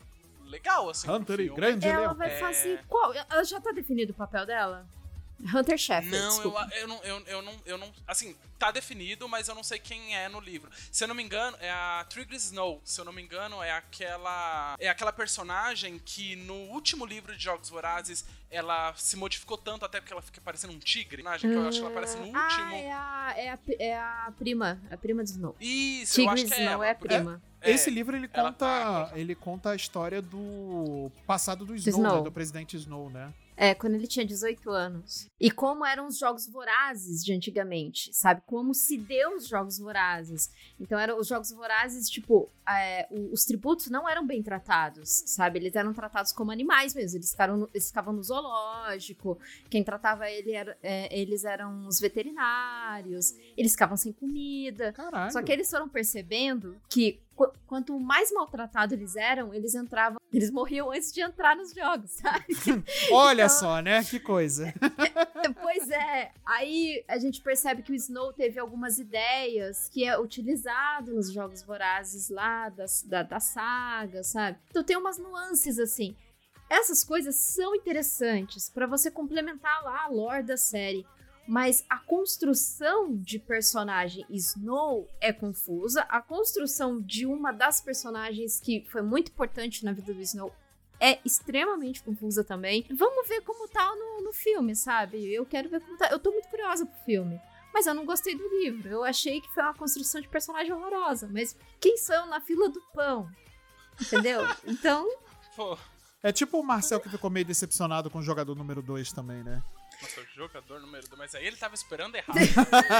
legal, 0.46 0.88
assim. 0.90 1.10
Hunter 1.10 1.40
e 1.40 1.48
grande 1.48 1.86
Ela 1.86 1.98
elenco. 2.04 2.14
vai 2.16 2.30
É. 2.30 2.38
fazer 2.38 2.84
qual? 2.88 3.12
Ela 3.12 3.44
já 3.44 3.60
tá 3.60 3.72
definido 3.72 4.12
o 4.12 4.14
papel 4.16 4.46
dela? 4.46 4.86
Hunter 5.54 5.76
Sheffield, 5.76 6.16
Não, 6.18 6.42
eu, 6.42 6.54
eu 6.80 6.88
não, 6.88 7.04
eu, 7.04 7.20
eu 7.26 7.42
não, 7.42 7.52
eu 7.66 7.76
não. 7.78 7.92
Assim, 8.08 8.34
tá 8.58 8.70
definido, 8.70 9.28
mas 9.28 9.48
eu 9.48 9.54
não 9.54 9.62
sei 9.62 9.78
quem 9.78 10.16
é 10.16 10.30
no 10.30 10.40
livro. 10.40 10.70
Se 10.90 11.04
eu 11.04 11.08
não 11.08 11.14
me 11.14 11.22
engano, 11.22 11.54
é 11.60 11.70
a 11.70 12.06
Trigger 12.08 12.36
Snow. 12.36 12.80
Se 12.82 12.98
eu 12.98 13.04
não 13.04 13.12
me 13.12 13.20
engano, 13.20 13.62
é 13.62 13.70
aquela. 13.70 14.74
É 14.78 14.88
aquela 14.88 15.12
personagem 15.12 15.98
que 16.02 16.36
no 16.36 16.54
último 16.54 17.04
livro 17.04 17.36
de 17.36 17.44
Jogos 17.44 17.68
Vorazes 17.68 18.24
ela 18.50 18.94
se 18.96 19.14
modificou 19.14 19.58
tanto 19.58 19.84
até 19.84 20.00
porque 20.00 20.14
ela 20.14 20.22
fica 20.22 20.40
parecendo 20.40 20.72
um 20.72 20.78
tigre. 20.78 21.22
Personagem 21.22 21.50
que 21.50 21.56
eu 21.56 21.68
acho 21.68 21.78
que 21.80 21.84
ela 21.84 21.90
aparece 21.90 22.16
no 22.16 22.22
último. 22.28 22.40
Ah, 22.40 22.74
é 22.78 22.92
a, 22.92 23.34
é, 23.36 23.50
a, 23.50 23.58
é 23.78 23.98
a 23.98 24.32
prima, 24.38 24.80
a 24.90 24.96
prima 24.96 25.22
de 25.22 25.30
Snow. 25.32 25.54
Isso, 25.60 26.20
eu 26.22 26.30
acho 26.30 26.44
Tigre 26.44 26.54
que 26.56 26.60
é 26.62 26.64
Snow 26.64 26.72
ela. 26.82 26.86
é 26.86 26.90
a 26.90 26.94
prima. 26.94 27.42
é, 27.55 27.55
Esse 27.70 27.90
livro 27.90 28.16
ele 28.16 28.28
ela 28.32 28.52
conta, 28.52 28.58
tá- 28.66 29.10
ele 29.14 29.34
conta 29.34 29.70
a 29.70 29.76
história 29.76 30.20
do 30.22 31.10
passado 31.26 31.64
do 31.64 31.74
Snow, 31.74 31.94
Snow. 32.00 32.16
né, 32.18 32.22
do 32.22 32.32
presidente 32.32 32.76
Snow, 32.76 33.10
né? 33.10 33.32
É, 33.58 33.74
quando 33.74 33.94
ele 33.94 34.06
tinha 34.06 34.22
18 34.26 34.68
anos. 34.68 35.30
E 35.40 35.50
como 35.50 35.82
eram 35.86 36.06
os 36.08 36.18
jogos 36.18 36.46
vorazes 36.46 37.24
de 37.24 37.32
antigamente, 37.32 38.12
sabe? 38.12 38.42
Como 38.44 38.74
se 38.74 38.98
deu 38.98 39.34
os 39.34 39.48
jogos 39.48 39.78
vorazes. 39.78 40.50
Então, 40.78 40.98
eram 40.98 41.18
os 41.18 41.26
jogos 41.26 41.50
vorazes, 41.52 42.10
tipo, 42.10 42.50
é, 42.68 43.08
os 43.32 43.46
tributos 43.46 43.88
não 43.88 44.06
eram 44.06 44.26
bem 44.26 44.42
tratados, 44.42 45.08
sabe? 45.24 45.58
Eles 45.58 45.74
eram 45.74 45.94
tratados 45.94 46.32
como 46.32 46.50
animais 46.52 46.94
mesmo. 46.94 47.16
Eles 47.16 47.30
ficaram 47.30 47.56
no, 47.56 47.70
eles 47.72 47.88
ficavam 47.88 48.12
no 48.12 48.22
zoológico. 48.22 49.38
Quem 49.70 49.82
tratava 49.82 50.28
ele 50.30 50.52
era- 50.52 50.76
é, 50.82 51.18
eles 51.18 51.42
eram 51.46 51.86
os 51.86 51.98
veterinários. 51.98 53.32
Eles 53.56 53.72
ficavam 53.72 53.96
sem 53.96 54.12
comida. 54.12 54.92
Caralho. 54.92 55.32
Só 55.32 55.42
que 55.42 55.50
eles 55.50 55.70
foram 55.70 55.88
percebendo 55.88 56.76
que 56.90 57.20
qu- 57.36 57.52
quanto 57.66 57.98
mais 58.00 58.32
maltratados 58.32 58.92
eles 58.92 59.14
eram, 59.16 59.52
eles 59.54 59.74
entravam, 59.74 60.18
eles 60.32 60.50
morriam 60.50 60.90
antes 60.90 61.12
de 61.12 61.20
entrar 61.20 61.54
nos 61.54 61.72
jogos, 61.72 62.10
sabe? 62.22 62.46
Olha 63.12 63.44
Então- 63.44 63.48
só, 63.56 63.80
né? 63.80 64.02
Que 64.02 64.18
coisa. 64.18 64.72
pois 65.60 65.90
é, 65.90 66.32
aí 66.44 67.04
a 67.08 67.18
gente 67.18 67.40
percebe 67.40 67.82
que 67.82 67.92
o 67.92 67.94
Snow 67.94 68.32
teve 68.32 68.58
algumas 68.58 68.98
ideias 68.98 69.88
que 69.90 70.04
é 70.04 70.18
utilizado 70.18 71.14
nos 71.14 71.30
jogos 71.32 71.62
vorazes 71.62 72.28
lá 72.28 72.68
das, 72.70 73.02
da, 73.02 73.22
da 73.22 73.38
saga, 73.40 74.22
sabe? 74.22 74.58
Então 74.70 74.82
tem 74.82 74.96
umas 74.96 75.18
nuances 75.18 75.78
assim. 75.78 76.16
Essas 76.68 77.04
coisas 77.04 77.36
são 77.36 77.76
interessantes 77.76 78.68
pra 78.68 78.86
você 78.88 79.08
complementar 79.10 79.84
lá 79.84 80.04
a 80.04 80.08
lore 80.08 80.42
da 80.42 80.56
série. 80.56 81.06
Mas 81.46 81.84
a 81.88 81.98
construção 81.98 83.16
de 83.16 83.38
personagem 83.38 84.26
Snow 84.30 85.08
é 85.20 85.32
confusa. 85.32 86.02
A 86.02 86.20
construção 86.20 87.00
de 87.00 87.24
uma 87.24 87.52
das 87.52 87.80
personagens 87.80 88.58
que 88.58 88.84
foi 88.90 89.02
muito 89.02 89.30
importante 89.30 89.84
na 89.84 89.92
vida 89.92 90.12
do 90.12 90.20
Snow 90.20 90.52
é 90.98 91.18
extremamente 91.24 92.02
confusa 92.02 92.42
também. 92.42 92.86
Vamos 92.90 93.28
ver 93.28 93.42
como 93.42 93.68
tá 93.68 93.94
no, 93.94 94.24
no 94.24 94.32
filme, 94.32 94.74
sabe? 94.74 95.32
Eu 95.32 95.46
quero 95.46 95.68
ver 95.68 95.80
como 95.80 95.96
tá. 95.96 96.08
Eu 96.10 96.18
tô 96.18 96.32
muito 96.32 96.48
curiosa 96.48 96.84
pro 96.84 97.04
filme. 97.04 97.40
Mas 97.72 97.86
eu 97.86 97.94
não 97.94 98.06
gostei 98.06 98.34
do 98.34 98.48
livro. 98.58 98.88
Eu 98.88 99.04
achei 99.04 99.40
que 99.40 99.52
foi 99.52 99.62
uma 99.62 99.74
construção 99.74 100.20
de 100.20 100.28
personagem 100.28 100.72
horrorosa. 100.72 101.28
Mas 101.30 101.54
quem 101.78 101.98
sou 101.98 102.14
eu 102.14 102.26
na 102.26 102.40
fila 102.40 102.68
do 102.70 102.80
pão? 102.92 103.28
Entendeu? 104.00 104.40
Então, 104.66 105.08
Pô, 105.54 105.76
É 106.22 106.32
tipo 106.32 106.58
o 106.58 106.64
Marcel 106.64 107.00
que 107.00 107.08
ficou 107.08 107.30
meio 107.30 107.46
decepcionado 107.46 108.10
com 108.10 108.18
o 108.18 108.22
jogador 108.22 108.54
número 108.54 108.82
2 108.82 109.12
também, 109.12 109.42
né? 109.44 109.62
Nossa, 110.02 110.20
o 110.20 110.24
jogador 110.34 110.80
número 110.80 111.06
2, 111.08 111.18
mas 111.18 111.34
aí 111.34 111.46
ele 111.46 111.56
tava 111.56 111.74
esperando 111.74 112.14
errado. 112.16 112.36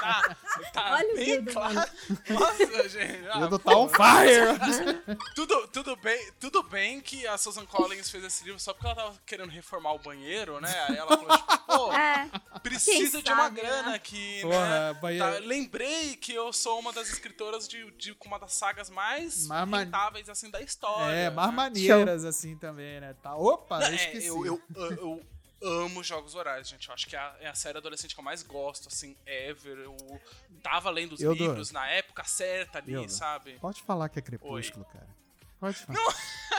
tá, 0.00 0.36
tá 0.72 0.94
Olha 0.94 1.12
o 1.12 1.16
bem 1.16 1.24
Guildo, 1.26 1.52
claro. 1.52 1.74
Nossa, 2.30 2.88
gente. 2.88 3.28
ah, 3.30 3.40
Ele 3.40 3.58
tá 3.58 3.76
on 3.76 3.88
fire! 3.88 5.16
Tudo, 5.34 5.68
tudo, 5.68 5.96
bem, 5.96 6.32
tudo 6.40 6.62
bem 6.62 7.00
que 7.00 7.26
a 7.26 7.36
Susan 7.36 7.64
Collins 7.66 8.10
fez 8.10 8.24
esse 8.24 8.44
livro 8.44 8.58
só 8.58 8.72
porque 8.72 8.86
ela 8.86 8.94
tava 8.96 9.18
querendo 9.26 9.50
reformar 9.50 9.92
o 9.92 9.98
banheiro, 9.98 10.60
né? 10.60 10.72
Aí 10.88 10.96
ela 10.96 11.16
falou, 11.16 11.36
tipo, 11.36 11.58
pô, 11.66 11.92
é. 11.92 12.30
precisa 12.62 13.22
de 13.22 13.30
uma 13.32 13.44
sabe, 13.44 13.60
grana 13.60 13.90
né? 13.90 13.94
aqui, 13.96 14.40
Porra, 14.42 14.92
né? 14.92 14.98
banheiro. 15.00 15.32
Tá, 15.32 15.38
lembrei 15.40 16.16
que 16.16 16.32
eu 16.32 16.52
sou 16.52 16.78
uma 16.78 16.92
das 16.92 17.08
escritoras 17.10 17.68
de, 17.68 17.90
de 17.92 18.16
uma 18.24 18.38
das 18.38 18.52
sagas 18.54 18.88
mais 18.90 19.46
Mais 19.46 19.68
man- 19.68 19.78
rentáveis, 19.80 20.28
assim, 20.28 20.50
da 20.50 20.60
história. 20.60 21.12
É, 21.14 21.30
mais 21.30 21.48
né? 21.50 21.54
maneiras 21.56 22.24
assim 22.24 22.56
também, 22.56 23.00
né? 23.00 23.14
Tá. 23.22 23.34
Opa, 23.36 23.80
eu 23.80 23.86
É, 23.88 23.94
esqueci. 23.94 24.26
eu, 24.26 24.46
eu, 24.46 24.62
eu, 24.74 24.90
eu 24.92 25.26
amo 25.62 26.02
Jogos 26.04 26.34
Horários, 26.34 26.68
gente. 26.68 26.88
Eu 26.88 26.94
acho 26.94 27.06
que 27.06 27.16
é 27.16 27.18
a, 27.18 27.36
é 27.40 27.48
a 27.48 27.54
série 27.54 27.78
adolescente 27.78 28.14
que 28.14 28.20
eu 28.20 28.24
mais 28.24 28.42
gosto, 28.42 28.88
assim, 28.88 29.16
ever. 29.26 29.78
Eu 29.78 29.96
tava 30.62 30.90
lendo 30.90 31.12
os 31.14 31.20
Eu 31.20 31.34
dou. 31.34 31.46
livros 31.48 31.70
na 31.70 31.86
época 31.88 32.24
certa 32.24 32.78
ali, 32.78 32.92
Eu 32.92 33.00
dou. 33.00 33.08
sabe? 33.08 33.58
Pode 33.60 33.82
falar 33.82 34.08
que 34.08 34.18
é 34.18 34.22
crepúsculo, 34.22 34.84
cara. 34.86 35.08
Pode 35.58 35.76
falar. 35.78 35.98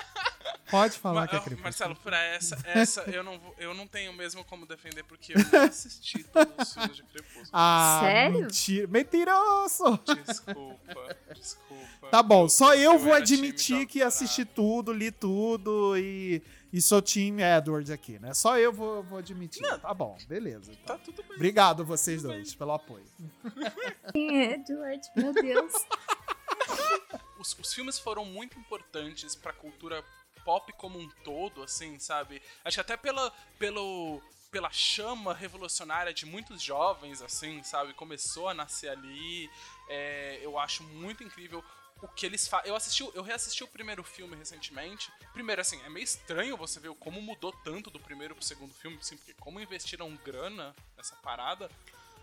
Pode 0.69 0.97
falar 0.99 1.21
Ma- 1.21 1.27
que 1.29 1.35
é 1.35 1.39
crepúsculo. 1.39 1.63
Marcelo, 1.63 1.95
pra 1.95 2.19
essa, 2.21 2.57
essa 2.65 3.01
eu, 3.03 3.23
não, 3.23 3.39
vou- 3.39 3.55
eu 3.57 3.73
não 3.73 3.87
tenho 3.87 4.11
mesmo 4.11 4.43
como 4.43 4.65
defender, 4.65 5.01
porque 5.03 5.31
eu 5.33 5.37
não 5.39 5.61
assisti 5.61 6.23
todos 6.25 6.53
os 6.67 6.73
filmes 6.73 6.95
de 6.97 7.03
Crepúsculo. 7.03 7.49
Ah, 7.53 7.99
Sério? 8.03 8.39
mentira. 8.41 8.87
Mentiroso! 8.87 9.97
Desculpa, 10.25 11.17
desculpa. 11.33 12.07
Tá 12.11 12.21
bom, 12.21 12.49
só 12.49 12.73
eu 12.75 12.93
Eu 12.93 12.99
vou 12.99 13.13
admitir 13.13 13.85
que 13.87 14.01
assisti 14.01 14.43
tudo, 14.43 14.91
li 14.91 15.09
tudo 15.09 15.95
e, 15.97 16.41
e 16.71 16.81
sou 16.81 17.01
time 17.01 17.41
Edward 17.41 17.91
aqui, 17.91 18.19
né? 18.19 18.33
Só 18.33 18.57
eu 18.57 18.71
vou, 18.73 19.03
vou 19.03 19.19
admitir. 19.19 19.61
Tá 19.79 19.93
bom, 19.93 20.17
beleza. 20.27 20.71
então. 20.71 20.97
Tá 20.97 21.03
tudo 21.03 21.23
bem. 21.23 21.35
Obrigado 21.35 21.85
vocês 21.85 22.23
dois 22.23 22.53
pelo 22.53 22.73
apoio. 22.73 23.05
Edward, 24.13 25.01
meu 25.15 25.33
Deus. 25.33 25.73
os, 27.39 27.57
os 27.57 27.73
filmes 27.73 27.99
foram 27.99 28.25
muito 28.25 28.57
importantes 28.59 29.35
pra 29.35 29.53
cultura 29.53 30.03
pop 30.43 30.71
como 30.73 30.97
um 30.97 31.09
todo, 31.23 31.63
assim, 31.63 31.99
sabe? 31.99 32.41
Acho 32.63 32.77
que 32.77 32.81
até 32.81 32.95
pela, 32.95 33.31
pelo, 33.59 34.21
pela 34.49 34.71
chama 34.71 35.33
revolucionária 35.33 36.13
de 36.13 36.25
muitos 36.25 36.61
jovens, 36.61 37.21
assim, 37.21 37.61
sabe? 37.63 37.93
Começou 37.93 38.47
a 38.47 38.53
nascer 38.53 38.89
ali. 38.89 39.49
É, 39.89 40.39
eu 40.41 40.57
acho 40.57 40.83
muito 40.83 41.23
incrível 41.23 41.63
o 42.01 42.07
que 42.07 42.25
eles 42.25 42.47
fazem. 42.47 42.69
Eu 42.69 42.75
assisti, 42.75 43.03
eu 43.13 43.23
reassisti 43.23 43.63
o 43.63 43.67
primeiro 43.67 44.03
filme 44.03 44.35
recentemente. 44.35 45.11
Primeiro, 45.33 45.61
assim, 45.61 45.81
é 45.83 45.89
meio 45.89 46.03
estranho 46.03 46.55
você 46.57 46.79
ver 46.79 46.93
como 46.95 47.21
mudou 47.21 47.51
tanto 47.63 47.89
do 47.89 47.99
primeiro 47.99 48.35
pro 48.35 48.43
segundo 48.43 48.73
filme, 48.73 48.97
assim, 48.99 49.17
porque 49.17 49.33
como 49.33 49.59
investiram 49.59 50.15
grana 50.23 50.75
nessa 50.95 51.15
parada. 51.17 51.69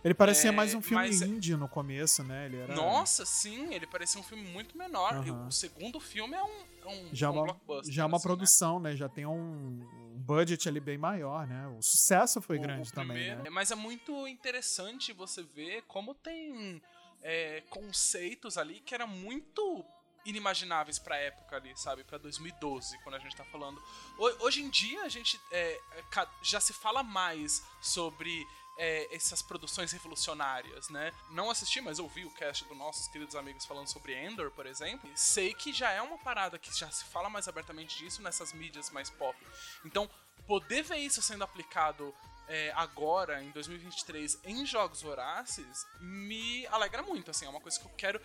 Ele 0.04 0.12
parecia 0.12 0.50
É, 0.50 0.52
mais 0.52 0.74
um 0.74 0.82
filme 0.82 1.02
mas- 1.08 1.22
indie 1.22 1.56
no 1.56 1.66
começo, 1.66 2.22
né? 2.22 2.44
Ele 2.44 2.58
era 2.58 2.74
Nossa, 2.74 3.24
sim, 3.24 3.72
ele 3.72 3.86
parecia 3.86 4.20
um 4.20 4.24
filme 4.24 4.44
muito 4.44 4.76
menor. 4.76 5.26
E 5.26 5.30
O 5.30 5.50
segundo 5.50 5.98
filme 5.98 6.34
é 6.36 6.42
um, 6.42 6.64
é 6.82 6.86
um, 6.88 7.08
já 7.10 7.30
um 7.30 7.42
uma, 7.42 7.56
já 7.84 8.04
uma 8.04 8.16
assim, 8.18 8.22
né? 8.28 8.34
produção, 8.34 8.78
né? 8.78 8.94
Já 8.94 9.08
tem 9.08 9.24
um, 9.24 9.80
budget 10.16 10.68
ali 10.68 10.78
bem 10.78 10.98
maior, 10.98 11.46
né? 11.46 11.66
O 11.68 11.80
sucesso 11.82 12.42
foi 12.42 12.58
O- 12.58 12.60
grande 12.60 12.90
o 12.90 12.92
também, 12.92 13.16
primeiro- 13.16 13.42
né? 13.44 13.48
Mas 13.50 13.70
é 13.70 13.74
muito 13.74 14.28
interessante 14.28 15.10
você 15.14 15.42
ver 15.42 15.82
como 15.88 16.14
tem 16.14 16.82
é, 17.24 17.62
conceitos 17.70 18.56
ali 18.56 18.78
que 18.80 18.94
eram 18.94 19.08
muito 19.08 19.84
inimagináveis 20.24 20.98
pra 20.98 21.16
época 21.16 21.56
ali, 21.56 21.76
sabe? 21.76 22.02
Pra 22.04 22.16
2012, 22.18 22.98
quando 23.02 23.16
a 23.16 23.18
gente 23.18 23.34
tá 23.36 23.44
falando. 23.44 23.82
Ho- 24.18 24.44
Hoje 24.44 24.62
em 24.62 24.70
dia 24.70 25.02
a 25.02 25.08
gente 25.08 25.38
é, 25.50 25.80
é, 25.92 26.28
já 26.42 26.60
se 26.60 26.72
fala 26.72 27.02
mais 27.02 27.62
sobre 27.82 28.46
é, 28.78 29.14
essas 29.14 29.42
produções 29.42 29.92
revolucionárias, 29.92 30.88
né? 30.88 31.12
Não 31.30 31.50
assisti, 31.50 31.80
mas 31.80 31.98
ouvi 31.98 32.24
o 32.24 32.30
cast 32.30 32.64
dos 32.64 32.76
nossos 32.76 33.06
queridos 33.08 33.36
amigos 33.36 33.66
falando 33.66 33.88
sobre 33.88 34.14
Endor, 34.14 34.50
por 34.50 34.66
exemplo. 34.66 35.10
Sei 35.14 35.52
que 35.54 35.72
já 35.72 35.90
é 35.90 36.00
uma 36.00 36.18
parada 36.18 36.58
que 36.58 36.72
já 36.76 36.90
se 36.90 37.04
fala 37.04 37.28
mais 37.28 37.46
abertamente 37.46 37.98
disso 37.98 38.22
nessas 38.22 38.52
mídias 38.52 38.90
mais 38.90 39.10
pop. 39.10 39.38
Então, 39.84 40.08
poder 40.46 40.82
ver 40.82 40.96
isso 40.98 41.20
sendo 41.22 41.44
aplicado 41.44 42.14
é, 42.48 42.72
agora, 42.76 43.42
em 43.42 43.50
2023, 43.50 44.38
em 44.44 44.66
jogos 44.66 45.02
voraces, 45.02 45.86
me 46.00 46.66
alegra 46.68 47.02
muito, 47.02 47.30
assim, 47.30 47.46
é 47.46 47.48
uma 47.48 47.60
coisa 47.60 47.78
que 47.78 47.86
eu 47.86 47.92
quero. 47.96 48.20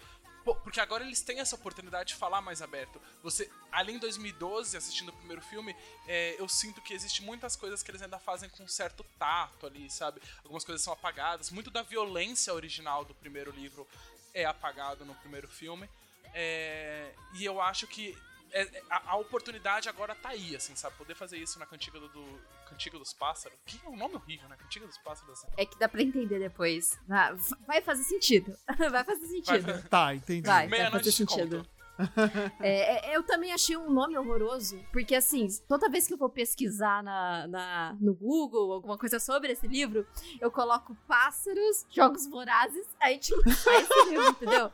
Porque 0.63 0.79
agora 0.79 1.03
eles 1.03 1.21
têm 1.21 1.39
essa 1.39 1.55
oportunidade 1.55 2.10
de 2.10 2.15
falar 2.15 2.41
mais 2.41 2.62
aberto. 2.62 2.99
Você, 3.21 3.51
além 3.71 3.95
de 3.95 4.01
2012, 4.01 4.75
assistindo 4.75 5.10
o 5.10 5.13
primeiro 5.13 5.41
filme, 5.41 5.75
é, 6.08 6.36
eu 6.39 6.47
sinto 6.47 6.82
que 6.82 6.93
existe 6.93 7.21
muitas 7.21 7.55
coisas 7.55 7.84
que 7.84 7.91
eles 7.91 8.01
ainda 8.01 8.17
fazem 8.17 8.49
com 8.49 8.67
certo 8.67 9.05
tato 9.19 9.67
ali, 9.67 9.91
sabe? 9.91 10.21
Algumas 10.43 10.63
coisas 10.63 10.82
são 10.82 10.93
apagadas. 10.93 11.51
Muito 11.51 11.69
da 11.69 11.84
violência 11.84 12.53
original 12.53 13.05
do 13.05 13.13
primeiro 13.13 13.51
livro 13.51 13.88
é 14.34 14.45
apagado 14.45 15.05
no 15.05 15.13
primeiro 15.15 15.47
filme. 15.47 15.88
É, 16.34 17.13
e 17.36 17.45
eu 17.45 17.62
acho 17.62 17.86
que 17.86 18.17
é- 18.51 18.62
é- 18.63 18.83
a, 18.89 19.12
a 19.12 19.15
oportunidade 19.17 19.88
agora 19.89 20.13
tá 20.15 20.29
aí, 20.29 20.55
assim, 20.55 20.75
sabe? 20.75 20.95
Poder 20.97 21.15
fazer 21.15 21.38
isso 21.38 21.59
na 21.59 21.65
Cantiga 21.65 21.99
do, 21.99 22.07
do- 22.09 22.41
Cantiga 22.69 22.99
dos 22.99 23.13
Pássaros. 23.13 23.57
Que 23.65 23.79
é 23.85 23.89
um 23.89 23.95
nome 23.97 24.15
horrível, 24.15 24.47
né? 24.47 24.55
Cantiga 24.57 24.85
dos 24.85 24.97
Pássaros. 24.99 25.43
É 25.57 25.65
que 25.65 25.77
dá 25.79 25.89
pra 25.89 26.01
entender 26.01 26.39
depois. 26.39 26.97
Ah, 27.09 27.35
Vai 27.65 27.81
fazer 27.81 28.03
sentido. 28.03 28.55
Vai 28.91 29.03
fazer 29.03 29.25
sentido. 29.27 29.65
Vai- 29.73 29.81
Tá, 29.83 30.15
entendi. 30.15 30.47
Vai, 30.47 30.67
vai 30.67 30.91
fazer 30.91 31.12
sentido. 31.12 31.57
conto. 31.57 31.78
É, 32.62 33.12
é, 33.12 33.15
eu 33.17 33.23
também 33.23 33.51
achei 33.53 33.75
um 33.77 33.89
nome 33.89 34.17
horroroso, 34.17 34.79
porque 34.91 35.15
assim, 35.15 35.47
toda 35.67 35.89
vez 35.89 36.07
que 36.07 36.13
eu 36.13 36.17
vou 36.17 36.29
pesquisar 36.29 37.01
na, 37.03 37.47
na- 37.47 37.97
no 37.99 38.13
Google 38.13 38.73
alguma 38.73 38.97
coisa 38.97 39.19
sobre 39.19 39.51
esse 39.51 39.67
livro, 39.67 40.05
eu 40.41 40.51
coloco 40.51 40.95
pássaros, 41.07 41.85
jogos 41.89 42.25
vorazes, 42.27 42.85
aí 42.99 43.17
tipo, 43.17 43.41
sai 43.51 43.81
esse 43.83 44.09
livro, 44.09 44.29
entendeu? 44.31 44.71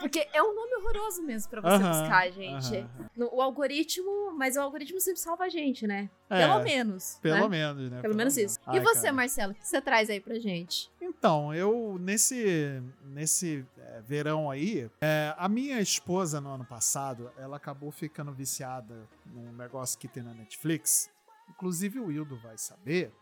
Porque 0.00 0.28
é 0.32 0.42
um 0.42 0.54
nome 0.54 0.74
horroroso 0.76 1.22
mesmo 1.22 1.50
pra 1.50 1.60
você 1.60 1.82
Aham, 1.82 2.00
buscar, 2.02 2.30
gente. 2.32 2.76
aham. 2.76 2.88
No- 3.16 3.30
o 3.34 3.40
algoritmo, 3.42 4.32
mas 4.36 4.56
o 4.56 4.60
algoritmo 4.60 5.00
sempre 5.00 5.20
salva 5.20 5.44
a 5.44 5.48
gente, 5.48 5.86
né? 5.86 6.10
É, 6.30 6.46
Pelo 6.46 6.62
menos. 6.64 7.18
Pelo 7.22 7.36
né? 7.36 7.48
menos, 7.48 7.90
né? 7.90 8.00
Pelo 8.02 8.14
menos 8.14 8.36
isso. 8.36 8.58
e 8.72 8.78
Ai, 8.78 8.80
você, 8.80 9.02
cara. 9.02 9.12
Marcelo, 9.12 9.52
o 9.52 9.54
que 9.54 9.66
você 9.66 9.80
traz 9.80 10.10
aí 10.10 10.20
pra 10.20 10.38
gente? 10.38 10.90
Então, 11.06 11.54
eu 11.54 11.98
nesse 12.00 12.82
nesse 13.04 13.64
é, 13.76 14.00
verão 14.00 14.50
aí, 14.50 14.90
é, 15.02 15.34
a 15.36 15.48
minha 15.50 15.78
esposa 15.78 16.40
no 16.40 16.48
ano 16.48 16.64
passado, 16.64 17.30
ela 17.36 17.58
acabou 17.58 17.90
ficando 17.90 18.32
viciada 18.32 19.06
num 19.26 19.52
negócio 19.52 19.98
que 19.98 20.08
tem 20.08 20.22
na 20.22 20.32
Netflix. 20.32 21.10
Inclusive 21.50 22.00
o 22.00 22.06
Wildo 22.06 22.38
vai 22.38 22.56
saber. 22.56 23.12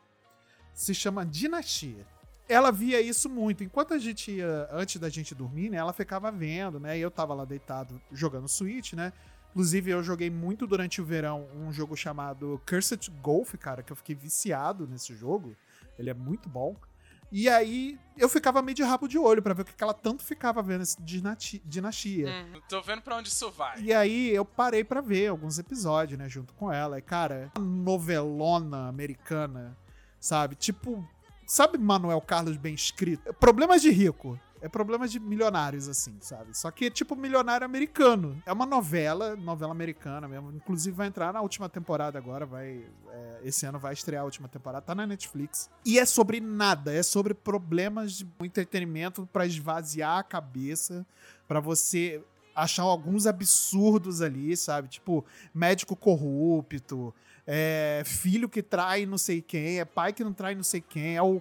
Se 0.73 0.95
chama 0.95 1.27
Dinastia. 1.27 2.07
Ela 2.49 2.71
via 2.71 3.01
isso 3.01 3.29
muito. 3.29 3.65
Enquanto 3.65 3.95
a 3.95 3.99
gente 3.99 4.31
ia, 4.31 4.69
antes 4.71 5.01
da 5.01 5.09
gente 5.09 5.35
dormir, 5.35 5.69
né, 5.69 5.79
ela 5.79 5.93
ficava 5.93 6.31
vendo, 6.31 6.79
né? 6.79 6.97
E 6.97 7.01
eu 7.01 7.11
tava 7.11 7.35
lá 7.35 7.45
deitado 7.45 8.01
jogando 8.13 8.49
Switch, 8.49 8.93
né? 8.93 9.13
Inclusive, 9.51 9.91
eu 9.91 10.03
joguei 10.03 10.31
muito 10.31 10.67
durante 10.67 11.01
o 11.01 11.05
verão 11.05 11.47
um 11.55 11.73
jogo 11.73 11.97
chamado 11.97 12.63
Cursed 12.67 13.11
Golf, 13.21 13.55
cara, 13.57 13.83
que 13.83 13.93
eu 13.93 13.97
fiquei 13.97 14.15
viciado 14.15 14.87
nesse 14.87 15.15
jogo. 15.15 15.57
Ele 15.99 16.11
é 16.11 16.15
muito 16.15 16.49
bom. 16.49 16.77
E 17.35 17.49
aí 17.49 17.99
eu 18.19 18.29
ficava 18.29 18.61
meio 18.61 18.77
de 18.77 18.83
rabo 18.83 19.09
de 19.09 19.19
olho 19.19 19.41
pra 19.43 19.55
ver 19.55 19.63
o 19.63 19.65
que 19.65 19.73
que 19.73 19.83
ela 19.83 19.95
tanto 19.95 20.23
ficava 20.23 20.63
vendo 20.63 20.83
esse 20.83 21.01
dinati- 21.03 21.63
dinastia. 21.65 22.29
Hum, 22.29 22.61
tô 22.69 22.83
vendo 22.83 23.01
pra 23.01 23.17
onde 23.17 23.29
isso 23.31 23.51
vai. 23.51 23.81
E 23.81 23.93
aí 23.93 24.29
eu 24.35 24.45
parei 24.45 24.85
pra 24.85 25.01
ver 25.01 25.29
alguns 25.29 25.59
episódios, 25.59 26.19
né, 26.19 26.29
junto 26.29 26.53
com 26.53 26.71
ela. 26.71 26.99
E 26.99 27.03
cara, 27.03 27.51
uma 27.57 27.65
novelona 27.67 28.87
americana, 28.89 29.75
sabe? 30.21 30.55
Tipo, 30.57 31.03
sabe 31.47 31.79
Manuel 31.79 32.21
Carlos 32.21 32.59
bem 32.59 32.75
escrito? 32.75 33.33
Problemas 33.35 33.81
de 33.81 33.91
rico. 33.91 34.39
É 34.63 34.69
problemas 34.69 35.11
de 35.11 35.19
milionários, 35.19 35.89
assim, 35.89 36.17
sabe? 36.21 36.57
Só 36.57 36.71
que 36.71 36.85
é 36.85 36.91
tipo 36.91 37.17
milionário 37.17 37.65
americano. 37.65 38.41
É 38.47 38.53
uma 38.53 38.65
novela, 38.65 39.35
novela 39.35 39.73
americana 39.73 40.29
mesmo. 40.29 40.53
Inclusive 40.53 40.97
vai 40.97 41.09
entrar 41.09 41.33
na 41.33 41.41
última 41.41 41.69
temporada 41.69 42.17
agora, 42.17 42.47
vai. 42.47 42.87
é, 43.11 43.41
esse 43.43 43.67
ano 43.67 43.81
vai 43.81 43.93
estrear 43.93 44.23
a 44.23 44.25
última 44.25 44.49
temporada, 44.49 44.81
tá 44.87 44.95
na 44.95 45.05
Netflix. 45.05 45.69
E 45.85 45.99
é 45.99 46.07
sobre 46.07 46.41
nada, 46.41 46.95
é 46.95 47.03
sobre 47.03 47.35
problemas 47.35 48.13
de 48.13 48.29
entretenimento 48.41 49.29
pra 49.33 49.45
esvaziar 49.45 50.19
a 50.19 50.23
cabeça, 50.23 51.05
pra 51.49 51.59
você 51.59 52.23
achar 52.55 52.83
alguns 52.83 53.27
absurdos 53.27 54.23
ali, 54.23 54.57
sabe? 54.57 54.89
Tipo, 54.89 55.25
médico 55.53 55.97
corrupto, 55.97 57.13
é, 57.47 58.03
filho 58.05 58.49
que 58.49 58.63
trai 58.63 59.05
não 59.05 59.19
sei 59.19 59.43
quem, 59.43 59.81
é 59.81 59.85
pai 59.85 60.13
que 60.13 60.23
não 60.23 60.33
trai 60.33 60.55
não 60.55 60.63
sei 60.63 60.81
quem, 60.81 61.17
é 61.17 61.23
o, 61.23 61.41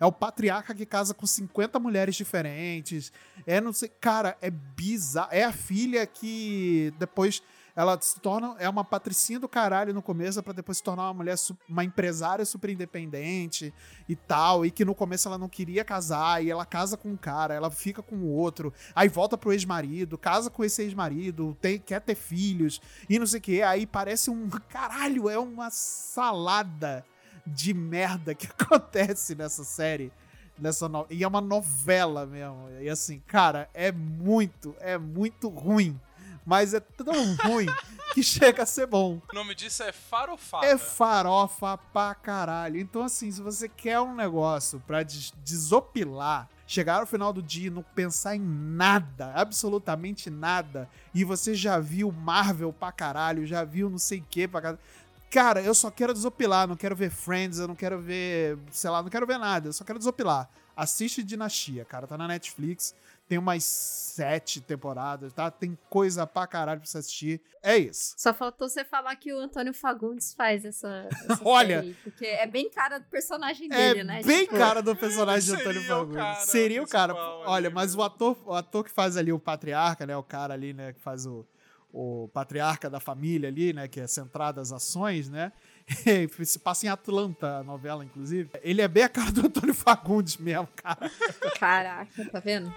é 0.00 0.06
o 0.06 0.12
patriarca 0.12 0.74
que 0.74 0.86
casa 0.86 1.12
com 1.12 1.26
50 1.26 1.78
mulheres 1.78 2.14
diferentes, 2.14 3.12
é 3.46 3.60
não 3.60 3.72
sei. 3.72 3.88
Cara, 4.00 4.36
é 4.40 4.50
bizarro. 4.50 5.28
É 5.30 5.44
a 5.44 5.52
filha 5.52 6.06
que 6.06 6.92
depois 6.98 7.42
ela 7.74 7.98
se 8.00 8.20
torna. 8.20 8.54
É 8.58 8.68
uma 8.68 8.84
patricinha 8.84 9.38
do 9.38 9.48
caralho 9.48 9.94
no 9.94 10.02
começo, 10.02 10.42
pra 10.42 10.52
depois 10.52 10.78
se 10.78 10.84
tornar 10.84 11.04
uma 11.04 11.14
mulher, 11.14 11.36
uma 11.68 11.84
empresária 11.84 12.44
super 12.44 12.70
independente 12.70 13.72
e 14.08 14.14
tal. 14.14 14.64
E 14.64 14.70
que 14.70 14.84
no 14.84 14.94
começo 14.94 15.28
ela 15.28 15.38
não 15.38 15.48
queria 15.48 15.84
casar, 15.84 16.44
e 16.44 16.50
ela 16.50 16.66
casa 16.66 16.96
com 16.96 17.10
um 17.10 17.16
cara, 17.16 17.54
ela 17.54 17.70
fica 17.70 18.02
com 18.02 18.16
o 18.16 18.28
outro, 18.28 18.72
aí 18.94 19.08
volta 19.08 19.36
pro 19.38 19.52
ex-marido, 19.52 20.18
casa 20.18 20.50
com 20.50 20.64
esse 20.64 20.82
ex-marido, 20.82 21.56
tem, 21.60 21.78
quer 21.78 22.00
ter 22.00 22.14
filhos, 22.14 22.80
e 23.08 23.18
não 23.18 23.26
sei 23.26 23.38
o 23.38 23.42
que. 23.42 23.62
Aí 23.62 23.86
parece 23.86 24.30
um. 24.30 24.48
Caralho, 24.68 25.28
é 25.28 25.38
uma 25.38 25.70
salada 25.70 27.04
de 27.46 27.74
merda 27.74 28.34
que 28.34 28.46
acontece 28.58 29.34
nessa 29.34 29.64
série. 29.64 30.12
Nessa 30.58 30.88
no... 30.88 31.06
E 31.10 31.24
é 31.24 31.28
uma 31.28 31.40
novela 31.40 32.26
mesmo. 32.26 32.68
E 32.80 32.88
assim, 32.88 33.20
cara, 33.26 33.68
é 33.72 33.90
muito, 33.90 34.76
é 34.80 34.98
muito 34.98 35.48
ruim. 35.48 35.98
Mas 36.44 36.74
é 36.74 36.80
tão 36.80 37.34
ruim 37.36 37.66
que 38.14 38.22
chega 38.22 38.64
a 38.64 38.66
ser 38.66 38.86
bom. 38.86 39.20
O 39.30 39.34
nome 39.34 39.54
disso 39.54 39.82
é 39.82 39.92
farofada. 39.92 40.66
É 40.66 40.76
farofa 40.76 41.78
pra 41.92 42.14
caralho. 42.14 42.78
Então, 42.78 43.02
assim, 43.04 43.30
se 43.30 43.40
você 43.40 43.68
quer 43.68 44.00
um 44.00 44.14
negócio 44.14 44.82
pra 44.86 45.02
des- 45.02 45.32
desopilar, 45.44 46.48
chegar 46.66 47.00
ao 47.00 47.06
final 47.06 47.32
do 47.32 47.42
dia 47.42 47.66
e 47.68 47.70
não 47.70 47.82
pensar 47.82 48.34
em 48.36 48.40
nada, 48.40 49.32
absolutamente 49.34 50.30
nada, 50.30 50.88
e 51.14 51.22
você 51.24 51.54
já 51.54 51.78
viu 51.78 52.10
Marvel 52.10 52.72
pra 52.72 52.90
caralho, 52.92 53.46
já 53.46 53.62
viu 53.64 53.88
não 53.90 53.98
sei 53.98 54.18
o 54.20 54.24
que 54.28 54.48
pra 54.48 54.60
caralho. 54.60 54.80
Cara, 55.30 55.62
eu 55.62 55.74
só 55.74 55.90
quero 55.90 56.12
desopilar, 56.12 56.66
não 56.68 56.76
quero 56.76 56.94
ver 56.94 57.10
Friends, 57.10 57.58
eu 57.58 57.66
não 57.68 57.74
quero 57.74 57.98
ver, 57.98 58.58
sei 58.70 58.90
lá, 58.90 59.02
não 59.02 59.08
quero 59.08 59.26
ver 59.26 59.38
nada, 59.38 59.68
eu 59.68 59.72
só 59.72 59.82
quero 59.84 59.98
desopilar. 59.98 60.48
Assiste 60.76 61.22
Dinastia, 61.22 61.84
cara, 61.84 62.06
tá 62.06 62.16
na 62.18 62.26
Netflix, 62.28 62.94
tem 63.28 63.38
umas 63.38 63.64
sete 63.64 64.60
temporadas, 64.60 65.32
tá? 65.32 65.50
Tem 65.50 65.78
coisa 65.88 66.26
pra 66.26 66.46
caralho 66.46 66.80
pra 66.80 66.88
você 66.90 66.98
assistir. 66.98 67.40
É 67.62 67.76
isso. 67.78 68.14
Só 68.18 68.34
faltou 68.34 68.68
você 68.68 68.84
falar 68.84 69.14
que 69.16 69.32
o 69.32 69.38
Antônio 69.38 69.72
Fagundes 69.72 70.34
faz 70.34 70.64
essa, 70.64 71.08
essa 71.10 71.40
Olha. 71.44 71.80
série, 71.80 71.94
porque 72.02 72.26
é 72.26 72.46
bem 72.46 72.68
cara 72.68 72.98
do 72.98 73.06
personagem 73.06 73.68
É 73.72 73.94
dele, 73.94 74.04
né? 74.04 74.22
bem 74.22 74.44
Tipo, 74.44 74.56
cara 74.58 74.82
do 74.82 74.94
personagem 74.94 75.54
de 75.54 75.60
Antônio 75.60 75.82
Fagundes. 75.86 76.16
cara 76.16 76.40
Seria 76.40 76.82
o 76.82 76.86
cara. 76.86 77.14
Olha, 77.14 77.68
ali, 77.68 77.74
mas 77.74 77.94
o 77.94 78.02
ator, 78.02 78.36
o 78.44 78.52
ator 78.52 78.84
que 78.84 78.90
faz 78.90 79.16
ali 79.16 79.32
o 79.32 79.38
patriarca, 79.38 80.04
né? 80.04 80.16
O 80.16 80.22
cara 80.22 80.52
ali, 80.54 80.74
né? 80.74 80.92
Que 80.92 81.00
faz 81.00 81.24
o, 81.24 81.46
o 81.92 82.28
patriarca 82.34 82.90
da 82.90 83.00
família 83.00 83.48
ali, 83.48 83.72
né? 83.72 83.88
Que 83.88 84.00
é 84.00 84.06
centrado 84.06 84.60
as 84.60 84.72
ações, 84.72 85.30
né? 85.30 85.52
Se 86.44 86.58
passa 86.58 86.86
em 86.86 86.88
Atlanta, 86.88 87.58
a 87.58 87.62
novela, 87.62 88.04
inclusive. 88.04 88.50
Ele 88.62 88.80
é 88.82 88.88
bem 88.88 89.02
a 89.04 89.08
cara 89.08 89.30
do 89.32 89.46
Antônio 89.46 89.74
Fagundes 89.74 90.36
mesmo, 90.36 90.68
cara. 90.76 91.10
Caraca, 91.58 92.24
tá 92.30 92.40
vendo? 92.40 92.72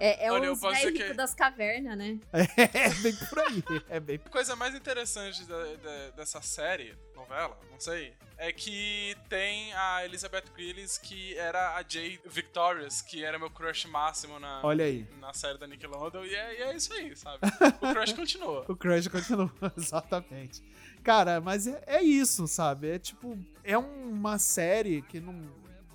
É, 0.00 0.26
é 0.26 0.32
Olha, 0.32 0.52
os 0.52 0.60
que- 0.60 1.12
das 1.14 1.34
cavernas, 1.34 1.96
né? 1.96 2.18
É 2.56 2.88
bem 3.02 3.14
por 3.28 3.38
aí. 3.38 3.64
É 3.88 4.00
bem 4.00 4.20
A 4.24 4.28
coisa 4.28 4.56
mais 4.56 4.74
interessante 4.74 5.44
da- 5.44 5.74
da- 5.76 6.10
dessa 6.16 6.40
série, 6.42 6.94
novela, 7.14 7.58
não 7.70 7.78
sei, 7.78 8.12
é 8.36 8.52
que 8.52 9.16
tem 9.28 9.72
a 9.74 10.04
Elizabeth 10.04 10.44
Gillies, 10.56 10.98
que 10.98 11.36
era 11.38 11.76
a 11.76 11.84
Jay 11.86 12.18
Victorious, 12.26 13.00
que 13.00 13.24
era 13.24 13.38
meu 13.38 13.50
crush 13.50 13.86
máximo 13.86 14.38
na, 14.40 14.60
Olha 14.64 14.84
aí. 14.84 15.06
na 15.20 15.32
série 15.32 15.58
da 15.58 15.66
Nickelodeon, 15.66 16.24
e 16.24 16.34
é, 16.34 16.58
e 16.60 16.62
é 16.62 16.76
isso 16.76 16.92
aí, 16.92 17.14
sabe? 17.16 17.38
O 17.80 17.92
crush 17.92 18.12
continua. 18.12 18.64
O 18.68 18.76
Crush 18.76 19.08
continua, 19.08 19.52
exatamente. 19.76 20.62
Cara, 21.02 21.40
mas 21.40 21.66
é, 21.66 21.82
é 21.86 22.02
isso, 22.02 22.46
sabe? 22.46 22.90
É 22.90 22.98
tipo, 22.98 23.36
é 23.64 23.76
uma 23.76 24.38
série 24.38 25.02
que 25.02 25.18
não, 25.20 25.34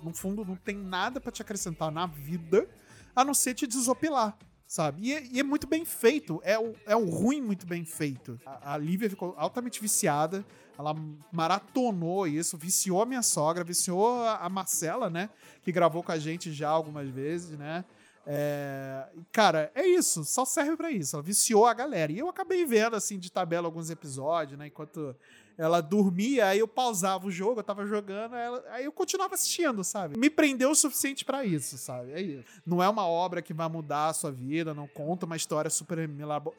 no 0.02 0.12
fundo 0.12 0.44
não 0.44 0.56
tem 0.56 0.76
nada 0.76 1.20
pra 1.20 1.32
te 1.32 1.40
acrescentar 1.40 1.90
na 1.90 2.06
vida, 2.06 2.68
a 3.16 3.24
não 3.24 3.32
ser 3.32 3.54
te 3.54 3.66
desopilar, 3.66 4.36
sabe? 4.66 5.08
E 5.08 5.14
é, 5.14 5.26
e 5.32 5.40
é 5.40 5.42
muito 5.42 5.66
bem 5.66 5.84
feito, 5.84 6.40
é 6.44 6.58
o, 6.58 6.74
é 6.86 6.94
o 6.94 7.08
ruim 7.08 7.40
muito 7.40 7.66
bem 7.66 7.84
feito. 7.84 8.38
A, 8.44 8.74
a 8.74 8.76
Lívia 8.78 9.08
ficou 9.08 9.34
altamente 9.38 9.80
viciada, 9.80 10.44
ela 10.78 10.94
maratonou 11.32 12.26
isso, 12.26 12.56
viciou 12.56 13.02
a 13.02 13.06
minha 13.06 13.22
sogra, 13.22 13.64
viciou 13.64 14.22
a, 14.22 14.36
a 14.36 14.48
Marcela, 14.48 15.08
né? 15.08 15.30
Que 15.62 15.72
gravou 15.72 16.02
com 16.02 16.12
a 16.12 16.18
gente 16.18 16.52
já 16.52 16.68
algumas 16.68 17.08
vezes, 17.08 17.58
né? 17.58 17.84
É, 18.30 19.08
cara, 19.32 19.72
é 19.74 19.86
isso, 19.86 20.22
só 20.22 20.44
serve 20.44 20.76
pra 20.76 20.90
isso. 20.90 21.16
Ela 21.16 21.22
viciou 21.22 21.64
a 21.66 21.72
galera. 21.72 22.12
E 22.12 22.18
eu 22.18 22.28
acabei 22.28 22.66
vendo, 22.66 22.94
assim, 22.94 23.18
de 23.18 23.32
tabela 23.32 23.66
alguns 23.66 23.88
episódios, 23.88 24.58
né? 24.58 24.66
Enquanto 24.66 25.16
ela 25.58 25.80
dormia, 25.80 26.46
aí 26.46 26.60
eu 26.60 26.68
pausava 26.68 27.26
o 27.26 27.30
jogo, 27.30 27.58
eu 27.60 27.64
tava 27.64 27.84
jogando, 27.84 28.36
ela- 28.36 28.64
aí 28.70 28.84
eu 28.84 28.92
continuava 28.92 29.34
assistindo, 29.34 29.82
sabe? 29.82 30.16
Me 30.16 30.30
prendeu 30.30 30.70
o 30.70 30.74
suficiente 30.74 31.24
pra 31.24 31.44
isso, 31.44 31.76
sabe? 31.76 32.12
É 32.12 32.20
isso. 32.22 32.44
Não 32.64 32.80
é 32.82 32.88
uma 32.88 33.06
obra 33.06 33.42
que 33.42 33.52
vai 33.52 33.68
mudar 33.68 34.06
a 34.06 34.12
sua 34.14 34.30
vida, 34.30 34.72
não 34.72 34.86
conta 34.86 35.26
uma 35.26 35.36
história 35.36 35.68
super. 35.68 35.98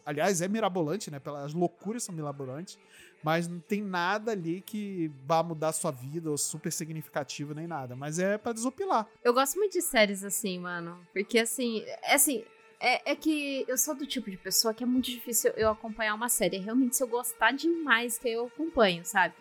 Aliás, 0.06 0.42
é 0.42 0.48
mirabolante, 0.48 1.10
né? 1.10 1.18
Pelas 1.20 1.54
loucuras 1.54 2.04
são 2.04 2.14
mirabolantes. 2.14 2.78
Mas 3.24 3.48
não 3.50 3.60
tem 3.60 3.82
nada 3.82 4.32
ali 4.32 4.62
que 4.62 5.12
vá 5.26 5.44
mudar 5.44 5.70
a 5.70 5.74
sua 5.74 5.92
vida 5.92 6.30
ou 6.30 6.38
super 6.38 6.72
significativo 6.72 7.54
nem 7.54 7.68
nada. 7.68 7.94
Mas 7.96 8.18
é 8.18 8.38
pra 8.38 8.54
desopilar. 8.54 9.08
Eu 9.24 9.34
gosto 9.34 9.58
muito 9.58 9.74
de 9.74 9.82
séries 9.82 10.24
assim, 10.24 10.60
mano. 10.60 10.98
Porque 11.14 11.40
assim, 11.40 11.82
é 12.02 12.16
assim. 12.16 12.44
É, 12.80 13.12
é 13.12 13.16
que 13.16 13.66
eu 13.68 13.78
sou 13.78 13.94
do 13.94 14.06
tipo 14.06 14.32
de 14.32 14.38
pessoa 14.38 14.74
que 14.74 14.84
é 14.84 14.88
muito 14.88 15.06
difícil 15.06 15.52
eu 15.58 15.70
acompanhar 15.70 16.16
uma 16.16 16.30
série. 16.30 16.58
Realmente, 16.58 16.96
se 16.96 17.04
eu 17.04 17.08
gostar 17.08 17.52
demais, 17.52 18.18
que 18.18 18.30
eu 18.30 18.48
acompanho, 18.48 19.04
sabe? 19.06 19.34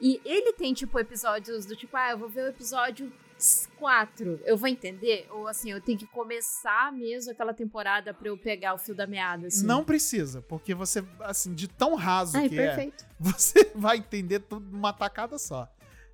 E 0.00 0.20
ele 0.24 0.52
tem, 0.52 0.74
tipo, 0.74 0.98
episódios 0.98 1.64
do 1.64 1.76
tipo, 1.76 1.96
ah, 1.96 2.10
eu 2.10 2.18
vou 2.18 2.28
ver 2.28 2.44
o 2.44 2.48
episódio 2.48 3.10
4. 3.76 4.40
Eu 4.44 4.56
vou 4.56 4.68
entender? 4.68 5.26
Ou 5.30 5.48
assim, 5.48 5.70
eu 5.70 5.80
tenho 5.80 5.98
que 5.98 6.06
começar 6.06 6.92
mesmo 6.92 7.32
aquela 7.32 7.54
temporada 7.54 8.12
pra 8.12 8.28
eu 8.28 8.36
pegar 8.36 8.74
o 8.74 8.78
fio 8.78 8.94
da 8.94 9.06
meada, 9.06 9.46
assim. 9.46 9.66
Não 9.66 9.84
precisa, 9.84 10.42
porque 10.42 10.74
você, 10.74 11.04
assim, 11.20 11.54
de 11.54 11.68
tão 11.68 11.94
raso 11.94 12.36
Ai, 12.36 12.48
que 12.48 12.58
é, 12.58 12.66
perfeito. 12.66 13.06
você 13.18 13.70
vai 13.74 13.98
entender 13.98 14.40
tudo 14.40 14.66
numa 14.70 14.92
tacada 14.92 15.38
só. 15.38 15.68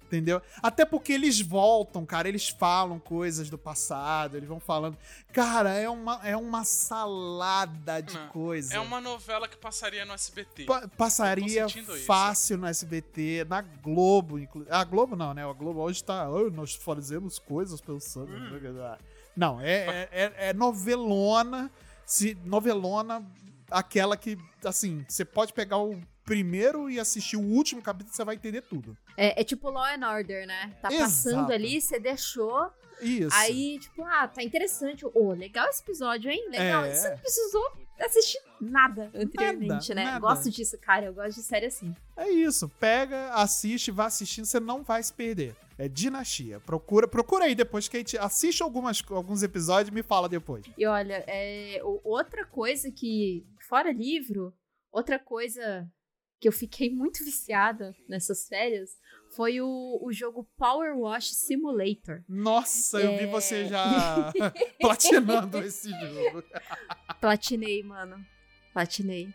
Entendeu? 0.08 0.40
Até 0.62 0.86
porque 0.86 1.12
eles 1.12 1.38
voltam, 1.38 2.06
cara, 2.06 2.26
eles 2.30 2.48
falam 2.48 2.98
coisas 2.98 3.50
do 3.50 3.58
passado, 3.58 4.38
eles 4.38 4.48
vão 4.48 4.58
falando. 4.58 4.96
Cara, 5.34 5.74
é 5.74 5.86
uma, 5.86 6.18
é 6.26 6.34
uma 6.34 6.64
salada 6.64 8.00
de 8.00 8.14
Não, 8.14 8.28
coisa. 8.28 8.74
É 8.74 8.80
uma 8.80 9.02
novela 9.02 9.46
que 9.46 9.56
passaria 9.58 10.06
no 10.06 10.14
SBT. 10.14 10.64
Pa- 10.64 10.88
passaria 10.96 11.68
sentindo 11.68 11.94
isso. 11.94 12.06
fácil 12.06 12.56
no 12.56 12.66
SBT, 12.66 13.44
na 13.48 13.60
Globo, 13.60 14.38
inclusive. 14.38 14.74
A 14.74 14.82
Globo 14.82 15.14
não, 15.14 15.34
né? 15.34 15.46
A 15.48 15.52
Globo 15.52 15.80
hoje 15.80 16.02
tá. 16.02 16.22
"Ah, 16.24 16.50
nós 16.50 16.74
fazemos 16.74 17.38
coisas 17.38 17.80
pensando. 17.80 18.32
Hum. 18.32 18.96
Não, 19.36 19.60
é, 19.60 19.68
é, 19.74 20.08
é- 20.10 20.48
é 20.48 20.52
novelona. 20.54 21.70
Se, 22.06 22.34
novelona, 22.46 23.22
aquela 23.70 24.16
que, 24.16 24.38
assim, 24.64 25.04
você 25.06 25.22
pode 25.24 25.52
pegar 25.52 25.76
o 25.76 26.00
primeiro 26.28 26.90
e 26.90 27.00
assistir 27.00 27.38
o 27.38 27.42
último 27.42 27.80
capítulo, 27.80 28.14
você 28.14 28.22
vai 28.22 28.34
entender 28.34 28.60
tudo. 28.60 28.94
É, 29.16 29.40
é 29.40 29.44
tipo 29.44 29.70
Law 29.70 29.86
and 29.86 30.06
Order, 30.06 30.46
né? 30.46 30.76
Tá 30.82 30.90
passando 30.90 31.38
Exato. 31.38 31.52
ali, 31.52 31.80
você 31.80 31.98
deixou. 31.98 32.70
Isso. 33.00 33.34
Aí, 33.34 33.78
tipo, 33.78 34.02
ah, 34.04 34.28
tá 34.28 34.42
interessante. 34.42 35.06
Ô, 35.06 35.32
legal 35.32 35.66
esse 35.68 35.82
episódio, 35.82 36.30
hein? 36.30 36.48
Legal. 36.50 36.84
É. 36.84 36.92
Você 36.94 37.08
não 37.08 37.18
precisou 37.18 37.72
assistir 37.98 38.38
nada 38.60 39.10
anteriormente, 39.14 39.94
né? 39.94 40.04
nada. 40.04 40.18
Gosto 40.18 40.50
disso, 40.50 40.76
cara. 40.78 41.06
Eu 41.06 41.14
gosto 41.14 41.36
de 41.36 41.42
série 41.42 41.66
assim. 41.66 41.94
É 42.14 42.28
isso. 42.28 42.68
Pega, 42.68 43.32
assiste, 43.32 43.90
vai 43.90 44.06
assistindo, 44.06 44.44
você 44.44 44.60
não 44.60 44.82
vai 44.82 45.02
se 45.02 45.12
perder. 45.12 45.56
É 45.78 45.88
Dinastia. 45.88 46.60
Procura, 46.60 47.08
procura 47.08 47.46
aí 47.46 47.54
depois, 47.54 47.88
Kate. 47.88 48.18
Assiste 48.18 48.62
algumas, 48.62 49.02
alguns 49.10 49.42
episódios 49.42 49.88
e 49.88 49.94
me 49.94 50.02
fala 50.02 50.28
depois. 50.28 50.66
E 50.76 50.84
olha, 50.84 51.24
é, 51.26 51.80
outra 52.04 52.44
coisa 52.44 52.90
que, 52.90 53.46
fora 53.66 53.92
livro, 53.92 54.52
outra 54.92 55.18
coisa 55.18 55.88
que 56.40 56.48
eu 56.48 56.52
fiquei 56.52 56.90
muito 56.90 57.24
viciada 57.24 57.94
nessas 58.08 58.46
férias 58.46 58.96
foi 59.34 59.60
o, 59.60 59.98
o 60.02 60.12
jogo 60.12 60.48
Power 60.56 60.96
Wash 60.96 61.34
Simulator. 61.34 62.22
Nossa, 62.28 63.00
eu 63.00 63.16
vi 63.18 63.24
É. 63.24 63.26
você 63.26 63.66
já 63.66 64.32
platinando 64.80 65.58
esse 65.58 65.90
jogo. 65.90 66.42
Platinei, 67.20 67.82
mano. 67.82 68.24
Platinei. 68.72 69.28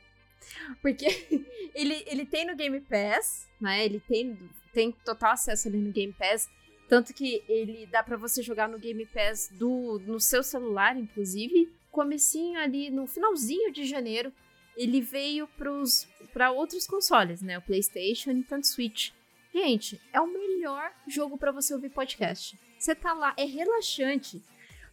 Porque 0.81 1.05
ele, 1.75 2.03
ele 2.07 2.25
tem 2.25 2.45
no 2.45 2.55
Game 2.55 2.79
Pass, 2.81 3.47
né? 3.59 3.85
Ele 3.85 3.99
tem, 3.99 4.37
tem 4.73 4.91
total 4.91 5.31
acesso 5.33 5.67
ali 5.67 5.77
no 5.77 5.91
Game 5.91 6.13
Pass. 6.13 6.49
Tanto 6.89 7.13
que 7.13 7.43
ele 7.47 7.85
dá 7.87 8.03
pra 8.03 8.17
você 8.17 8.41
jogar 8.41 8.67
no 8.67 8.77
Game 8.77 9.05
Pass 9.05 9.49
do, 9.51 9.99
no 10.05 10.19
seu 10.19 10.43
celular, 10.43 10.97
inclusive. 10.97 11.71
Comecinho 11.91 12.59
ali 12.59 12.89
no 12.89 13.05
finalzinho 13.07 13.71
de 13.71 13.85
janeiro, 13.85 14.33
ele 14.75 15.01
veio 15.01 15.47
pra 16.33 16.51
outros 16.51 16.87
consoles, 16.87 17.41
né? 17.41 17.57
O 17.57 17.61
PlayStation 17.61 18.31
e 18.31 18.43
tanto 18.43 18.67
Switch. 18.67 19.11
Gente, 19.53 20.01
é 20.11 20.19
o 20.19 20.27
melhor 20.27 20.91
jogo 21.07 21.37
pra 21.37 21.51
você 21.51 21.73
ouvir 21.73 21.89
podcast. 21.89 22.57
Você 22.77 22.95
tá 22.95 23.13
lá, 23.13 23.33
é 23.37 23.45
relaxante. 23.45 24.43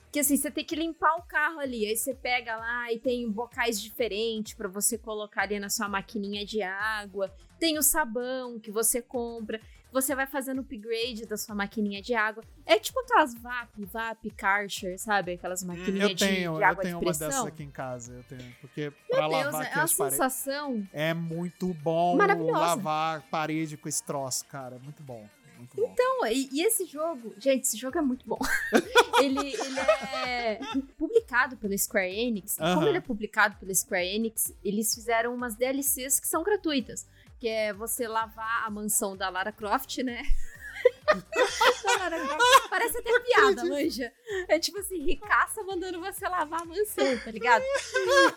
Porque 0.04 0.20
assim, 0.20 0.36
você 0.36 0.50
tem 0.50 0.64
que 0.64 0.74
limpar 0.74 1.16
o 1.16 1.22
carro 1.22 1.60
ali, 1.60 1.86
aí 1.86 1.96
você 1.96 2.12
pega 2.12 2.56
lá 2.56 2.92
e 2.92 2.98
tem 2.98 3.30
bocais 3.30 3.80
diferentes 3.80 4.54
pra 4.54 4.68
você 4.68 4.98
colocar 4.98 5.42
ali 5.42 5.58
na 5.60 5.70
sua 5.70 5.88
maquininha 5.88 6.44
de 6.44 6.60
água. 6.62 7.32
Tem 7.60 7.78
o 7.78 7.82
sabão 7.82 8.58
que 8.58 8.72
você 8.72 9.00
compra. 9.00 9.60
Você 9.92 10.14
vai 10.14 10.26
fazendo 10.26 10.60
upgrade 10.60 11.26
da 11.26 11.36
sua 11.36 11.54
maquininha 11.54 12.00
de 12.00 12.14
água. 12.14 12.44
É 12.64 12.78
tipo 12.78 13.00
aquelas 13.00 13.34
VAP, 13.34 13.84
VAP 13.84 14.30
Karcher, 14.36 14.98
sabe? 14.98 15.32
Aquelas 15.32 15.62
maquininhas 15.64 16.10
Eu 16.10 16.14
de, 16.14 16.24
tenho, 16.24 16.54
de 16.54 16.60
eu 16.60 16.64
água 16.64 16.82
tenho 16.82 16.98
de 16.98 17.04
uma 17.04 17.12
dessas 17.12 17.46
aqui 17.46 17.62
em 17.62 17.70
casa. 17.70 18.12
Eu 18.12 18.22
tenho. 18.24 18.54
Porque 18.60 18.92
pra 19.08 19.28
Meu 19.28 19.30
Deus, 19.30 19.44
lavar 19.46 19.62
é 19.62 19.66
aqui 19.66 19.78
uma 19.78 19.84
as 19.84 19.94
paredes. 19.94 20.16
sensação. 20.18 20.88
É 20.92 21.12
muito 21.14 21.74
bom 21.74 22.16
lavar 22.16 23.22
parede 23.30 23.76
com 23.76 23.88
esse 23.88 24.02
troço, 24.02 24.44
cara. 24.46 24.78
Muito 24.78 25.02
bom. 25.02 25.28
Muito 25.60 25.76
bom. 25.76 25.94
Não, 25.98 26.26
e, 26.26 26.48
e 26.52 26.62
esse 26.62 26.86
jogo, 26.86 27.34
gente, 27.38 27.64
esse 27.64 27.76
jogo 27.76 27.98
é 27.98 28.00
muito 28.00 28.26
bom. 28.26 28.38
ele, 29.20 29.52
ele 29.52 29.80
é 30.26 30.58
publicado 30.96 31.56
pela 31.58 31.76
Square 31.76 32.10
Enix. 32.10 32.56
E 32.56 32.62
Aham. 32.62 32.74
como 32.76 32.88
ele 32.88 32.96
é 32.98 33.00
publicado 33.00 33.56
pela 33.56 33.74
Square 33.74 34.06
Enix, 34.06 34.54
eles 34.64 34.94
fizeram 34.94 35.34
umas 35.34 35.54
DLCs 35.54 36.18
que 36.18 36.26
são 36.26 36.42
gratuitas. 36.42 37.06
Que 37.40 37.48
é 37.48 37.72
você 37.72 38.06
lavar 38.06 38.66
a 38.66 38.70
mansão 38.70 39.16
da 39.16 39.30
Lara 39.30 39.50
Croft, 39.50 39.96
né? 40.02 40.22
Parece 42.70 42.98
até 42.98 43.20
piada, 43.20 43.64
manja. 43.64 44.12
É 44.48 44.58
tipo 44.58 44.78
assim, 44.78 45.02
ricaça 45.02 45.62
mandando 45.64 46.00
você 46.00 46.28
lavar 46.28 46.62
a 46.62 46.64
mansão, 46.64 47.18
tá 47.18 47.30
ligado? 47.30 47.64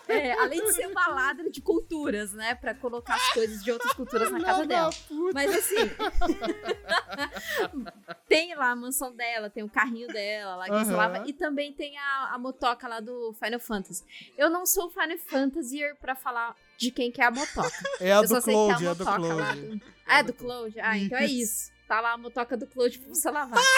É, 0.08 0.32
além 0.32 0.64
de 0.64 0.72
ser 0.72 0.86
uma 0.86 1.06
ladra 1.08 1.50
de 1.50 1.60
culturas, 1.60 2.32
né? 2.32 2.54
Pra 2.54 2.74
colocar 2.74 3.14
as 3.14 3.32
coisas 3.32 3.62
de 3.62 3.70
outras 3.70 3.92
culturas 3.92 4.30
na 4.30 4.42
casa 4.42 4.66
dela. 4.66 4.90
Mas 5.32 5.54
assim. 5.54 5.76
tem 8.28 8.54
lá 8.54 8.70
a 8.70 8.76
mansão 8.76 9.14
dela, 9.14 9.48
tem 9.48 9.62
o 9.62 9.68
carrinho 9.68 10.08
dela 10.08 10.56
lá 10.56 10.64
que 10.64 10.84
você 10.84 10.90
Aham. 10.90 10.96
lava. 10.96 11.28
E 11.28 11.32
também 11.32 11.72
tem 11.72 11.96
a, 11.98 12.30
a 12.32 12.38
motoca 12.38 12.88
lá 12.88 13.00
do 13.00 13.32
Final 13.34 13.60
Fantasy. 13.60 14.04
Eu 14.36 14.50
não 14.50 14.66
sou 14.66 14.90
Final 14.90 15.18
Fantasy 15.18 15.80
pra 16.00 16.14
falar 16.14 16.56
de 16.76 16.90
quem 16.90 17.10
que 17.12 17.20
é 17.20 17.24
a 17.26 17.30
motoca. 17.30 17.70
É 18.00 18.12
a 18.12 18.22
do 18.22 18.42
Cloud, 18.42 18.84
é 18.84 18.88
a 18.88 18.94
do. 18.94 19.04
Cloud. 19.04 19.82
Ah, 20.06 20.18
é 20.18 20.22
do 20.22 20.32
Cloud? 20.32 20.80
Ah, 20.80 20.98
então 20.98 21.18
é 21.18 21.26
isso. 21.26 21.72
Tá 21.88 22.00
lá 22.00 22.12
a 22.12 22.16
motoca 22.18 22.56
do 22.56 22.66
Cloud 22.66 22.98
pra 22.98 23.08
você 23.14 23.30
lavar. 23.30 23.62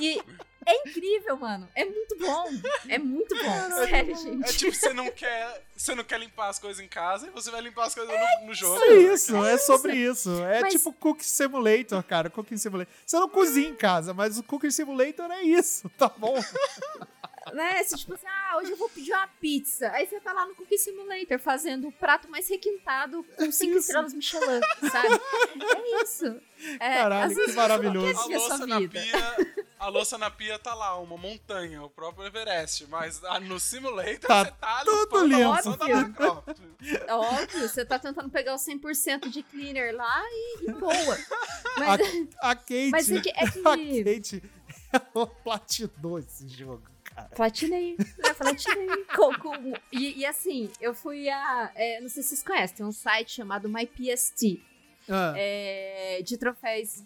E 0.00 0.18
é 0.66 0.88
incrível, 0.88 1.36
mano. 1.36 1.68
É 1.74 1.84
muito 1.84 2.16
bom. 2.18 2.44
É 2.88 2.98
muito 2.98 3.34
bom. 3.36 3.70
Sério, 3.84 4.12
É 4.12 4.14
gente. 4.14 4.56
tipo, 4.56 4.72
você 4.74 4.92
não 4.92 5.10
quer. 5.10 5.62
Você 5.76 5.94
não 5.94 6.02
quer 6.04 6.18
limpar 6.20 6.48
as 6.48 6.58
coisas 6.58 6.82
em 6.82 6.88
casa 6.88 7.26
e 7.26 7.30
você 7.30 7.50
vai 7.50 7.60
limpar 7.60 7.84
as 7.86 7.94
coisas 7.94 8.12
no, 8.40 8.46
no 8.46 8.54
jogo. 8.54 8.80
É 8.82 8.94
isso, 8.94 9.36
é 9.44 9.58
sobre 9.58 9.94
isso. 9.96 10.30
É 10.44 10.60
Mas- 10.62 10.72
tipo 10.74 10.92
Cooking 10.92 11.22
Simulator, 11.24 12.02
cara. 12.04 12.30
Cooking 12.30 12.56
Simulator. 12.56 12.92
Você 13.04 13.18
não 13.18 13.28
cozinha 13.28 13.68
em 13.68 13.74
casa, 13.76 14.14
mas 14.14 14.38
o 14.38 14.42
Cooking 14.42 14.70
Simulator 14.70 15.30
é 15.30 15.42
isso, 15.42 15.88
tá 15.98 16.08
bom? 16.08 16.36
Né? 17.52 17.82
Você, 17.82 17.96
tipo 17.96 18.14
assim, 18.14 18.26
ah, 18.26 18.56
hoje 18.58 18.70
eu 18.72 18.76
vou 18.76 18.88
pedir 18.88 19.12
uma 19.12 19.26
pizza. 19.26 19.90
Aí 19.90 20.06
você 20.06 20.20
tá 20.20 20.32
lá 20.32 20.46
no 20.46 20.54
Cookie 20.54 20.78
Simulator 20.78 21.38
fazendo 21.38 21.88
o 21.88 21.92
prato 21.92 22.30
mais 22.30 22.48
requintado 22.48 23.24
com 23.36 23.50
cinco 23.52 23.78
estrelas 23.78 24.14
Michelin, 24.14 24.60
sabe? 24.90 25.20
É 25.74 26.02
isso. 26.02 26.40
É, 26.80 26.94
Caralho, 26.94 27.34
que 27.34 27.52
maravilhoso. 27.52 28.20
A 28.20 28.26
louça 28.26 28.66
na 28.66 28.80
pia. 28.88 29.64
A 29.78 29.88
louça 29.88 30.16
na 30.16 30.30
pia 30.30 30.58
tá 30.58 30.72
lá, 30.74 30.98
uma 30.98 31.16
montanha, 31.16 31.82
o 31.82 31.90
próprio 31.90 32.26
Everest. 32.26 32.86
Mas 32.86 33.20
no 33.42 33.60
simulator 33.60 34.18
Tá 34.20 34.44
você 34.44 34.52
tá 34.52 34.82
tudo 34.84 35.16
a 35.18 35.24
limpo. 35.24 36.44
É 37.06 37.14
óbvio, 37.14 37.68
você 37.68 37.84
tá 37.84 37.98
tentando 37.98 38.30
pegar 38.30 38.54
o 38.54 38.58
100% 38.58 39.28
de 39.28 39.42
cleaner 39.42 39.94
lá 39.94 40.22
e, 40.30 40.70
e 40.70 40.72
boa. 40.72 41.18
A, 41.76 41.80
Mas, 41.80 42.00
a 42.40 42.54
Kate. 42.54 42.90
mas 42.90 43.10
é 43.10 43.20
que, 43.20 43.30
é 43.30 43.44
A 43.44 43.50
que 43.50 44.04
Kate, 44.04 44.42
ela 44.92 45.26
platinou 45.26 46.18
esse 46.18 46.48
jogo. 46.48 46.93
Platinei, 47.36 47.96
né? 47.98 48.34
Platinei. 48.34 49.04
Com- 49.16 49.34
com- 49.38 49.72
e, 49.92 50.20
e 50.20 50.26
assim, 50.26 50.70
eu 50.80 50.94
fui 50.94 51.28
a. 51.28 51.70
é, 51.74 52.00
não 52.00 52.08
sei 52.08 52.22
se 52.22 52.30
vocês 52.30 52.42
conhecem, 52.42 52.76
tem 52.76 52.86
um 52.86 52.92
site 52.92 53.32
chamado 53.32 53.68
MyPST, 53.68 54.60
Ah, 55.08 55.32
é, 55.36 56.20
de 56.24 56.36
troféus 56.36 57.02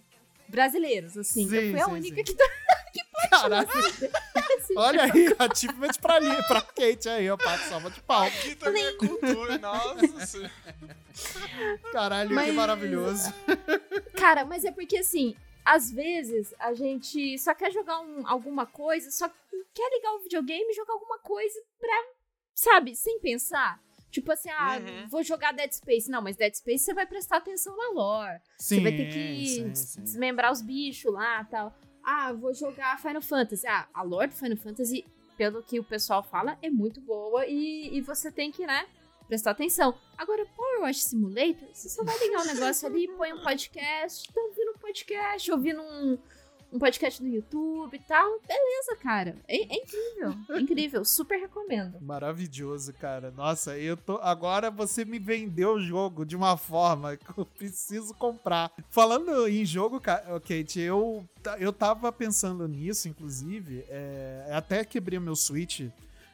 brasileiros, 0.49 1.17
assim. 1.19 1.49
Sim, 1.49 1.55
eu 1.57 1.71
fui 1.73 1.81
a 1.81 1.85
sim, 1.85 1.91
única 1.93 2.17
sim. 2.17 2.25
que 2.25 2.35
tá 2.35 2.45
Caralho, 3.31 3.69
assim. 3.69 4.75
olha 4.77 5.03
aí, 5.05 5.35
achievement 5.39 5.93
pra, 6.01 6.15
ali, 6.15 6.43
pra 6.47 6.63
Kate 6.63 7.09
aí, 7.09 7.29
ó, 7.31 7.37
pato 7.37 7.65
salva 7.65 7.91
de 7.91 8.01
pau. 8.03 8.23
Aqui 8.25 8.55
também 8.55 8.85
é 8.87 8.93
cultura, 8.93 9.59
nossa 9.59 10.07
senhora. 10.27 10.51
Caralho, 11.93 12.29
que 12.29 12.35
Mas- 12.35 12.55
maravilhoso. 12.55 13.33
Cara, 14.15 14.45
mas 14.45 14.65
é 14.65 14.71
porque 14.73 14.99
assim, 14.99 15.35
às 15.65 15.91
vezes 15.91 16.55
a 16.59 16.73
gente 16.75 17.37
só 17.39 17.55
quer 17.55 17.71
jogar 17.73 18.01
um- 18.01 18.27
alguma 18.27 18.65
coisa, 18.67 19.11
só 19.11 19.29
quer 19.75 19.89
ligar 19.91 20.13
o 20.15 20.23
videogame 20.23 20.71
e 20.71 20.75
jogar 20.75 20.93
alguma 20.95 21.19
coisa 21.21 21.59
pra, 21.79 22.05
sabe, 22.55 22.95
sem 22.97 23.19
pensar. 23.21 23.81
Tipo 24.11 24.33
assim, 24.33 24.49
ah, 24.51 24.79
Uhum. 24.79 25.09
vou 25.09 25.23
jogar 25.23 25.53
Dead 25.53 25.71
Space. 25.71 26.11
Não, 26.11 26.23
mas 26.23 26.37
Dead 26.37 26.55
Space 26.55 26.85
você 26.85 26.95
vai 26.95 27.07
prestar 27.07 27.37
atenção 27.39 27.77
na 27.77 27.91
lore. 27.91 28.41
Sim, 28.59 28.77
você 28.77 28.81
vai 28.83 28.93
ter 28.93 29.07
que 29.13 29.47
sim, 29.47 29.75
sim. 29.75 30.03
desmembrar 30.03 30.51
os 30.51 30.63
bichos 30.63 31.13
lá 31.13 31.45
tal. 31.45 31.75
Ah, 32.03 32.33
vou 32.33 32.55
jogar 32.55 32.99
Final 33.01 33.21
Fantasy. 33.21 33.67
Ah, 33.67 33.87
a 33.93 34.03
lore 34.03 34.29
do 34.29 34.35
Final 34.35 34.57
Fantasy, 34.57 35.05
pelo 35.37 35.63
que 35.63 35.79
o 35.79 35.85
pessoal 35.85 36.23
fala, 36.23 36.59
é 36.63 36.71
muito 36.71 37.03
boa 37.03 37.45
e, 37.47 37.97
e 37.97 38.01
você 38.01 38.33
tem 38.33 38.51
que, 38.51 38.67
né, 38.67 38.87
prestar 39.29 39.51
atenção. 39.51 39.95
Agora, 40.17 40.47
Power 40.57 40.81
Wash 40.81 41.03
Simulator, 41.03 41.69
você 41.71 41.91
só 41.91 42.03
vai 42.03 42.19
ligar 42.19 42.41
o 42.41 42.47
negócio 42.47 42.89
ali, 42.89 43.07
põe 43.09 43.35
um 43.35 43.43
podcast, 43.43 44.33
tá 44.33 44.41
ouvindo 44.41 44.71
um 44.71 44.79
podcast, 44.79 45.53
ouvindo 45.53 45.83
um, 45.83 46.19
um 46.73 46.79
podcast 46.79 47.23
no 47.23 47.29
YouTube 47.29 47.95
e 47.97 47.99
tal. 48.01 48.41
Beleza, 48.47 48.97
cara. 49.03 49.37
É, 49.49 49.57
é 49.57 49.77
incrível. 49.77 50.35
É 50.51 50.61
incrível. 50.61 51.05
Super 51.05 51.39
recomendo. 51.39 51.99
Maravilhoso, 52.01 52.93
cara. 52.95 53.31
Nossa, 53.31 53.77
eu 53.79 53.97
tô. 53.97 54.17
Agora 54.19 54.71
você 54.71 55.05
me 55.05 55.19
vendeu 55.19 55.75
o 55.75 55.81
jogo 55.81 56.25
de 56.27 56.37
uma 56.37 56.57
forma 56.57 57.17
que 57.17 57.39
eu 57.39 57.47
preciso 57.47 58.13
comprar. 58.15 58.71
Falando 58.91 59.49
em 59.49 59.65
jogo, 59.65 60.01
ca- 60.01 60.25
ô, 60.29 60.41
Kate, 60.41 60.81
eu, 60.81 61.27
eu 61.59 61.73
tava 61.73 62.13
pensando 62.13 62.67
nisso, 62.69 63.09
inclusive. 63.09 63.85
é, 63.89 64.49
até 64.53 64.85
quebrei 64.85 65.19
o 65.19 65.23
meu 65.23 65.37
Switch 65.37 65.83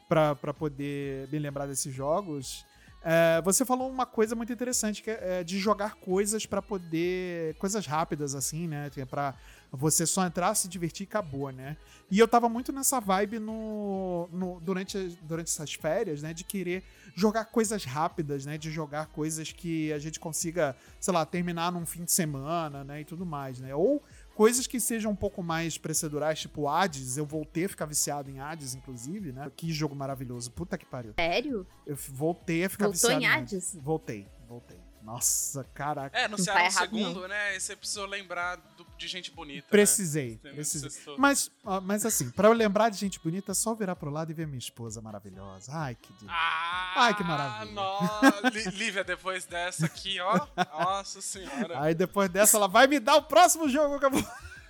pra, 0.09 0.35
pra 0.35 0.53
poder 0.53 1.29
me 1.31 1.38
lembrar 1.38 1.66
desses 1.66 1.94
jogos. 1.94 2.64
É, 3.07 3.42
você 3.42 3.66
falou 3.66 3.90
uma 3.90 4.07
coisa 4.07 4.35
muito 4.35 4.51
interessante, 4.51 5.03
que 5.03 5.11
é, 5.11 5.40
é 5.40 5.44
de 5.44 5.59
jogar 5.59 5.94
coisas 5.97 6.47
pra 6.47 6.62
poder. 6.62 7.55
coisas 7.57 7.85
rápidas, 7.87 8.35
assim, 8.35 8.66
né? 8.66 8.90
É 8.97 9.05
pra 9.05 9.35
você 9.72 10.07
só 10.07 10.24
entrar, 10.27 10.55
se 10.55 10.68
divertir 10.68 11.05
e 11.05 11.09
acabou, 11.09 11.50
né? 11.50 11.77
E 12.11 12.18
eu 12.18 12.29
tava 12.29 12.48
muito 12.48 12.70
nessa 12.72 13.00
vibe 13.00 13.38
no, 13.40 14.29
no- 14.33 14.61
durante, 14.61 14.96
durante 15.22 15.48
essas 15.48 15.74
férias, 15.74 16.22
né? 16.22 16.33
De 16.33 16.44
querer 16.44 16.85
jogar 17.14 17.46
coisas 17.46 17.85
rápidas, 17.85 18.44
né? 18.46 18.57
De 18.59 18.70
jogar 18.70 19.07
coisas 19.07 19.50
que 19.53 19.92
a 19.92 19.98
gente 19.98 20.20
consiga, 20.20 20.77
sei 21.00 21.12
lá, 21.12 21.24
terminar 21.27 21.72
num 21.72 21.85
fim 21.87 22.05
de 22.05 22.12
semana, 22.12 22.85
né? 22.85 23.00
E 23.00 23.05
tudo 23.05 23.24
mais, 23.27 23.59
né? 23.59 23.74
Ou 23.74 24.03
coisas 24.35 24.66
que 24.66 24.79
sejam 24.79 25.11
um 25.12 25.16
pouco 25.16 25.42
mais 25.42 25.77
procedurais, 25.79 26.38
tipo 26.40 26.68
Hades. 26.68 27.16
Eu 27.16 27.24
voltei 27.27 27.64
a 27.64 27.68
ficar 27.68 27.87
viciado 27.87 28.31
em 28.31 28.38
Hades, 28.40 28.74
inclusive, 28.74 29.33
né? 29.33 29.50
Que 29.57 29.72
jogo 29.72 29.94
maravilhoso. 29.96 30.50
Puta 30.53 30.79
que 30.79 30.85
pariu. 30.87 31.14
Sério? 31.18 31.66
Eu 31.87 31.96
voltei 31.96 32.64
a 32.64 32.68
ficar 32.70 32.87
Voltou 32.87 33.11
viciado 33.11 33.22
em 33.22 33.27
Hades? 33.27 33.77
Voltei, 33.81 34.27
voltei. 34.48 34.79
Nossa, 35.05 35.64
caraca. 35.75 36.17
É, 36.17 36.21
tá 36.21 36.27
anunciaram 36.27 36.61
o 36.61 36.64
errado, 36.64 36.75
segundo, 36.81 37.29
né? 37.29 37.59
Você 37.61 37.77
precisou 37.77 38.07
lembrar 38.07 38.57
do- 38.57 38.87
de 38.97 39.07
gente 39.07 39.31
bonita. 39.31 39.67
Precisei, 39.69 40.40
Né? 40.43 40.53
precisei. 40.53 40.90
Mas, 41.19 41.51
mas 41.83 42.07
assim, 42.07 42.31
pra 42.31 42.49
eu 42.49 42.53
lembrar 42.53 42.88
de 42.88 42.97
gente 42.97 43.21
bonita, 43.21 43.53
é 43.53 43.55
só 43.55 43.75
virar 43.75 43.96
pro 43.96 44.11
lado 44.11 44.31
e 44.31 44.35
ver 44.35 44.46
minha 44.46 44.59
esposa 44.59 45.02
maravilhosa. 45.02 45.71
Ai, 45.75 45.94
que 45.94 46.13
delícia. 46.15 46.29
Ah, 46.31 46.94
Ai, 46.96 47.15
que 47.15 47.23
maravilha. 47.25 47.73
Nossa, 47.73 48.48
Lí- 48.52 48.65
Lívia, 48.71 49.05
depois 49.05 49.44
dessa 49.44 49.87
aqui, 49.87 50.19
ó. 50.21 50.46
Nossa 50.73 51.21
senhora. 51.21 51.81
Aí 51.83 51.94
depois 51.94 52.31
dessa, 52.31 52.57
ela 52.57 52.67
vai 52.69 52.87
me 52.87 52.98
dar 52.98 53.17
o 53.17 53.23
próximo 53.23 53.69
jogo 53.69 53.98
que 53.98 54.07
eu 54.07 54.11
vou. 54.11 54.25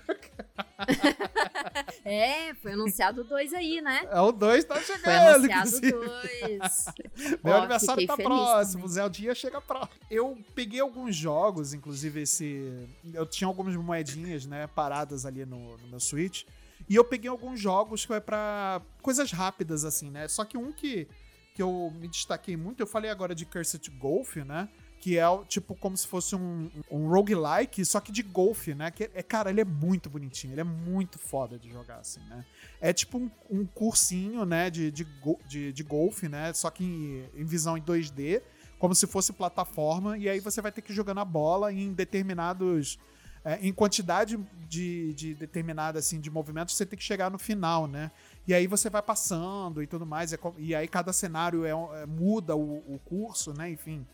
É, 2.04 2.52
foi 2.54 2.72
anunciado 2.72 3.24
dois 3.24 3.52
aí, 3.54 3.80
né? 3.80 4.06
É 4.10 4.20
o 4.20 4.30
2 4.30 4.64
tá 4.64 4.74
Foi 4.76 4.84
chegando. 4.84 5.34
anunciado 5.46 5.68
inclusive. 5.68 5.92
dois. 5.92 6.84
Meu 7.42 7.54
Ó, 7.54 7.58
aniversário 7.58 8.06
tá 8.06 8.16
próximo, 8.16 8.72
também. 8.82 8.84
o 8.84 8.88
Zeldinha 8.88 9.34
chega 9.34 9.60
próximo. 9.60 9.90
Eu 10.10 10.38
peguei 10.54 10.80
alguns 10.80 11.16
jogos, 11.16 11.72
inclusive 11.72 12.22
esse. 12.22 12.86
Eu 13.12 13.24
tinha 13.26 13.48
algumas 13.48 13.74
moedinhas, 13.76 14.44
né, 14.46 14.66
paradas 14.66 15.24
ali 15.24 15.44
no, 15.46 15.76
no 15.78 15.88
meu 15.88 16.00
Switch. 16.00 16.44
E 16.88 16.94
eu 16.94 17.04
peguei 17.04 17.30
alguns 17.30 17.58
jogos 17.58 18.04
que 18.04 18.12
é 18.12 18.20
pra 18.20 18.82
coisas 19.00 19.32
rápidas, 19.32 19.84
assim, 19.84 20.10
né? 20.10 20.28
Só 20.28 20.44
que 20.44 20.58
um 20.58 20.70
que, 20.72 21.08
que 21.54 21.62
eu 21.62 21.90
me 21.98 22.06
destaquei 22.08 22.56
muito, 22.56 22.80
eu 22.80 22.86
falei 22.86 23.10
agora 23.10 23.34
de 23.34 23.46
Cursed 23.46 23.88
Golf, 23.92 24.36
né? 24.36 24.68
Que 25.04 25.18
é 25.18 25.24
tipo 25.46 25.74
como 25.74 25.94
se 25.98 26.06
fosse 26.06 26.34
um, 26.34 26.70
um 26.90 27.08
roguelike, 27.08 27.84
só 27.84 28.00
que 28.00 28.10
de 28.10 28.22
golfe, 28.22 28.74
né? 28.74 28.90
Que 28.90 29.10
é, 29.12 29.22
cara, 29.22 29.50
ele 29.50 29.60
é 29.60 29.64
muito 29.64 30.08
bonitinho, 30.08 30.54
ele 30.54 30.62
é 30.62 30.64
muito 30.64 31.18
foda 31.18 31.58
de 31.58 31.70
jogar, 31.70 31.98
assim, 31.98 32.20
né? 32.20 32.42
É 32.80 32.90
tipo 32.90 33.18
um, 33.18 33.30
um 33.50 33.66
cursinho, 33.66 34.46
né, 34.46 34.70
de, 34.70 34.90
de, 34.90 35.06
de, 35.46 35.72
de 35.74 35.82
golfe, 35.82 36.26
né? 36.26 36.54
Só 36.54 36.70
que 36.70 36.84
em, 36.84 37.28
em 37.42 37.44
visão 37.44 37.76
em 37.76 37.82
2D, 37.82 38.40
como 38.78 38.94
se 38.94 39.06
fosse 39.06 39.30
plataforma, 39.34 40.16
e 40.16 40.26
aí 40.26 40.40
você 40.40 40.62
vai 40.62 40.72
ter 40.72 40.80
que 40.80 40.90
ir 40.90 40.94
jogando 40.94 41.20
a 41.20 41.24
bola 41.26 41.70
em 41.70 41.92
determinados. 41.92 42.98
é, 43.44 43.58
em 43.60 43.74
quantidade 43.74 44.38
de, 44.66 45.12
de 45.12 45.34
determinada, 45.34 45.98
assim, 45.98 46.18
de 46.18 46.30
movimentos, 46.30 46.74
você 46.74 46.86
tem 46.86 46.98
que 46.98 47.04
chegar 47.04 47.30
no 47.30 47.38
final, 47.38 47.86
né? 47.86 48.10
E 48.48 48.54
aí 48.54 48.66
você 48.66 48.88
vai 48.88 49.02
passando 49.02 49.82
e 49.82 49.86
tudo 49.86 50.06
mais, 50.06 50.32
é 50.32 50.38
e 50.56 50.74
aí 50.74 50.88
cada 50.88 51.12
cenário 51.12 51.66
é, 51.66 51.72
é- 51.72 52.06
muda 52.06 52.56
o, 52.56 52.78
o 52.94 52.98
curso, 53.04 53.52
né? 53.52 53.68
Enfim. 53.68 54.06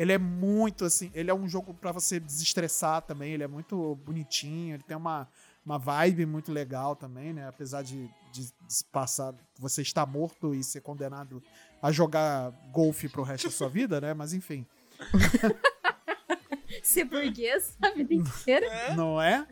Ele 0.00 0.12
é 0.12 0.18
muito 0.18 0.86
assim, 0.86 1.10
ele 1.12 1.30
é 1.30 1.34
um 1.34 1.46
jogo 1.46 1.74
pra 1.74 1.92
você 1.92 2.18
desestressar 2.18 3.02
também, 3.02 3.34
ele 3.34 3.42
é 3.42 3.46
muito 3.46 3.96
bonitinho, 3.96 4.76
ele 4.76 4.82
tem 4.82 4.96
uma, 4.96 5.28
uma 5.62 5.78
vibe 5.78 6.24
muito 6.24 6.50
legal 6.50 6.96
também, 6.96 7.34
né? 7.34 7.46
Apesar 7.46 7.82
de, 7.82 8.08
de, 8.32 8.46
de 8.46 8.84
passar, 8.90 9.34
você 9.58 9.82
estar 9.82 10.06
morto 10.06 10.54
e 10.54 10.64
ser 10.64 10.80
condenado 10.80 11.42
a 11.82 11.92
jogar 11.92 12.50
golfe 12.72 13.10
pro 13.10 13.22
resto 13.22 13.48
da 13.48 13.50
sua 13.50 13.68
vida, 13.70 14.00
né? 14.00 14.14
Mas 14.14 14.32
enfim, 14.32 14.66
Ser 16.82 17.04
burguês 17.04 17.76
a 17.82 17.90
vida 17.90 18.14
inteira. 18.14 18.94
não 18.96 19.20
é? 19.20 19.46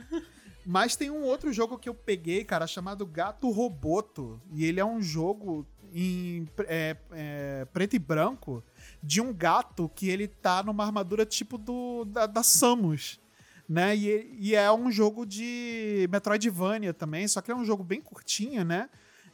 Mas 0.64 0.96
tem 0.96 1.10
um 1.10 1.24
outro 1.24 1.52
jogo 1.52 1.78
que 1.78 1.90
eu 1.90 1.94
peguei, 1.94 2.42
cara, 2.42 2.66
chamado 2.66 3.04
Gato 3.06 3.50
Roboto. 3.50 4.40
E 4.50 4.64
ele 4.64 4.80
é 4.80 4.84
um 4.84 5.02
jogo 5.02 5.66
em 5.92 6.48
é, 6.66 6.96
é, 7.12 7.64
preto 7.72 7.96
e 7.96 7.98
branco 7.98 8.62
de 9.02 9.20
um 9.20 9.32
gato 9.32 9.90
que 9.94 10.08
ele 10.08 10.28
tá 10.28 10.62
numa 10.62 10.84
armadura 10.84 11.24
tipo 11.24 11.56
do 11.58 12.04
da, 12.04 12.26
da 12.26 12.42
Samus. 12.42 13.20
Né? 13.68 13.96
E, 13.96 14.36
e 14.38 14.54
é 14.54 14.72
um 14.72 14.90
jogo 14.90 15.26
de 15.26 16.08
Metroidvania 16.10 16.94
também, 16.94 17.28
só 17.28 17.42
que 17.42 17.50
é 17.50 17.54
um 17.54 17.64
jogo 17.64 17.84
bem 17.84 18.00
curtinho, 18.00 18.64
né? 18.64 18.88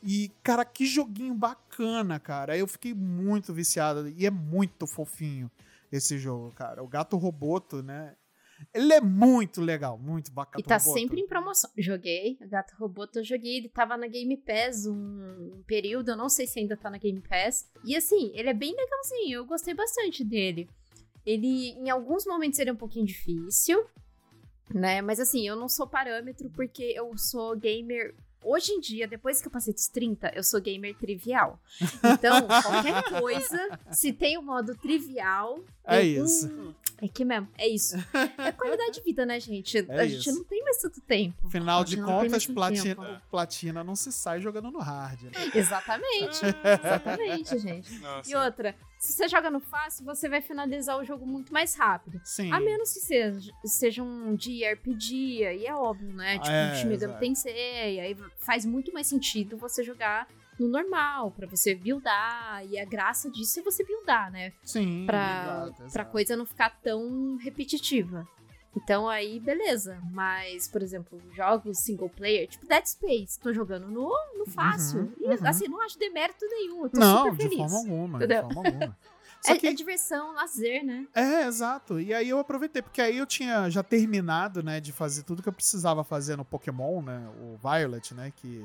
E, 0.06 0.30
cara, 0.42 0.66
que 0.66 0.84
joguinho 0.84 1.34
bacana, 1.34 2.20
cara. 2.20 2.58
Eu 2.58 2.66
fiquei 2.66 2.92
muito 2.92 3.54
viciado. 3.54 4.06
E 4.10 4.26
é 4.26 4.30
muito 4.30 4.86
fofinho 4.86 5.50
esse 5.90 6.18
jogo, 6.18 6.52
cara. 6.52 6.82
O 6.82 6.88
Gato 6.88 7.16
Roboto, 7.16 7.82
né? 7.82 8.14
Ele 8.72 8.92
é 8.92 9.00
muito 9.00 9.60
legal, 9.60 9.98
muito 9.98 10.32
bacana. 10.32 10.60
E 10.60 10.62
tá 10.62 10.78
sempre 10.78 11.20
em 11.20 11.26
promoção. 11.26 11.70
Joguei, 11.76 12.38
o 12.40 12.48
Gato 12.48 12.74
Roboto 12.78 13.18
eu 13.18 13.24
joguei, 13.24 13.58
ele 13.58 13.68
tava 13.68 13.96
na 13.96 14.06
Game 14.06 14.36
Pass 14.36 14.86
um, 14.86 14.94
um 14.94 15.62
período, 15.66 16.10
eu 16.10 16.16
não 16.16 16.28
sei 16.28 16.46
se 16.46 16.58
ainda 16.58 16.76
tá 16.76 16.88
na 16.88 16.98
Game 16.98 17.20
Pass. 17.20 17.68
E 17.84 17.96
assim, 17.96 18.30
ele 18.34 18.48
é 18.48 18.54
bem 18.54 18.74
legalzinho, 18.74 19.38
eu 19.38 19.46
gostei 19.46 19.74
bastante 19.74 20.24
dele. 20.24 20.68
Ele, 21.24 21.70
em 21.70 21.88
alguns 21.90 22.26
momentos, 22.26 22.58
ele 22.58 22.70
é 22.70 22.72
um 22.72 22.76
pouquinho 22.76 23.06
difícil, 23.06 23.84
né? 24.72 25.00
Mas 25.00 25.18
assim, 25.18 25.46
eu 25.46 25.56
não 25.56 25.68
sou 25.68 25.86
parâmetro 25.86 26.50
porque 26.50 26.82
eu 26.82 27.16
sou 27.16 27.56
gamer. 27.56 28.14
Hoje 28.42 28.72
em 28.72 28.80
dia, 28.80 29.08
depois 29.08 29.40
que 29.40 29.48
eu 29.48 29.50
passei 29.50 29.72
dos 29.72 29.88
30, 29.88 30.32
eu 30.34 30.42
sou 30.42 30.60
gamer 30.60 30.94
trivial. 30.98 31.58
Então, 32.04 32.46
qualquer 32.46 33.02
coisa, 33.18 33.80
se 33.90 34.12
tem 34.12 34.36
o 34.36 34.42
modo 34.42 34.74
trivial. 34.76 35.64
É 35.82 36.02
isso. 36.02 36.74
É 37.02 37.08
que 37.08 37.24
mesmo, 37.24 37.48
é 37.58 37.68
isso. 37.68 37.96
É 38.38 38.52
qualidade 38.52 38.92
de 38.92 39.02
vida, 39.02 39.26
né, 39.26 39.38
gente? 39.40 39.78
É 39.88 40.00
a 40.00 40.06
gente 40.06 40.28
isso. 40.28 40.32
não 40.38 40.44
tem 40.44 40.62
mais 40.62 40.78
tanto 40.78 41.00
tempo. 41.00 41.46
Afinal 41.46 41.84
de 41.84 41.96
contas, 42.00 42.46
platina, 42.46 43.04
tempo. 43.04 43.20
platina 43.30 43.84
não 43.84 43.94
se 43.94 44.12
sai 44.12 44.40
jogando 44.40 44.70
no 44.70 44.78
hard. 44.78 45.22
Né? 45.22 45.30
Exatamente. 45.54 46.40
Exatamente, 46.82 47.58
gente. 47.58 47.98
Nossa. 47.98 48.30
E 48.30 48.34
outra, 48.34 48.74
se 48.98 49.12
você 49.12 49.28
joga 49.28 49.50
no 49.50 49.60
fácil, 49.60 50.04
você 50.04 50.28
vai 50.28 50.40
finalizar 50.40 50.98
o 50.98 51.04
jogo 51.04 51.26
muito 51.26 51.52
mais 51.52 51.74
rápido. 51.74 52.20
Sim. 52.24 52.50
A 52.52 52.60
menos 52.60 52.92
que 52.92 53.00
seja, 53.00 53.52
seja 53.64 54.02
um 54.02 54.34
de 54.34 54.64
RPG, 54.64 55.46
aí 55.46 55.66
é 55.66 55.74
óbvio, 55.74 56.12
né? 56.12 56.38
Tipo, 56.38 56.50
É, 56.50 56.64
um 56.64 56.68
Megami 56.72 56.94
exato. 56.94 57.20
Tensei, 57.20 58.00
aí 58.00 58.16
faz 58.38 58.64
muito 58.64 58.92
mais 58.92 59.06
sentido 59.06 59.56
você 59.56 59.82
jogar 59.82 60.26
no 60.58 60.68
normal, 60.68 61.30
pra 61.32 61.46
você 61.46 61.74
buildar, 61.74 62.64
e 62.66 62.78
a 62.78 62.84
graça 62.84 63.30
disso 63.30 63.60
é 63.60 63.62
você 63.62 63.84
buildar, 63.84 64.30
né? 64.30 64.52
Sim. 64.62 65.04
pra, 65.06 65.42
exato, 65.66 65.74
pra 65.76 65.86
exato. 65.86 66.10
coisa 66.10 66.36
não 66.36 66.46
ficar 66.46 66.70
tão 66.82 67.36
repetitiva. 67.36 68.26
Então 68.76 69.08
aí, 69.08 69.38
beleza. 69.38 70.00
Mas, 70.10 70.66
por 70.66 70.82
exemplo, 70.82 71.20
jogos 71.32 71.78
single 71.78 72.08
player, 72.08 72.48
tipo 72.48 72.66
Dead 72.66 72.84
Space, 72.84 73.38
tô 73.38 73.52
jogando 73.52 73.86
no, 73.88 74.10
no 74.36 74.46
fácil. 74.46 75.00
Uhum, 75.02 75.12
e 75.20 75.26
uhum. 75.28 75.46
assim, 75.48 75.68
não 75.68 75.80
acho 75.80 75.98
demérito 75.98 76.44
nenhum. 76.48 76.88
Tô 76.88 76.98
Não, 76.98 77.18
super 77.24 77.36
de 77.36 77.42
feliz. 77.42 77.56
forma 77.58 77.76
alguma, 77.78 78.18
de 78.18 78.24
Entendeu? 78.24 78.42
forma 78.52 78.68
alguma. 78.68 78.98
Só 79.44 79.52
É, 79.52 79.58
que, 79.58 79.66
é 79.66 79.74
diversão, 79.74 80.32
lazer, 80.34 80.82
né? 80.82 81.06
é, 81.14 81.46
exato. 81.46 82.00
E 82.00 82.14
aí 82.14 82.28
eu 82.30 82.38
aproveitei, 82.38 82.80
porque 82.80 83.00
aí 83.02 83.18
eu 83.18 83.26
tinha 83.26 83.68
já 83.68 83.82
terminado, 83.82 84.62
né, 84.62 84.80
de 84.80 84.90
fazer 84.90 85.22
tudo 85.22 85.42
que 85.42 85.48
eu 85.48 85.52
precisava 85.52 86.02
fazer 86.02 86.34
no 86.34 86.46
Pokémon, 86.46 87.02
né, 87.02 87.28
o 87.42 87.58
Violet, 87.58 88.14
né, 88.14 88.32
que 88.34 88.64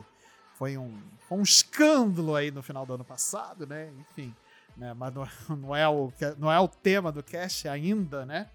foi 0.59 0.77
um, 0.77 0.93
um 1.31 1.41
escândalo 1.41 2.35
aí 2.35 2.51
no 2.51 2.61
final 2.61 2.85
do 2.85 2.93
ano 2.93 3.05
passado, 3.05 3.65
né, 3.65 3.89
enfim. 3.97 4.35
Né, 4.75 4.93
mas 4.93 5.13
não, 5.13 5.27
não 5.57 5.75
é 5.75 5.87
o, 5.87 6.11
não 6.37 6.51
é 6.51 6.59
o 6.59 6.67
tema 6.67 7.11
do 7.11 7.23
cast 7.23 7.67
ainda, 7.69 8.25
né? 8.25 8.49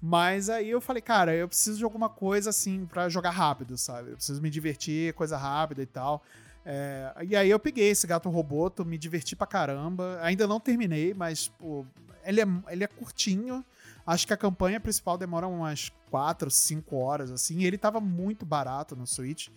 Mas 0.00 0.48
aí 0.48 0.70
eu 0.70 0.80
falei, 0.80 1.02
cara, 1.02 1.34
eu 1.34 1.48
preciso 1.48 1.78
de 1.78 1.84
alguma 1.84 2.08
coisa 2.08 2.50
assim 2.50 2.86
pra 2.86 3.08
jogar 3.08 3.30
rápido, 3.30 3.76
sabe? 3.76 4.10
Eu 4.10 4.16
preciso 4.16 4.40
me 4.40 4.48
divertir, 4.48 5.12
coisa 5.14 5.36
rápida 5.36 5.82
e 5.82 5.86
tal. 5.86 6.22
É, 6.64 7.12
e 7.26 7.34
aí 7.34 7.50
eu 7.50 7.58
peguei 7.58 7.88
esse 7.88 8.06
gato 8.06 8.28
roboto, 8.28 8.84
me 8.84 8.96
diverti 8.96 9.34
pra 9.34 9.46
caramba. 9.46 10.18
Ainda 10.22 10.46
não 10.46 10.60
terminei, 10.60 11.14
mas 11.14 11.48
pô, 11.48 11.84
ele, 12.24 12.40
é, 12.40 12.46
ele 12.68 12.84
é 12.84 12.86
curtinho. 12.86 13.64
Acho 14.06 14.26
que 14.26 14.32
a 14.32 14.36
campanha 14.36 14.78
principal 14.78 15.18
demora 15.18 15.48
umas 15.48 15.90
4, 16.10 16.50
5 16.50 16.96
horas, 16.96 17.30
assim. 17.32 17.58
E 17.58 17.66
ele 17.66 17.76
tava 17.76 18.00
muito 18.00 18.46
barato 18.46 18.94
no 18.94 19.06
Switch. 19.06 19.48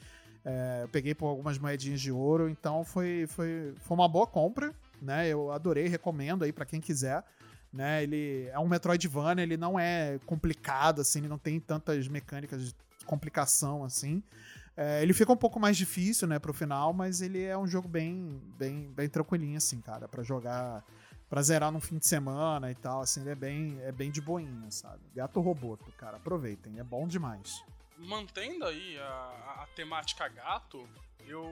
É, 0.43 0.79
eu 0.83 0.89
peguei 0.89 1.13
por 1.13 1.27
algumas 1.27 1.57
moedinhas 1.57 2.01
de 2.01 2.11
ouro, 2.11 2.49
então 2.49 2.83
foi, 2.83 3.25
foi, 3.27 3.73
foi 3.79 3.95
uma 3.95 4.07
boa 4.07 4.25
compra, 4.25 4.73
né? 5.01 5.27
Eu 5.27 5.51
adorei, 5.51 5.87
recomendo 5.87 6.43
aí 6.43 6.51
pra 6.51 6.65
quem 6.65 6.81
quiser. 6.81 7.23
Né, 7.73 8.03
ele 8.03 8.49
é 8.51 8.59
um 8.59 8.67
Metroidvania, 8.67 9.43
ele 9.43 9.55
não 9.55 9.79
é 9.79 10.19
complicado, 10.25 10.99
assim, 10.99 11.19
ele 11.19 11.29
não 11.29 11.37
tem 11.37 11.57
tantas 11.57 12.05
mecânicas 12.05 12.65
de 12.65 12.75
complicação, 13.05 13.85
assim. 13.85 14.21
É, 14.75 15.01
ele 15.01 15.13
fica 15.13 15.31
um 15.31 15.37
pouco 15.37 15.57
mais 15.57 15.77
difícil, 15.77 16.27
né, 16.27 16.37
pro 16.37 16.53
final, 16.53 16.91
mas 16.91 17.21
ele 17.21 17.41
é 17.41 17.57
um 17.57 17.65
jogo 17.65 17.87
bem, 17.87 18.41
bem, 18.57 18.91
bem 18.93 19.07
tranquilinho, 19.07 19.55
assim, 19.55 19.79
cara, 19.79 20.05
pra 20.05 20.21
jogar, 20.21 20.83
pra 21.29 21.41
zerar 21.41 21.71
num 21.71 21.79
fim 21.79 21.97
de 21.97 22.05
semana 22.05 22.69
e 22.69 22.75
tal, 22.75 22.99
assim, 22.99 23.21
ele 23.21 23.29
é 23.29 23.35
bem, 23.35 23.77
é 23.83 23.91
bem 23.93 24.11
de 24.11 24.19
boinha, 24.19 24.69
sabe? 24.69 24.99
Gato 25.15 25.39
Roboto, 25.39 25.89
cara, 25.97 26.17
aproveitem, 26.17 26.77
é 26.77 26.83
bom 26.83 27.07
demais. 27.07 27.63
Mantendo 28.01 28.65
aí 28.65 28.97
a, 28.99 29.03
a- 29.63 29.67
temática 29.75 30.27
gato, 30.27 30.87
eu 31.27 31.43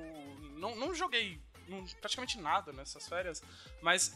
não, 0.57 0.75
não 0.75 0.93
joguei 0.95 1.39
não- 1.67 1.85
praticamente 2.01 2.39
nada 2.39 2.71
nessas 2.73 3.07
férias, 3.07 3.41
mas 3.81 4.13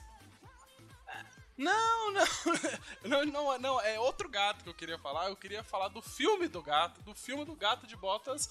Não, 1.56 2.12
não, 2.12 2.26
não, 3.06 3.26
não, 3.26 3.60
não, 3.60 3.82
é 3.82 4.00
outro 4.00 4.28
gato 4.28 4.64
que 4.64 4.70
eu 4.70 4.74
queria 4.74 4.98
falar. 4.98 5.30
Eu 5.30 5.36
queria 5.36 5.64
falar 5.64 5.88
do 5.90 6.02
filme 6.02 6.48
do 6.48 6.62
gato, 6.64 7.02
do 7.04 7.14
filme 7.14 7.46
do 7.46 7.56
Gato 7.56 7.86
de 7.86 7.96
Botas 7.96 8.50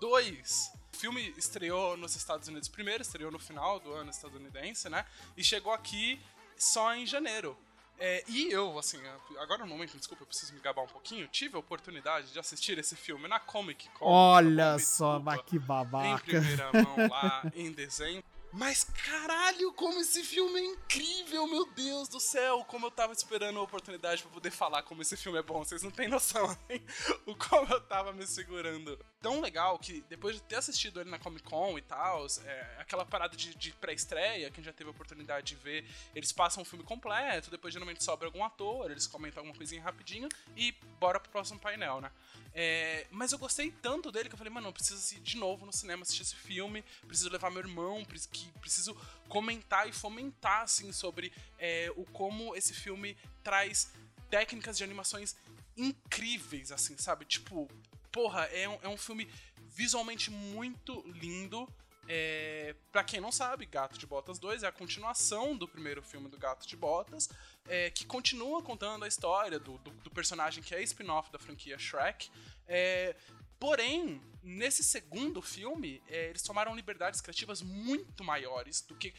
2. 0.00 0.72
O 0.94 0.96
filme 0.96 1.34
estreou 1.36 1.96
nos 1.96 2.14
Estados 2.14 2.46
Unidos 2.48 2.68
primeiro, 2.68 3.02
estreou 3.02 3.30
no 3.32 3.38
final 3.40 3.80
do 3.80 3.92
ano 3.92 4.10
estadunidense, 4.10 4.88
né? 4.88 5.04
E 5.36 5.42
chegou 5.42 5.72
aqui 5.72 6.20
só 6.56 6.94
em 6.94 7.04
janeiro. 7.04 7.58
É, 7.98 8.22
e 8.28 8.50
eu, 8.52 8.78
assim, 8.78 9.00
agora 9.38 9.64
no 9.64 9.66
momento, 9.66 9.96
desculpa, 9.96 10.22
eu 10.22 10.26
preciso 10.26 10.52
me 10.54 10.60
gabar 10.60 10.82
um 10.82 10.86
pouquinho. 10.88 11.26
Tive 11.28 11.56
a 11.56 11.58
oportunidade 11.60 12.32
de 12.32 12.38
assistir 12.38 12.78
esse 12.78 12.94
filme 12.94 13.26
na 13.26 13.40
Comic 13.40 13.88
Con. 13.90 14.04
Olha 14.06 14.78
só, 14.78 15.18
mas 15.18 15.40
que 15.42 15.56
Em 15.56 15.60
babaca. 15.60 16.24
primeira 16.24 16.70
mão 16.72 17.08
lá 17.08 17.42
em 17.54 17.72
dezembro. 17.72 18.22
Mas 18.52 18.84
caralho, 18.84 19.70
como 19.72 19.98
esse 20.00 20.22
filme 20.24 20.58
é 20.58 20.64
incrível, 20.64 21.46
meu 21.46 21.66
Deus 21.72 22.08
do 22.08 22.18
céu! 22.18 22.64
Como 22.66 22.86
eu 22.86 22.90
tava 22.90 23.12
esperando 23.12 23.58
a 23.58 23.62
oportunidade 23.62 24.22
pra 24.22 24.30
poder 24.30 24.50
falar 24.50 24.82
como 24.82 25.02
esse 25.02 25.14
filme 25.16 25.38
é 25.38 25.42
bom, 25.42 25.62
vocês 25.62 25.82
não 25.82 25.90
têm 25.90 26.08
noção, 26.08 26.56
hein? 26.70 26.82
O 27.26 27.34
como 27.34 27.70
eu 27.70 27.80
tava 27.82 28.12
me 28.12 28.26
segurando. 28.26 28.98
Tão 29.20 29.40
legal 29.40 29.78
que 29.78 30.02
depois 30.02 30.36
de 30.36 30.42
ter 30.42 30.56
assistido 30.56 31.00
ele 31.00 31.10
na 31.10 31.18
Comic 31.18 31.42
Con 31.42 31.76
e 31.78 31.82
tal, 31.82 32.26
é, 32.44 32.76
aquela 32.78 33.04
parada 33.04 33.36
de, 33.36 33.54
de 33.54 33.72
pré-estreia, 33.72 34.50
quem 34.50 34.62
já 34.62 34.72
teve 34.72 34.88
a 34.88 34.92
oportunidade 34.92 35.46
de 35.48 35.54
ver, 35.56 35.84
eles 36.14 36.30
passam 36.32 36.62
o 36.62 36.66
filme 36.66 36.84
completo, 36.84 37.50
depois 37.50 37.72
geralmente 37.72 38.04
sobra 38.04 38.28
algum 38.28 38.44
ator, 38.44 38.90
eles 38.90 39.06
comentam 39.06 39.40
alguma 39.40 39.56
coisinha 39.56 39.82
rapidinho 39.82 40.28
e 40.56 40.72
bora 41.00 41.18
pro 41.18 41.30
próximo 41.30 41.58
painel, 41.58 42.00
né? 42.00 42.10
É, 42.54 43.06
mas 43.10 43.32
eu 43.32 43.38
gostei 43.38 43.70
tanto 43.70 44.12
dele 44.12 44.28
que 44.28 44.34
eu 44.34 44.38
falei, 44.38 44.52
mano, 44.52 44.68
eu 44.68 44.72
preciso 44.72 45.14
ir 45.14 45.20
de 45.20 45.36
novo 45.36 45.66
no 45.66 45.72
cinema 45.72 46.02
assistir 46.02 46.22
esse 46.22 46.36
filme, 46.36 46.82
preciso 47.06 47.28
levar 47.30 47.50
meu 47.50 47.60
irmão, 47.60 48.04
que- 48.04 48.50
preciso 48.60 48.94
comentar 49.28 49.88
e 49.88 49.92
fomentar, 49.92 50.62
assim, 50.62 50.92
sobre 50.92 51.32
é, 51.58 51.90
o 51.96 52.04
como 52.04 52.54
esse 52.54 52.72
filme 52.72 53.16
traz 53.42 53.90
técnicas 54.30 54.76
de 54.78 54.84
animações 54.84 55.36
incríveis, 55.76 56.72
assim, 56.72 56.96
sabe? 56.96 57.24
Tipo, 57.24 57.68
porra, 58.16 58.44
é 58.44 58.66
um, 58.66 58.78
é 58.80 58.88
um 58.88 58.96
filme 58.96 59.28
visualmente 59.68 60.30
muito 60.30 61.02
lindo. 61.20 61.68
É, 62.08 62.74
pra 62.90 63.04
quem 63.04 63.20
não 63.20 63.30
sabe, 63.30 63.66
Gato 63.66 63.98
de 63.98 64.06
Botas 64.06 64.38
2 64.38 64.62
é 64.62 64.66
a 64.66 64.72
continuação 64.72 65.54
do 65.54 65.68
primeiro 65.68 66.02
filme 66.02 66.26
do 66.30 66.38
Gato 66.38 66.66
de 66.66 66.76
Botas, 66.76 67.28
é, 67.68 67.90
que 67.90 68.06
continua 68.06 68.62
contando 68.62 69.04
a 69.04 69.08
história 69.08 69.58
do, 69.58 69.76
do, 69.78 69.90
do 69.90 70.10
personagem 70.10 70.62
que 70.62 70.74
é 70.74 70.82
spin-off 70.82 71.30
da 71.30 71.38
franquia 71.38 71.78
Shrek. 71.78 72.30
É, 72.66 73.14
porém, 73.60 74.22
nesse 74.42 74.82
segundo 74.82 75.42
filme, 75.42 76.02
é, 76.08 76.30
eles 76.30 76.40
tomaram 76.40 76.74
liberdades 76.74 77.20
criativas 77.20 77.60
muito 77.60 78.24
maiores 78.24 78.80
do 78.80 78.94
que 78.94 79.12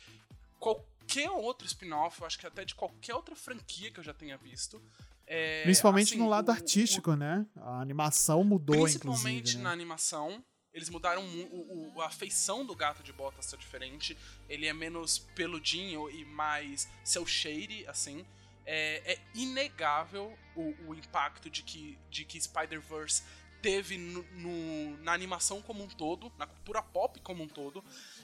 qualquer 0.60 1.30
outro 1.30 1.68
spin-off, 1.68 2.24
acho 2.24 2.40
que 2.40 2.48
até 2.48 2.66
de 2.66 2.74
qualquer 2.74 3.14
outra 3.14 3.36
franquia 3.36 3.92
que 3.92 4.00
eu 4.00 4.04
já 4.04 4.14
tenha 4.14 4.38
visto. 4.38 4.82
É, 5.28 5.64
Principalmente 5.64 6.10
assim, 6.14 6.18
no 6.18 6.30
lado 6.30 6.48
o- 6.50 6.52
o- 6.52 6.56
artístico, 6.56 7.16
né? 7.16 7.46
A 7.58 7.82
animação 7.82 8.44
mudou, 8.44 8.84
Principalmente 8.84 9.28
inclusive. 9.28 9.58
na 9.62 9.70
Né? 9.70 9.74
animação. 9.74 10.44
Eles 10.74 10.90
mudaram 10.90 11.24
mu- 11.24 11.48
o, 11.52 11.96
o- 11.98 12.02
a 12.02 12.10
feição 12.10 12.66
do 12.66 12.76
gato 12.76 13.02
de 13.04 13.12
botas 13.12 13.50
tá 13.50 13.58
diferente. 13.58 14.18
Ele 14.48 14.68
é 14.68 14.74
menos 14.74 15.18
peludinho 15.36 16.10
e 16.10 16.24
mais 16.24 16.88
seu 17.04 17.26
shady, 17.26 17.86
assim. 17.88 18.26
É, 18.66 19.14
é 19.14 19.20
inegável 19.34 20.38
o, 20.56 20.74
o 20.88 20.94
impacto 20.96 21.50
de 21.50 21.64
que, 21.64 21.98
de 22.10 22.24
que 22.26 22.40
Spider-Verse 22.40 23.24
teve 23.62 23.98
no, 23.98 24.24
no- 24.34 24.98
na 25.04 25.14
animação 25.14 25.62
como 25.62 25.84
um 25.84 25.88
todo, 25.88 26.32
na 26.38 26.46
cultura 26.46 26.82
pop 26.84 27.20
como 27.22 27.44
um 27.44 27.48
todo. 27.48 27.84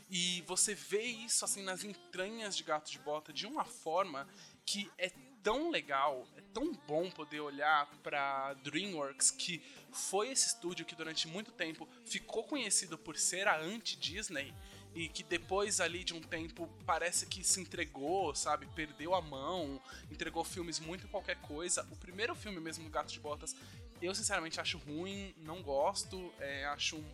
E 0.09 0.41
você 0.47 0.75
vê 0.75 1.01
isso 1.01 1.43
assim 1.43 1.63
nas 1.63 1.83
entranhas 1.83 2.55
de 2.55 2.63
Gato 2.63 2.91
de 2.91 2.99
Bota 2.99 3.33
de 3.33 3.47
uma 3.47 3.65
forma 3.65 4.27
que 4.65 4.89
é 4.97 5.11
tão 5.43 5.69
legal, 5.69 6.25
é 6.37 6.41
tão 6.53 6.71
bom 6.87 7.11
poder 7.11 7.41
olhar 7.41 7.85
pra 8.01 8.53
DreamWorks, 8.63 9.29
que 9.29 9.61
foi 9.91 10.31
esse 10.31 10.47
estúdio 10.47 10.85
que 10.85 10.95
durante 10.95 11.27
muito 11.27 11.51
tempo 11.51 11.87
ficou 12.05 12.43
conhecido 12.43 12.97
por 12.97 13.17
ser 13.17 13.47
a 13.47 13.59
anti-Disney 13.59 14.53
e 14.95 15.09
que 15.09 15.23
depois 15.23 15.81
ali 15.81 16.03
de 16.03 16.13
um 16.13 16.21
tempo 16.21 16.69
parece 16.85 17.25
que 17.25 17.43
se 17.43 17.59
entregou, 17.59 18.33
sabe? 18.33 18.67
Perdeu 18.75 19.13
a 19.13 19.21
mão, 19.21 19.81
entregou 20.09 20.43
filmes 20.43 20.79
muito 20.79 21.07
qualquer 21.07 21.35
coisa. 21.41 21.85
O 21.91 21.95
primeiro 21.95 22.33
filme 22.35 22.59
mesmo 22.59 22.89
Gato 22.89 23.11
de 23.11 23.19
Botas, 23.19 23.55
eu 24.01 24.13
sinceramente 24.15 24.61
acho 24.61 24.77
ruim, 24.77 25.33
não 25.39 25.61
gosto, 25.61 26.31
é, 26.39 26.65
acho, 26.65 26.97
um, 26.97 27.05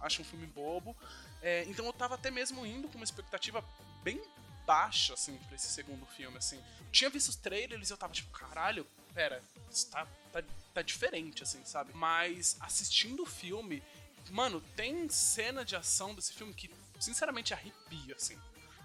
acho 0.00 0.22
um 0.22 0.24
filme 0.24 0.46
bobo. 0.46 0.96
É, 1.40 1.64
então 1.68 1.86
eu 1.86 1.92
tava 1.92 2.16
até 2.16 2.30
mesmo 2.30 2.66
indo 2.66 2.88
com 2.88 2.96
uma 2.96 3.04
expectativa 3.04 3.64
bem 4.02 4.20
baixa, 4.68 5.14
assim, 5.14 5.34
pra 5.46 5.56
esse 5.56 5.68
segundo 5.68 6.04
filme, 6.04 6.36
assim. 6.36 6.62
Tinha 6.92 7.08
visto 7.08 7.30
os 7.30 7.36
trailers 7.36 7.88
e 7.88 7.92
eu 7.94 7.96
tava 7.96 8.12
tipo, 8.12 8.30
caralho, 8.30 8.86
pera, 9.14 9.42
isso 9.70 9.90
tá, 9.90 10.06
tá, 10.30 10.44
tá 10.74 10.82
diferente, 10.82 11.42
assim, 11.42 11.64
sabe? 11.64 11.94
Mas 11.94 12.54
assistindo 12.60 13.22
o 13.22 13.26
filme, 13.26 13.82
mano, 14.30 14.60
tem 14.76 15.08
cena 15.08 15.64
de 15.64 15.74
ação 15.74 16.14
desse 16.14 16.34
filme 16.34 16.52
que, 16.52 16.70
sinceramente, 17.00 17.54
arrepia, 17.54 18.14
assim. 18.14 18.38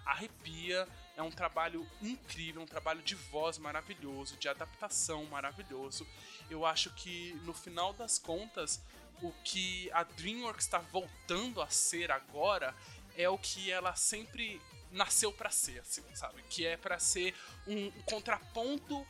Arrepia, 0.05 0.87
é 1.17 1.21
um 1.21 1.31
trabalho 1.31 1.85
incrível, 2.01 2.61
um 2.61 2.65
trabalho 2.65 3.01
de 3.01 3.15
voz 3.15 3.57
maravilhoso, 3.57 4.37
de 4.37 4.47
adaptação 4.47 5.25
maravilhoso. 5.25 6.07
Eu 6.49 6.65
acho 6.65 6.91
que, 6.91 7.33
no 7.43 7.53
final 7.53 7.91
das 7.91 8.17
contas, 8.17 8.81
o 9.21 9.33
que 9.43 9.91
a 9.91 10.03
DreamWorks 10.03 10.65
está 10.65 10.79
voltando 10.79 11.61
a 11.61 11.69
ser 11.69 12.09
agora 12.09 12.73
é 13.17 13.27
o 13.29 13.37
que 13.37 13.69
ela 13.69 13.95
sempre 13.95 14.61
nasceu 14.93 15.31
pra 15.31 15.49
ser, 15.49 15.79
assim, 15.79 16.03
sabe? 16.13 16.41
Que 16.49 16.65
é 16.65 16.77
pra 16.77 16.99
ser 16.99 17.35
um, 17.67 17.91
contraponto 18.05 19.05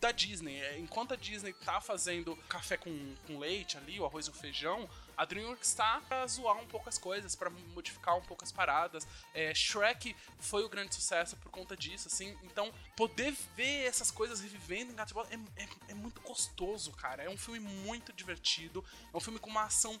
da 0.00 0.12
Disney. 0.12 0.60
É, 0.60 0.78
Enquanto 0.78 1.14
a 1.14 1.16
Disney 1.16 1.52
tá 1.52 1.80
fazendo 1.80 2.36
café 2.48 2.76
com, 2.76 3.14
com 3.26 3.38
leite 3.38 3.76
ali, 3.76 3.98
o 3.98 4.04
arroz 4.04 4.26
e 4.26 4.30
o 4.30 4.32
feijão, 4.32 4.88
a 5.16 5.24
DreamWorks 5.24 5.74
tá 5.74 6.00
pra 6.08 6.26
zoar 6.26 6.56
um 6.58 6.66
pouco 6.66 6.88
as 6.88 6.96
coisas, 6.96 7.34
pra 7.34 7.50
modificar 7.50 8.16
um 8.16 8.22
pouco 8.22 8.44
as 8.44 8.52
paradas. 8.52 9.06
É, 9.34 9.52
Shrek 9.52 10.14
foi 10.38 10.64
o 10.64 10.68
grande 10.68 10.94
sucesso 10.94 11.36
por 11.36 11.50
conta 11.50 11.76
disso, 11.76 12.06
assim. 12.06 12.36
Então, 12.44 12.72
poder 12.96 13.34
ver 13.56 13.86
essas 13.86 14.10
coisas 14.12 14.40
revivendo 14.40 14.92
em 14.92 14.94
Gato 14.94 15.08
de 15.08 15.14
Bola 15.14 15.28
é, 15.30 15.62
é, 15.62 15.68
é 15.88 15.94
muito 15.94 16.20
gostoso, 16.20 16.92
cara. 16.92 17.24
É 17.24 17.28
um 17.28 17.36
filme 17.36 17.58
muito 17.58 18.12
divertido. 18.12 18.84
É 19.12 19.16
um 19.16 19.20
filme 19.20 19.40
com 19.40 19.50
uma 19.50 19.64
ação 19.64 20.00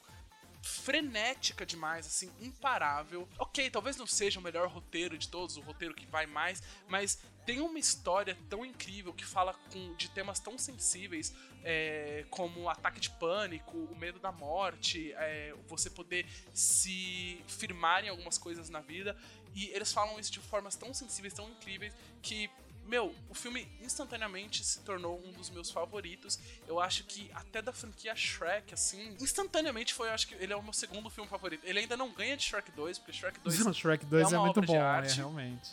frenética 0.62 1.64
demais, 1.64 2.06
assim, 2.06 2.30
imparável. 2.40 3.28
Ok, 3.38 3.70
talvez 3.70 3.96
não 3.96 4.06
seja 4.06 4.40
o 4.40 4.42
melhor 4.42 4.68
roteiro 4.68 5.16
de 5.16 5.28
todos, 5.28 5.56
o 5.56 5.60
roteiro 5.60 5.94
que 5.94 6.06
vai 6.06 6.26
mais, 6.26 6.62
mas 6.88 7.18
tem 7.46 7.60
uma 7.60 7.78
história 7.78 8.36
tão 8.48 8.64
incrível 8.64 9.12
que 9.12 9.24
fala 9.24 9.54
com, 9.72 9.94
de 9.94 10.10
temas 10.10 10.38
tão 10.38 10.58
sensíveis 10.58 11.34
é, 11.64 12.26
como 12.30 12.68
ataque 12.68 13.00
de 13.00 13.10
pânico, 13.10 13.76
o 13.76 13.96
medo 13.96 14.18
da 14.18 14.30
morte, 14.30 15.12
é, 15.14 15.54
você 15.66 15.88
poder 15.88 16.26
se 16.52 17.42
firmar 17.46 18.04
em 18.04 18.08
algumas 18.08 18.36
coisas 18.36 18.68
na 18.68 18.80
vida. 18.80 19.16
E 19.54 19.66
eles 19.68 19.92
falam 19.92 20.20
isso 20.20 20.30
de 20.30 20.40
formas 20.40 20.76
tão 20.76 20.92
sensíveis, 20.92 21.32
tão 21.32 21.48
incríveis, 21.48 21.94
que 22.20 22.50
meu, 22.88 23.14
o 23.28 23.34
filme 23.34 23.68
instantaneamente 23.80 24.64
se 24.64 24.80
tornou 24.80 25.22
um 25.24 25.32
dos 25.32 25.50
meus 25.50 25.70
favoritos. 25.70 26.38
Eu 26.66 26.80
acho 26.80 27.04
que 27.04 27.30
até 27.34 27.60
da 27.60 27.72
franquia 27.72 28.16
Shrek, 28.16 28.72
assim, 28.72 29.16
instantaneamente 29.20 29.92
foi, 29.92 30.08
eu 30.08 30.12
acho 30.12 30.26
que 30.26 30.34
ele 30.34 30.52
é 30.52 30.56
o 30.56 30.62
meu 30.62 30.72
segundo 30.72 31.10
filme 31.10 31.28
favorito. 31.28 31.64
Ele 31.64 31.80
ainda 31.80 31.96
não 31.96 32.10
ganha 32.10 32.36
de 32.36 32.44
Shrek 32.44 32.70
2, 32.72 32.98
porque 32.98 33.12
Shrek 33.12 33.38
2 33.40 33.58
Não, 33.60 33.72
Shrek 33.72 34.06
2 34.06 34.32
é 34.32 34.36
é, 34.36 34.38
muito 34.38 34.62
bom, 34.62 34.76
é, 34.76 35.12
realmente. 35.12 35.70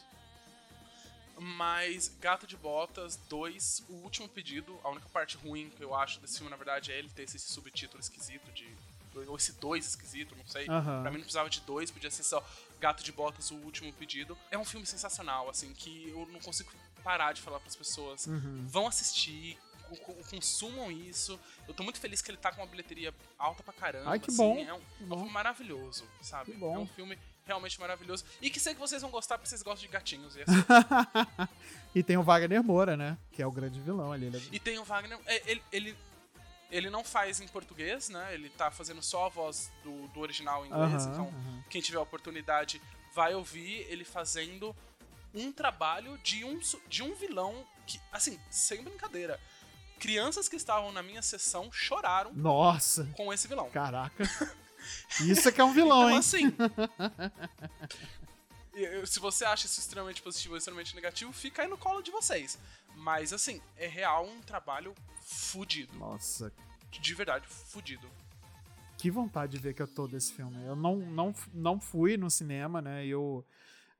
Mas 1.38 2.12
Gato 2.22 2.48
de 2.48 2.56
Botas 2.56 3.18
2, 3.30 3.84
o 3.90 3.94
último 3.96 4.28
pedido, 4.28 4.80
a 4.84 4.90
única 4.90 5.08
parte 5.10 5.38
ruim 5.38 5.70
que 5.70 5.84
eu 5.84 5.94
acho 5.94 6.20
desse 6.20 6.38
filme, 6.38 6.50
na 6.50 6.56
verdade, 6.56 6.92
é 6.92 6.98
ele 6.98 7.10
ter 7.10 7.24
esse 7.24 7.40
subtítulo 7.40 8.00
esquisito 8.00 8.52
de. 8.52 8.68
Ou 9.28 9.38
esse 9.38 9.54
dois 9.54 9.88
esquisito, 9.88 10.36
não 10.36 10.46
sei. 10.46 10.68
Aham. 10.68 11.02
Pra 11.02 11.10
mim 11.10 11.18
não 11.18 11.24
precisava 11.24 11.50
de 11.50 11.62
dois, 11.62 11.90
podia 11.90 12.12
ser 12.12 12.24
só 12.24 12.46
Gato 12.82 13.02
de 13.02 13.14
Botas, 13.14 13.50
o 13.50 13.56
último 13.56 13.92
pedido. 13.94 14.38
É 14.52 14.58
um 14.58 14.66
filme 14.66 14.86
sensacional, 14.86 15.50
assim, 15.50 15.74
que 15.74 16.10
eu 16.10 16.28
não 16.32 16.40
consigo 16.42 16.70
parar 17.06 17.34
de 17.34 17.42
falar 17.42 17.60
pras 17.60 17.76
pessoas. 17.76 18.26
Uhum. 18.26 18.66
Vão 18.68 18.88
assistir, 18.88 19.58
co- 19.88 19.96
co- 19.98 20.16
consumam 20.30 20.92
isso. 20.92 21.40
Eu 21.68 21.74
tô 21.76 21.84
muito 21.84 22.00
feliz 22.00 22.20
que 22.22 22.32
ele 22.32 22.38
tá 22.38 22.52
com 22.52 22.62
uma 22.62 22.68
bilheteria 22.68 23.14
alta 23.38 23.62
pra 23.62 23.72
caramba. 23.74 24.10
Ai, 24.10 24.20
que 24.20 24.30
assim, 24.32 24.38
bom, 24.38 24.58
É 24.60 24.74
um, 24.74 24.80
que 24.80 25.04
é 25.04 25.06
bom. 25.06 25.18
filme 25.18 25.32
maravilhoso, 25.32 26.04
sabe? 26.22 26.52
É 26.60 26.66
um 26.66 26.88
filme 26.88 27.18
realmente 27.46 27.80
maravilhoso. 27.80 28.26
E 28.42 28.50
que 28.50 28.60
sei 28.60 28.74
que 28.74 28.80
vocês 28.80 29.02
vão 29.04 29.12
gostar 29.12 29.38
porque 29.38 29.48
vocês 29.48 29.62
gostam 29.62 29.86
de 29.86 29.94
gatinhos. 29.94 30.36
E, 30.36 30.42
assim, 30.42 30.52
e 31.94 32.02
tem 32.04 32.18
o 32.18 32.24
Wagner 32.24 32.64
Moura, 32.64 32.98
né? 32.98 33.18
Que 33.32 33.42
é 33.44 33.46
o 33.48 33.52
grande 33.52 33.80
vilão 33.80 34.12
ali. 34.12 34.26
Ele 34.26 34.38
é- 34.38 34.42
e 34.52 34.60
tem 34.60 34.80
o 34.80 34.84
Wagner. 34.84 35.20
é, 35.28 35.52
Ele, 35.52 35.64
ele, 35.72 35.98
ele 36.72 36.90
não 36.90 37.04
faz 37.04 37.40
em 37.40 37.48
português, 37.48 38.10
né? 38.10 38.34
Ele 38.34 38.50
tá 38.50 38.72
fazendo 38.72 39.02
só 39.04 39.28
a 39.28 39.30
voz 39.30 39.72
do, 39.84 40.08
do 40.08 40.20
original 40.20 40.66
em 40.66 40.70
inglês. 40.70 41.04
Aham, 41.06 41.12
então, 41.14 41.28
aham. 41.28 41.64
quem 41.70 41.82
tiver 41.82 42.00
a 42.00 42.02
oportunidade 42.02 42.82
vai 43.14 43.36
ouvir 43.36 43.86
ele 43.90 44.04
fazendo 44.04 44.76
um 45.36 45.52
trabalho 45.52 46.18
de 46.24 46.44
um, 46.44 46.60
de 46.88 47.04
um 47.04 47.14
vilão 47.14 47.66
que, 47.86 48.00
assim, 48.12 48.40
sem 48.50 48.82
brincadeira. 48.84 49.40
Crianças 50.00 50.50
que 50.50 50.56
estavam 50.56 50.92
na 50.92 51.04
minha 51.04 51.22
sessão 51.22 51.72
choraram 51.72 52.34
Nossa, 52.34 53.06
com 53.16 53.32
esse 53.34 53.48
vilão. 53.48 53.70
caraca. 53.70 54.24
Isso 55.22 55.50
é 55.50 55.52
que 55.52 55.60
é 55.60 55.64
um 55.64 55.74
vilão, 55.74 56.04
Então, 56.04 56.10
hein? 56.12 56.18
assim. 56.18 56.56
se 59.06 59.20
você 59.20 59.46
acha 59.46 59.66
isso 59.66 59.80
extremamente 59.80 60.22
positivo 60.22 60.54
ou 60.54 60.58
extremamente 60.58 60.94
negativo, 60.96 61.32
fica 61.34 61.62
aí 61.62 61.68
no 61.68 61.78
colo 61.78 62.02
de 62.02 62.12
vocês. 62.12 62.58
Mas 62.96 63.34
assim, 63.34 63.62
é 63.78 63.88
real 63.88 64.26
um 64.28 64.42
trabalho 64.42 64.94
fudido. 65.24 65.98
Nossa, 65.98 66.52
De 66.92 67.14
verdade, 67.14 67.48
fudido. 67.48 68.10
que 68.98 69.10
vontade 69.10 69.54
de 69.54 69.58
ver 69.60 69.74
que 69.74 69.82
eu 69.82 69.88
tô 69.88 70.08
desse 70.08 70.34
filme. 70.34 70.64
Eu 70.66 70.76
não, 70.76 70.98
não, 70.98 71.34
não 71.54 71.80
fui 71.80 72.18
no 72.18 72.30
cinema, 72.30 72.82
né? 72.82 73.06
Eu. 73.06 73.46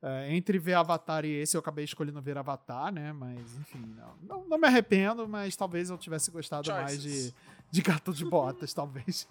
É, 0.02 0.34
entre 0.34 0.58
ver 0.58 0.74
Avatar 0.74 1.24
e 1.24 1.30
esse, 1.32 1.56
eu 1.56 1.60
acabei 1.60 1.84
escolhendo 1.84 2.20
ver 2.22 2.36
Avatar, 2.38 2.92
né? 2.92 3.12
Mas, 3.12 3.56
enfim, 3.56 3.82
não, 3.96 4.14
não, 4.22 4.48
não 4.48 4.58
me 4.58 4.66
arrependo, 4.66 5.26
mas 5.28 5.56
talvez 5.56 5.90
eu 5.90 5.98
tivesse 5.98 6.30
gostado 6.30 6.70
mais 6.70 7.00
de, 7.02 7.08
Choices. 7.10 7.34
de 7.70 7.82
Gato 7.82 8.12
de 8.12 8.24
Botas, 8.24 8.72
talvez. 8.74 9.26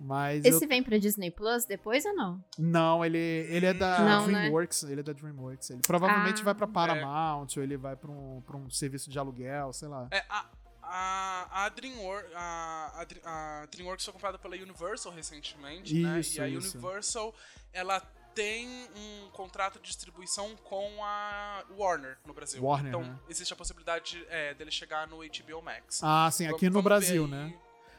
mas 0.00 0.44
eu 0.44 0.56
Esse 0.56 0.66
vem 0.66 0.82
pra 0.82 0.98
Disney 0.98 1.30
Plus 1.30 1.64
depois 1.64 2.04
ou 2.04 2.14
não? 2.14 2.44
Não, 2.58 3.04
ele, 3.04 3.18
ele 3.18 3.66
é 3.66 3.72
da 3.74 3.98
Não, 4.00 4.26
né? 4.26 4.32
DreamWorks. 4.40 4.82
Ele 4.84 5.00
é 5.00 5.02
da 5.02 5.12
DreamWorks. 5.12 5.70
Ele 5.70 5.80
provavelmente 5.86 6.40
Ah. 6.42 6.44
vai 6.44 6.54
pra 6.54 6.66
Paramount, 6.66 7.48
ou 7.56 7.62
ele 7.62 7.76
vai 7.76 7.96
pra 7.96 8.10
um, 8.10 8.42
pra 8.46 8.56
um 8.56 8.68
serviço 8.70 9.08
de 9.10 9.18
aluguel, 9.18 9.72
sei 9.72 9.88
lá. 9.88 10.08
É, 10.10 10.22
a, 10.28 10.44
a, 10.82 11.64
a, 11.64 11.68
Dreamworks, 11.70 12.30
a, 12.34 13.06
a, 13.24 13.62
a 13.62 13.66
DreamWorks 13.66 14.04
foi 14.04 14.12
comprada 14.12 14.38
pela 14.38 14.54
Universal 14.56 15.12
recentemente, 15.12 15.94
né? 15.98 16.20
Isso, 16.20 16.38
E 16.38 16.40
a 16.42 16.48
isso. 16.48 16.76
Universal, 16.76 17.34
ela 17.72 18.02
tem 18.34 18.66
um 18.96 19.30
contrato 19.30 19.78
de 19.78 19.86
distribuição 19.86 20.54
com 20.64 21.04
a 21.04 21.64
Warner 21.76 22.18
no 22.26 22.34
Brasil. 22.34 22.62
Warner, 22.62 22.88
então, 22.88 23.02
né? 23.02 23.18
existe 23.28 23.52
a 23.52 23.56
possibilidade 23.56 24.24
é, 24.28 24.54
dele 24.54 24.70
chegar 24.70 25.06
no 25.06 25.18
HBO 25.18 25.62
Max. 25.62 26.00
Ah, 26.02 26.28
sim, 26.32 26.44
aqui 26.44 26.52
Vamos- 26.52 26.62
no 26.62 26.70
vamos 26.70 26.84
Brasil, 26.84 27.28
né? 27.28 27.56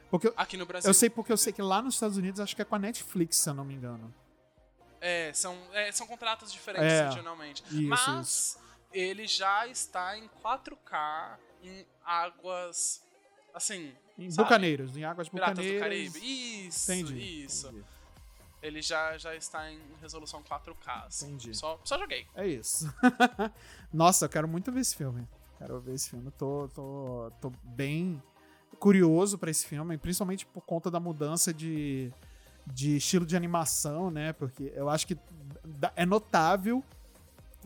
Porque 0.09 0.27
eu, 0.27 0.33
Aqui 0.38 0.55
no 0.57 0.65
Brasil. 0.65 0.89
eu 0.89 0.93
sei 0.93 1.09
porque 1.09 1.31
eu 1.31 1.38
sei 1.38 1.51
que 1.51 1.61
lá 1.61 1.81
nos 1.81 1.95
Estados 1.95 2.15
Unidos 2.17 2.39
acho 2.39 2.55
que 2.55 2.61
é 2.61 2.65
com 2.65 2.75
a 2.75 2.79
Netflix, 2.79 3.38
se 3.38 3.49
eu 3.49 3.53
não 3.53 3.65
me 3.65 3.73
engano. 3.73 4.13
É, 5.01 5.31
são, 5.33 5.57
é, 5.73 5.91
são 5.91 6.07
contratos 6.07 6.51
diferentes 6.51 6.86
É, 6.91 7.05
regionalmente. 7.07 7.63
isso, 7.69 7.88
Mas 7.88 8.57
ele 8.93 9.27
já 9.27 9.67
está 9.67 10.17
em 10.17 10.27
4K 10.41 11.38
em 11.63 11.86
águas. 12.03 13.03
Assim. 13.53 13.93
Em 14.17 14.29
sabe? 14.31 14.43
Bucaneiros, 14.47 14.95
em 14.95 15.03
Águas 15.03 15.27
Piratas 15.27 15.57
do 15.57 15.73
Bucaneiras. 15.73 16.13
Caribe. 16.13 16.67
Isso, 16.67 16.91
Entendi. 16.91 17.43
isso. 17.43 17.67
entendi. 17.67 17.86
Ele 18.66 18.82
já, 18.82 19.18
já 19.18 19.36
está 19.36 19.72
em 19.72 19.80
resolução 20.01 20.41
4K. 20.41 21.05
assim. 21.05 21.28
Entendi. 21.28 21.55
Só, 21.55 21.80
só 21.84 21.97
joguei. 21.97 22.26
É 22.36 22.47
isso. 22.47 22.91
Nossa, 23.93 24.26
eu 24.26 24.30
quero 24.30 24.47
muito 24.47 24.72
ver 24.72 24.80
esse 24.80 24.95
filme. 24.95 25.28
Quero 25.57 25.80
ver 25.80 25.93
esse 25.93 26.09
filme. 26.09 26.32
Tô, 26.32 26.68
tô, 26.70 27.32
tô 27.39 27.51
bem 27.63 28.22
curioso 28.80 29.38
pra 29.38 29.49
esse 29.51 29.66
filme, 29.66 29.97
principalmente 29.97 30.45
por 30.45 30.61
conta 30.61 30.91
da 30.91 30.99
mudança 30.99 31.53
de, 31.53 32.11
de 32.68 32.97
estilo 32.97 33.26
de 33.26 33.36
animação, 33.36 34.09
né? 34.11 34.34
Porque 34.34 34.72
eu 34.76 34.89
acho 34.89 35.07
que 35.07 35.18
é 35.95 36.05
notável 36.05 36.84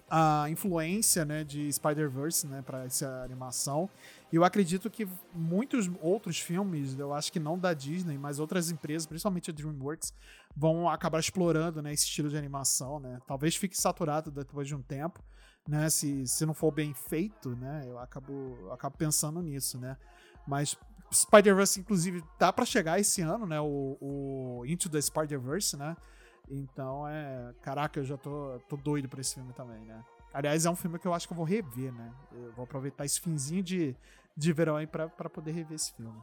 a 0.09 0.49
influência 0.49 1.23
né, 1.23 1.43
de 1.43 1.71
Spider-Verse 1.71 2.47
né, 2.47 2.61
para 2.61 2.85
essa 2.85 3.23
animação. 3.23 3.89
E 4.31 4.35
eu 4.35 4.43
acredito 4.43 4.89
que 4.89 5.07
muitos 5.33 5.89
outros 6.01 6.39
filmes, 6.39 6.97
eu 6.97 7.13
acho 7.13 7.31
que 7.31 7.39
não 7.39 7.57
da 7.57 7.73
Disney, 7.73 8.17
mas 8.17 8.39
outras 8.39 8.71
empresas, 8.71 9.05
principalmente 9.05 9.49
a 9.49 9.53
DreamWorks, 9.53 10.13
vão 10.55 10.89
acabar 10.89 11.19
explorando 11.19 11.81
né, 11.81 11.93
esse 11.93 12.05
estilo 12.05 12.29
de 12.29 12.37
animação. 12.37 12.99
Né? 12.99 13.19
Talvez 13.27 13.55
fique 13.55 13.79
saturado 13.79 14.31
depois 14.31 14.67
de 14.67 14.75
um 14.75 14.81
tempo, 14.81 15.23
né? 15.67 15.89
Se, 15.89 16.25
se 16.25 16.45
não 16.45 16.53
for 16.53 16.71
bem 16.71 16.93
feito, 16.93 17.55
né? 17.55 17.83
Eu 17.85 17.99
acabo, 17.99 18.57
eu 18.61 18.73
acabo 18.73 18.97
pensando 18.97 19.41
nisso, 19.41 19.77
né? 19.77 19.97
Mas 20.47 20.75
Spider-Verse, 21.13 21.79
inclusive, 21.79 22.23
tá 22.37 22.51
para 22.51 22.65
chegar 22.65 22.99
esse 22.99 23.21
ano, 23.21 23.45
né? 23.45 23.59
O, 23.61 23.97
o 23.99 24.65
Into 24.65 24.89
the 24.89 24.99
Spider-Verse, 24.99 25.77
né? 25.77 25.95
Então 26.49 27.07
é. 27.07 27.53
Caraca, 27.61 27.99
eu 27.99 28.03
já 28.03 28.17
tô, 28.17 28.59
tô 28.67 28.75
doido 28.75 29.07
pra 29.07 29.21
esse 29.21 29.35
filme 29.35 29.53
também, 29.53 29.85
né? 29.85 30.03
Aliás, 30.33 30.65
é 30.65 30.69
um 30.69 30.75
filme 30.75 30.99
que 30.99 31.07
eu 31.07 31.13
acho 31.13 31.27
que 31.27 31.33
eu 31.33 31.37
vou 31.37 31.45
rever, 31.45 31.93
né? 31.93 32.13
Eu 32.31 32.51
vou 32.53 32.63
aproveitar 32.63 33.05
esse 33.05 33.19
finzinho 33.19 33.63
de, 33.63 33.95
de 34.35 34.53
verão 34.53 34.75
aí 34.75 34.85
pra, 34.85 35.07
pra 35.09 35.29
poder 35.29 35.51
rever 35.51 35.75
esse 35.75 35.93
filme. 35.93 36.21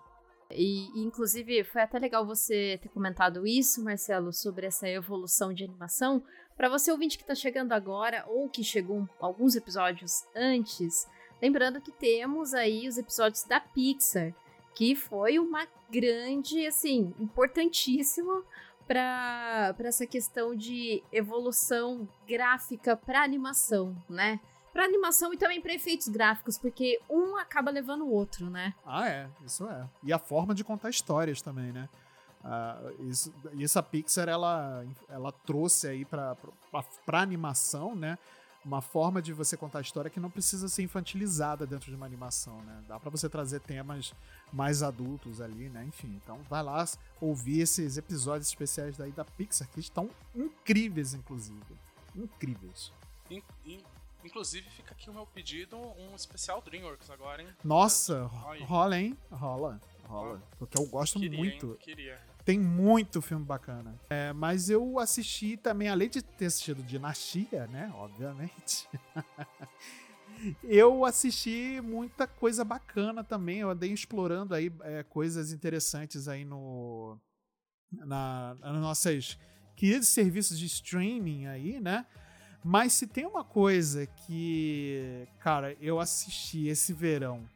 E, 0.51 0.89
inclusive, 0.95 1.65
foi 1.65 1.83
até 1.83 1.99
legal 1.99 2.25
você 2.25 2.79
ter 2.81 2.89
comentado 2.89 3.47
isso, 3.47 3.83
Marcelo, 3.83 4.33
sobre 4.33 4.67
essa 4.67 4.89
evolução 4.89 5.53
de 5.53 5.65
animação. 5.65 6.23
Para 6.57 6.69
você 6.69 6.91
ouvinte 6.93 7.19
que 7.19 7.25
tá 7.25 7.35
chegando 7.35 7.73
agora, 7.73 8.25
ou 8.29 8.49
que 8.49 8.63
chegou 8.63 9.09
alguns 9.21 9.57
episódios 9.57 10.25
antes, 10.35 11.07
lembrando 11.43 11.81
que 11.81 11.91
temos 11.91 12.55
aí 12.55 12.89
os 12.89 12.97
episódios 12.97 13.43
da 13.43 13.59
Pixar, 13.59 14.33
que 14.75 14.95
foi 14.95 15.39
uma 15.39 15.67
grande, 15.91 16.65
assim, 16.67 17.13
importantíssimo 17.19 18.45
para 18.87 19.75
essa 19.81 20.07
questão 20.07 20.55
de 20.55 21.03
evolução 21.13 22.09
gráfica 22.27 22.97
para 22.97 23.23
animação, 23.23 23.97
né? 24.09 24.41
Para 24.73 24.85
animação 24.85 25.33
e 25.33 25.37
também 25.39 25.61
para 25.61 25.73
efeitos 25.73 26.09
gráficos, 26.09 26.59
porque 26.59 27.01
um 27.09 27.37
acaba 27.37 27.71
levando 27.71 28.05
o 28.05 28.11
outro, 28.11 28.51
né? 28.51 28.75
Ah, 28.85 29.09
é, 29.09 29.27
isso 29.45 29.67
é. 29.69 29.89
E 30.03 30.13
a 30.13 30.19
forma 30.19 30.55
de 30.55 30.63
contar 30.63 30.91
histórias 30.91 31.41
também, 31.41 31.73
né? 31.73 31.89
Ah, 32.45 32.79
isso, 33.09 33.33
isso 33.55 33.79
a 33.79 33.83
Pixar, 33.83 34.29
ela, 34.29 34.85
ela 35.09 35.33
trouxe 35.33 35.89
aí 35.89 36.05
pra 36.05 36.37
animação, 37.21 37.97
né? 37.97 38.19
Uma 38.67 38.81
forma 38.83 39.23
de 39.23 39.33
você 39.33 39.57
contar 39.57 39.79
a 39.79 39.81
história 39.81 40.11
que 40.11 40.19
não 40.19 40.29
precisa 40.29 40.69
ser 40.69 40.83
infantilizada 40.83 41.65
dentro 41.65 41.89
de 41.89 41.95
uma 41.95 42.05
animação, 42.05 42.61
né? 42.63 42.83
Dá 42.89 42.99
pra 42.99 43.09
você 43.11 43.29
trazer 43.29 43.61
temas 43.61 44.13
mais 44.53 44.83
adultos 44.83 45.41
ali, 45.41 45.69
né? 45.69 45.85
Enfim, 45.85 46.21
então 46.21 46.41
vai 46.51 46.65
lá 46.65 46.85
ouvir 47.21 47.61
esses 47.61 47.97
episódios 47.97 48.49
especiais 48.49 48.97
daí 48.97 49.13
da 49.13 49.25
Pixar, 49.25 49.69
que 49.69 49.79
estão 49.79 50.11
incríveis, 50.35 51.15
inclusive. 51.15 51.77
Incríveis. 52.17 52.91
In- 53.31 53.41
in- 53.65 53.85
inclusive, 54.25 54.69
fica 54.71 54.91
aqui 54.91 55.09
o 55.11 55.15
meu 55.15 55.27
pedido, 55.27 55.77
um 55.77 56.17
especial 56.17 56.61
DreamWorks 56.61 57.09
agora, 57.11 57.43
hein? 57.43 57.49
Nossa, 57.63 58.25
rola, 58.25 58.99
hein? 58.99 59.17
Rola, 59.31 59.81
rola. 60.09 60.43
Porque 60.59 60.77
eu 60.77 60.87
gosto 60.87 61.21
Queria, 61.21 61.39
muito. 61.39 61.67
hein? 61.71 61.77
Queria. 61.79 62.21
Tem 62.47 62.61
muito 62.61 63.21
filme 63.21 63.45
bacana. 63.45 64.01
É, 64.09 64.33
mas 64.33 64.71
eu 64.71 65.01
assisti 65.01 65.57
também, 65.57 65.89
além 65.89 66.09
de 66.09 66.23
ter 66.23 66.47
assistido 66.47 66.81
Dinastia, 66.81 67.67
né? 67.67 67.93
Obviamente. 67.97 68.89
eu 70.63 71.05
assisti 71.05 71.81
muita 71.83 72.25
coisa 72.25 72.65
bacana 72.65 73.25
também. 73.25 73.59
Eu 73.59 73.71
andei 73.71 73.93
explorando 73.93 74.55
aí 74.55 74.73
é, 74.83 75.03
coisas 75.03 75.51
interessantes 75.51 76.29
aí 76.29 76.45
no. 76.45 77.19
Na, 77.91 78.55
nas 78.61 78.81
nossas 78.81 79.37
queridos 79.75 80.07
serviços 80.07 80.57
de 80.57 80.67
streaming 80.67 81.47
aí, 81.47 81.81
né? 81.81 82.07
Mas 82.63 82.93
se 82.93 83.09
tem 83.09 83.27
uma 83.27 83.43
coisa 83.43 84.07
que, 84.07 85.27
cara, 85.41 85.77
eu 85.81 85.99
assisti 85.99 86.69
esse 86.69 86.93
verão 86.93 87.49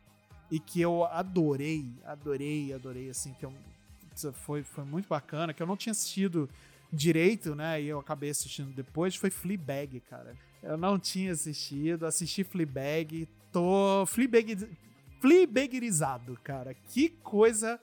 e 0.51 0.59
que 0.59 0.81
eu 0.81 1.05
adorei, 1.05 1.95
adorei, 2.05 2.73
adorei, 2.73 3.09
assim, 3.09 3.33
que 3.35 3.45
eu 3.45 3.53
foi, 4.33 4.63
foi 4.63 4.85
muito 4.85 5.09
bacana, 5.09 5.53
que 5.53 5.63
eu 5.63 5.67
não 5.67 5.77
tinha 5.77 5.93
assistido 5.93 6.49
direito, 6.93 7.55
né? 7.55 7.81
E 7.81 7.89
eu 7.89 7.99
acabei 7.99 8.31
assistindo 8.31 8.73
depois, 8.73 9.15
foi 9.17 9.31
Fleabag, 9.31 10.01
cara. 10.01 10.37
Eu 10.63 10.77
não 10.77 10.99
tinha 10.99 11.33
assistido, 11.33 12.07
assisti 12.07 12.45
Fleabag, 12.45 13.29
tô 13.53 14.05
Fleabag, 14.07 14.69
Fleabagerizado, 15.21 16.39
cara. 16.43 16.75
Que 16.75 17.11
coisa 17.23 17.81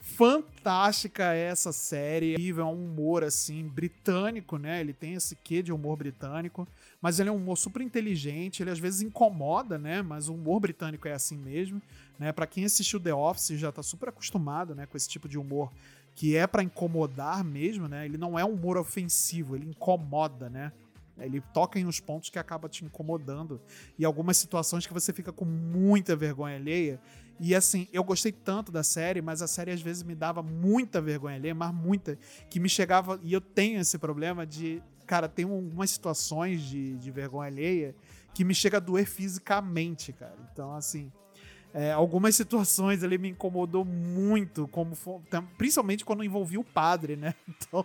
fantástica 0.00 1.34
é 1.34 1.44
essa 1.44 1.72
série. 1.72 2.34
É 2.34 2.64
um 2.64 2.84
humor, 2.86 3.22
assim, 3.22 3.68
britânico, 3.68 4.56
né? 4.56 4.80
Ele 4.80 4.92
tem 4.92 5.14
esse 5.14 5.36
quê 5.36 5.62
de 5.62 5.72
humor 5.72 5.96
britânico, 5.96 6.66
mas 7.00 7.20
ele 7.20 7.28
é 7.28 7.32
um 7.32 7.36
humor 7.36 7.56
super 7.56 7.82
inteligente, 7.82 8.62
ele 8.62 8.70
às 8.70 8.78
vezes 8.78 9.02
incomoda, 9.02 9.78
né? 9.78 10.02
Mas 10.02 10.28
o 10.28 10.34
humor 10.34 10.60
britânico 10.60 11.06
é 11.06 11.12
assim 11.12 11.36
mesmo, 11.36 11.80
né? 12.20 12.32
Pra 12.32 12.46
quem 12.46 12.66
assistiu 12.66 13.00
The 13.00 13.14
Office 13.14 13.58
já 13.58 13.72
tá 13.72 13.82
super 13.82 14.10
acostumado, 14.10 14.74
né? 14.74 14.84
Com 14.84 14.94
esse 14.94 15.08
tipo 15.08 15.26
de 15.26 15.38
humor 15.38 15.72
que 16.14 16.36
é 16.36 16.46
pra 16.46 16.62
incomodar 16.62 17.42
mesmo, 17.42 17.88
né? 17.88 18.04
Ele 18.04 18.18
não 18.18 18.38
é 18.38 18.44
um 18.44 18.52
humor 18.52 18.76
ofensivo, 18.76 19.56
ele 19.56 19.70
incomoda, 19.70 20.50
né? 20.50 20.70
Ele 21.18 21.40
toca 21.40 21.78
em 21.78 21.86
uns 21.86 21.98
pontos 21.98 22.28
que 22.28 22.38
acaba 22.38 22.68
te 22.68 22.84
incomodando. 22.84 23.58
E 23.98 24.04
algumas 24.04 24.36
situações 24.36 24.86
que 24.86 24.92
você 24.92 25.14
fica 25.14 25.32
com 25.32 25.46
muita 25.46 26.14
vergonha 26.14 26.56
alheia. 26.56 27.00
E 27.38 27.54
assim, 27.54 27.88
eu 27.90 28.04
gostei 28.04 28.32
tanto 28.32 28.70
da 28.70 28.82
série, 28.82 29.22
mas 29.22 29.40
a 29.40 29.46
série 29.46 29.70
às 29.70 29.80
vezes 29.80 30.02
me 30.02 30.14
dava 30.14 30.42
muita 30.42 31.00
vergonha 31.00 31.36
alheia, 31.36 31.54
mas 31.54 31.72
muita, 31.72 32.18
que 32.50 32.60
me 32.60 32.68
chegava. 32.68 33.18
E 33.22 33.32
eu 33.32 33.40
tenho 33.40 33.80
esse 33.80 33.96
problema 33.98 34.46
de. 34.46 34.82
Cara, 35.06 35.26
tem 35.26 35.46
algumas 35.46 35.90
situações 35.90 36.60
de, 36.62 36.98
de 36.98 37.10
vergonha 37.10 37.48
alheia 37.48 37.94
que 38.34 38.44
me 38.44 38.54
chega 38.54 38.76
a 38.76 38.80
doer 38.80 39.06
fisicamente, 39.06 40.12
cara. 40.12 40.36
Então, 40.52 40.74
assim. 40.74 41.10
É, 41.72 41.92
algumas 41.92 42.34
situações 42.34 43.02
ali 43.04 43.16
me 43.16 43.28
incomodou 43.28 43.84
muito, 43.84 44.66
como 44.68 44.96
principalmente 45.56 46.04
quando 46.04 46.24
envolvia 46.24 46.58
o 46.60 46.64
padre, 46.64 47.16
né? 47.16 47.34
Então, 47.48 47.84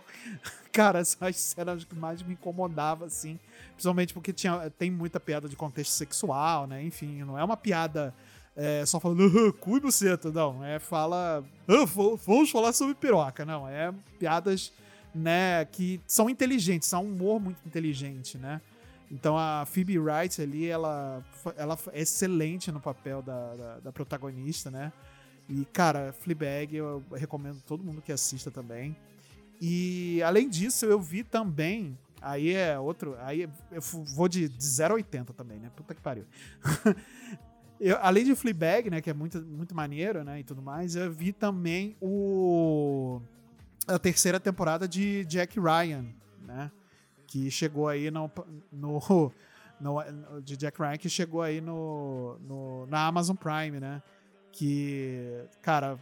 cara, 0.72 1.04
são 1.04 1.26
as 1.28 1.36
cenas 1.36 1.84
que 1.84 1.94
mais 1.94 2.20
me 2.22 2.32
incomodava, 2.34 3.04
assim. 3.06 3.38
Principalmente 3.72 4.12
porque 4.12 4.32
tinha, 4.32 4.68
tem 4.70 4.90
muita 4.90 5.20
piada 5.20 5.48
de 5.48 5.54
contexto 5.56 5.92
sexual, 5.92 6.66
né? 6.66 6.82
Enfim, 6.82 7.22
não 7.24 7.38
é 7.38 7.44
uma 7.44 7.56
piada 7.56 8.12
é, 8.56 8.84
só 8.86 8.98
falando 8.98 9.22
"Ah, 9.24 9.52
cu 9.60 9.76
e 9.76 9.80
buceta, 9.80 10.30
não. 10.32 10.64
É 10.64 10.78
fala. 10.78 11.44
"Ah, 11.68 11.84
vo- 11.84 12.16
vamos 12.16 12.50
falar 12.50 12.72
sobre 12.72 12.94
piroca, 12.94 13.44
não. 13.44 13.68
É 13.68 13.92
piadas, 14.18 14.72
né, 15.14 15.64
que 15.66 16.00
são 16.06 16.28
inteligentes, 16.28 16.88
são 16.88 17.04
um 17.04 17.12
humor 17.12 17.38
muito 17.40 17.58
inteligente, 17.66 18.36
né? 18.38 18.60
Então 19.10 19.36
a 19.38 19.64
Phoebe 19.66 19.98
Wright 19.98 20.40
ali, 20.42 20.66
ela, 20.66 21.24
ela 21.56 21.78
é 21.92 22.00
excelente 22.00 22.72
no 22.72 22.80
papel 22.80 23.22
da, 23.22 23.54
da, 23.54 23.78
da 23.80 23.92
protagonista, 23.92 24.70
né? 24.70 24.92
E, 25.48 25.64
cara, 25.66 26.12
Fleabag 26.12 26.74
eu 26.74 27.04
recomendo 27.14 27.60
todo 27.62 27.84
mundo 27.84 28.02
que 28.02 28.10
assista 28.10 28.50
também. 28.50 28.96
E, 29.60 30.20
além 30.22 30.48
disso, 30.48 30.84
eu 30.86 31.00
vi 31.00 31.22
também... 31.22 31.96
Aí 32.20 32.52
é 32.52 32.76
outro... 32.78 33.16
Aí 33.20 33.48
eu 33.70 33.80
fu- 33.80 34.02
vou 34.02 34.26
de, 34.26 34.48
de 34.48 34.64
0 34.64 34.94
a 34.94 34.96
80 34.96 35.32
também, 35.32 35.58
né? 35.60 35.70
Puta 35.76 35.94
que 35.94 36.00
pariu. 36.00 36.24
Eu, 37.78 37.98
além 38.00 38.24
de 38.24 38.34
Fleabag, 38.34 38.88
né, 38.88 39.02
que 39.02 39.10
é 39.10 39.12
muito, 39.12 39.38
muito 39.42 39.74
maneiro, 39.74 40.24
né, 40.24 40.40
e 40.40 40.42
tudo 40.44 40.62
mais, 40.62 40.96
eu 40.96 41.12
vi 41.12 41.30
também 41.30 41.94
o 42.00 43.20
a 43.86 43.98
terceira 43.98 44.40
temporada 44.40 44.88
de 44.88 45.26
Jack 45.26 45.60
Ryan, 45.60 46.06
né, 46.46 46.70
que 47.26 47.50
chegou 47.50 47.88
aí 47.88 48.10
no, 48.10 48.30
no, 48.72 49.32
no- 49.80 50.42
de 50.42 50.56
Jack 50.56 50.80
Ryan 50.80 50.96
que 50.96 51.08
chegou 51.08 51.42
aí 51.42 51.60
no, 51.60 52.38
no- 52.40 52.86
na 52.86 53.06
Amazon 53.06 53.36
Prime, 53.36 53.78
né, 53.80 54.02
que, 54.52 55.44
cara, 55.60 55.98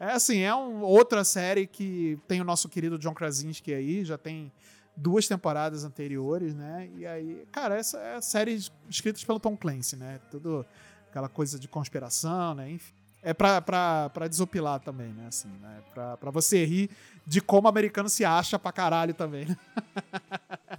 é 0.00 0.12
assim, 0.12 0.40
é 0.40 0.54
uma 0.54 0.86
outra 0.86 1.24
série 1.24 1.66
que 1.66 2.18
tem 2.26 2.40
o 2.40 2.44
nosso 2.44 2.68
querido 2.68 2.98
John 2.98 3.14
Krasinski 3.14 3.72
aí, 3.74 4.04
já 4.04 4.16
tem 4.16 4.50
duas 4.96 5.26
temporadas 5.28 5.84
anteriores, 5.84 6.54
né, 6.54 6.88
e 6.96 7.06
aí, 7.06 7.46
cara, 7.52 7.76
essa 7.76 7.98
é 7.98 8.14
a 8.16 8.22
série 8.22 8.58
escrita 8.88 9.20
pelo 9.26 9.38
Tom 9.40 9.56
Clancy, 9.56 9.96
né, 9.96 10.20
tudo 10.30 10.64
aquela 11.10 11.28
coisa 11.28 11.58
de 11.58 11.68
conspiração, 11.68 12.54
né? 12.54 12.70
Enfim. 12.70 12.94
É 13.22 13.32
pra, 13.32 13.60
pra, 13.60 14.10
pra 14.10 14.26
desopilar 14.26 14.80
também, 14.80 15.12
né? 15.12 15.26
Assim, 15.28 15.48
né? 15.60 15.80
Pra, 15.94 16.16
pra 16.16 16.30
você 16.30 16.64
rir 16.64 16.90
de 17.24 17.40
como 17.40 17.66
o 17.66 17.70
americano 17.70 18.08
se 18.08 18.24
acha 18.24 18.58
pra 18.58 18.72
caralho 18.72 19.14
também. 19.14 19.46
né? 19.46 19.56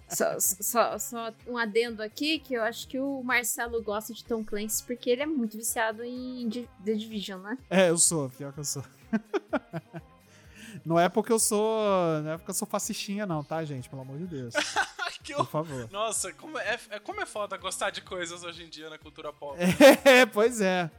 Só, 0.09 0.39
só, 0.39 0.99
só 0.99 1.31
um 1.47 1.57
adendo 1.57 2.03
aqui, 2.03 2.37
que 2.37 2.53
eu 2.53 2.61
acho 2.61 2.87
que 2.87 2.99
o 2.99 3.23
Marcelo 3.23 3.81
gosta 3.81 4.13
de 4.13 4.23
Tom 4.23 4.43
Clancy 4.43 4.83
porque 4.83 5.09
ele 5.09 5.23
é 5.23 5.25
muito 5.25 5.57
viciado 5.57 6.03
em 6.03 6.47
The 6.85 6.93
Division, 6.93 7.41
né? 7.41 7.57
É, 7.67 7.89
eu 7.89 7.97
sou, 7.97 8.29
pior 8.29 8.53
que 8.53 8.59
eu 8.59 8.63
sou. 8.63 8.83
Não 10.85 10.99
é 10.99 11.07
porque 11.09 11.31
eu 11.31 11.39
sou. 11.39 11.79
Não 12.23 12.31
é 12.33 12.37
porque 12.37 12.51
eu 12.51 12.55
sou 12.55 12.67
fascistinha, 12.67 13.25
não, 13.25 13.43
tá, 13.43 13.63
gente? 13.63 13.89
Pelo 13.89 14.01
amor 14.01 14.17
de 14.17 14.25
Deus. 14.25 14.53
Que 15.23 15.33
Por 15.35 15.47
favor. 15.47 15.89
Nossa, 15.89 16.33
como 16.33 16.57
é, 16.59 16.77
é- 16.89 16.99
como 16.99 17.21
é 17.21 17.25
foda 17.25 17.55
gostar 17.55 17.91
de 17.91 18.01
coisas 18.01 18.43
hoje 18.43 18.63
em 18.65 18.67
dia 18.67 18.89
na 18.89 18.97
cultura 18.97 19.31
pop. 19.31 19.57
É, 20.03 20.25
pois 20.25 20.59
é. 20.59 20.91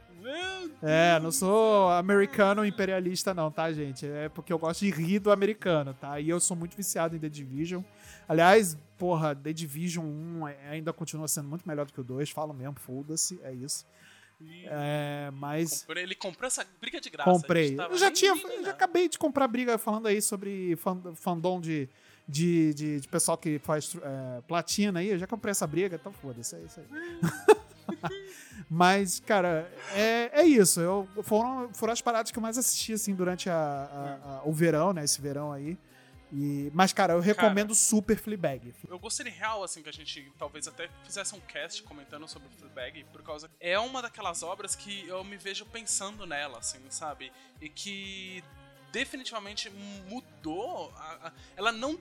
É, 0.81 1.19
não 1.19 1.31
sou 1.31 1.89
americano 1.89 2.65
imperialista, 2.65 3.33
não, 3.33 3.51
tá, 3.51 3.71
gente? 3.71 4.05
É 4.05 4.29
porque 4.29 4.51
eu 4.51 4.59
gosto 4.59 4.79
de 4.81 4.91
rir 4.91 5.19
do 5.19 5.31
americano, 5.31 5.93
tá? 5.93 6.19
E 6.19 6.29
eu 6.29 6.39
sou 6.39 6.55
muito 6.55 6.75
viciado 6.75 7.15
em 7.15 7.19
The 7.19 7.29
Division. 7.29 7.81
Aliás, 8.27 8.77
porra, 8.97 9.35
The 9.35 9.53
Division 9.53 10.05
1 10.05 10.47
é- 10.47 10.69
ainda 10.69 10.91
continua 10.93 11.27
sendo 11.27 11.47
muito 11.47 11.67
melhor 11.67 11.85
do 11.85 11.93
que 11.93 12.01
o 12.01 12.03
2, 12.03 12.29
falo 12.31 12.53
mesmo, 12.53 12.75
foda-se, 12.79 13.39
é 13.43 13.53
isso. 13.53 13.85
É, 14.65 15.29
mas 15.33 15.81
Comprei- 15.83 16.03
Ele 16.03 16.15
comprou 16.15 16.47
essa 16.47 16.65
briga 16.81 16.99
de 16.99 17.09
graça. 17.09 17.29
comprei. 17.31 17.75
Eu 17.79 17.97
já 17.97 18.11
tinha, 18.11 18.35
já 18.63 18.71
acabei 18.71 19.07
de 19.07 19.17
comprar 19.17 19.47
briga 19.47 19.77
falando 19.77 20.07
aí 20.07 20.21
sobre 20.21 20.75
fan- 20.75 21.15
fandom 21.15 21.61
de, 21.61 21.87
de, 22.27 22.73
de, 22.73 22.99
de 22.99 23.07
pessoal 23.07 23.37
que 23.37 23.59
faz 23.59 23.95
é, 23.95 24.41
platina 24.41 24.99
aí. 24.99 25.09
Eu 25.09 25.17
já 25.17 25.25
comprei 25.25 25.51
essa 25.51 25.65
briga, 25.65 25.95
então 25.95 26.11
foda-se, 26.11 26.53
é 26.55 26.59
isso 26.59 26.81
aí. 26.81 26.85
Mas, 28.69 29.19
cara, 29.19 29.71
é, 29.93 30.41
é 30.41 30.43
isso. 30.43 30.79
Eu, 30.81 31.07
foram, 31.23 31.71
foram 31.73 31.93
as 31.93 32.01
paradas 32.01 32.31
que 32.31 32.37
eu 32.37 32.41
mais 32.41 32.57
assisti, 32.57 32.93
assim, 32.93 33.13
durante 33.13 33.49
a, 33.49 33.55
a- 33.55 34.29
a- 34.37 34.41
o 34.43 34.51
verão, 34.51 34.91
né? 34.93 35.03
Esse 35.03 35.21
verão 35.21 35.51
aí. 35.51 35.77
E, 36.33 36.71
mas, 36.73 36.91
cara, 36.91 37.13
eu 37.13 37.19
recomendo 37.19 37.73
super 37.75 38.17
Fleabag. 38.17 38.73
Eu 38.89 38.97
gostaria 38.99 39.31
real, 39.31 39.63
assim, 39.63 39.81
que 39.83 39.87
a 39.87 39.93
gente 39.93 40.31
talvez 40.37 40.67
até 40.67 40.89
fizesse 41.03 41.35
um 41.35 41.39
cast 41.41 41.83
comentando 41.83 42.27
sobre 42.27 42.49
Fleabag, 42.57 43.05
por 43.13 43.21
causa... 43.21 43.49
É 43.59 43.77
uma 43.79 44.01
daquelas 44.01 44.41
obras 44.41 44.75
que 44.75 45.07
eu 45.07 45.23
me 45.23 45.37
vejo 45.37 45.65
pensando 45.67 46.25
nela, 46.25 46.57
assim, 46.57 46.79
sabe? 46.89 47.31
E 47.61 47.69
que 47.69 48.43
definitivamente 48.91 49.69
mudou... 50.09 50.91
a- 50.97 51.27
a- 51.27 51.31
ela 51.55 51.71
não... 51.71 51.97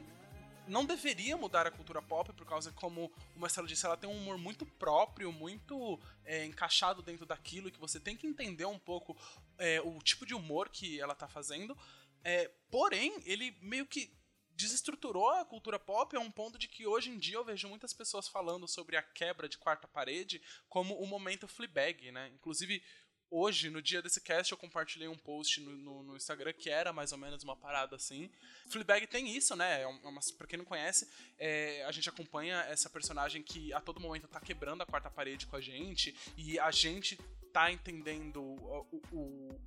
Não 0.67 0.85
deveria 0.85 1.37
mudar 1.37 1.67
a 1.67 1.71
cultura 1.71 2.01
pop, 2.01 2.33
por 2.33 2.47
causa, 2.47 2.73
como 2.73 3.12
o 3.37 3.41
Marcelo 3.41 3.67
disse, 3.67 3.85
ela 3.85 3.97
tem 3.97 4.09
um 4.09 4.17
humor 4.17 4.39
muito 4.39 4.65
próprio, 4.65 5.31
muito 5.31 6.01
é, 6.25 6.45
encaixado 6.45 7.03
dentro 7.03 7.27
daquilo, 7.27 7.71
que 7.71 7.79
você 7.79 8.01
tem 8.01 8.17
que 8.17 8.27
entender 8.27 8.65
um 8.65 8.79
pouco 8.79 9.17
é, 9.59 9.81
o 9.81 9.99
tipo 10.01 10.25
de 10.25 10.35
humor 10.35 10.69
que 10.69 11.01
ela 11.01 11.15
tá 11.15 11.29
fazendo. 11.29 11.77
É, 12.23 12.51
porém, 12.71 13.15
ele 13.27 13.57
meio 13.61 13.87
que 13.87 14.11
desestruturou 14.57 15.29
a 15.31 15.45
cultura 15.45 15.79
pop 15.79 16.17
a 16.17 16.21
um 16.21 16.31
ponto 16.31 16.59
de 16.59 16.69
que 16.69 16.87
hoje 16.87 17.11
em 17.11 17.19
dia 17.19 17.37
eu 17.37 17.45
vejo 17.45 17.69
muitas 17.69 17.93
pessoas 17.93 18.29
falando 18.29 18.69
sobre 18.69 18.97
a 18.97 19.03
quebra 19.03 19.49
de 19.49 19.59
quarta 19.59 19.89
parede 19.89 20.41
como 20.69 20.95
o 20.95 21.07
momento 21.07 21.49
Fleabag, 21.49 22.12
né? 22.12 22.31
Inclusive, 22.35 22.83
hoje, 23.31 23.70
no 23.70 23.83
dia 23.83 24.01
desse 24.03 24.20
cast, 24.20 24.53
eu 24.53 24.59
compartilhei 24.59 25.09
um 25.09 25.16
post 25.16 25.61
no, 25.61 25.70
no- 25.77 26.03
no 26.03 26.16
Instagram 26.16 26.53
que 26.53 26.70
era 26.70 26.93
mais 26.93 27.12
ou 27.12 27.18
menos 27.18 27.43
uma 27.43 27.57
parada 27.57 27.97
assim. 27.97 28.31
Fleabag 28.68 29.07
tem 29.07 29.29
isso, 29.37 29.55
né? 29.57 29.83
É 29.83 29.87
uma, 29.87 30.20
pra 30.39 30.47
quem 30.47 30.59
não 30.59 30.64
conhece, 30.64 31.09
é, 31.39 31.85
a 31.85 31.93
gente 31.93 32.09
acompanha 32.09 32.61
essa 32.68 32.89
personagem 32.89 33.43
que 33.43 33.72
a 33.72 33.81
todo 33.81 34.01
momento 34.01 34.29
tá 34.29 34.41
quebrando 34.41 34.83
a 34.83 34.87
quarta 34.87 35.11
parede 35.11 35.47
com 35.47 35.57
a 35.57 35.61
gente 35.61 36.14
e 36.37 36.59
a 36.59 36.70
gente 36.70 37.18
tá 37.53 37.70
entendendo 37.70 38.43
o- 38.43 38.87
o- 38.91 39.16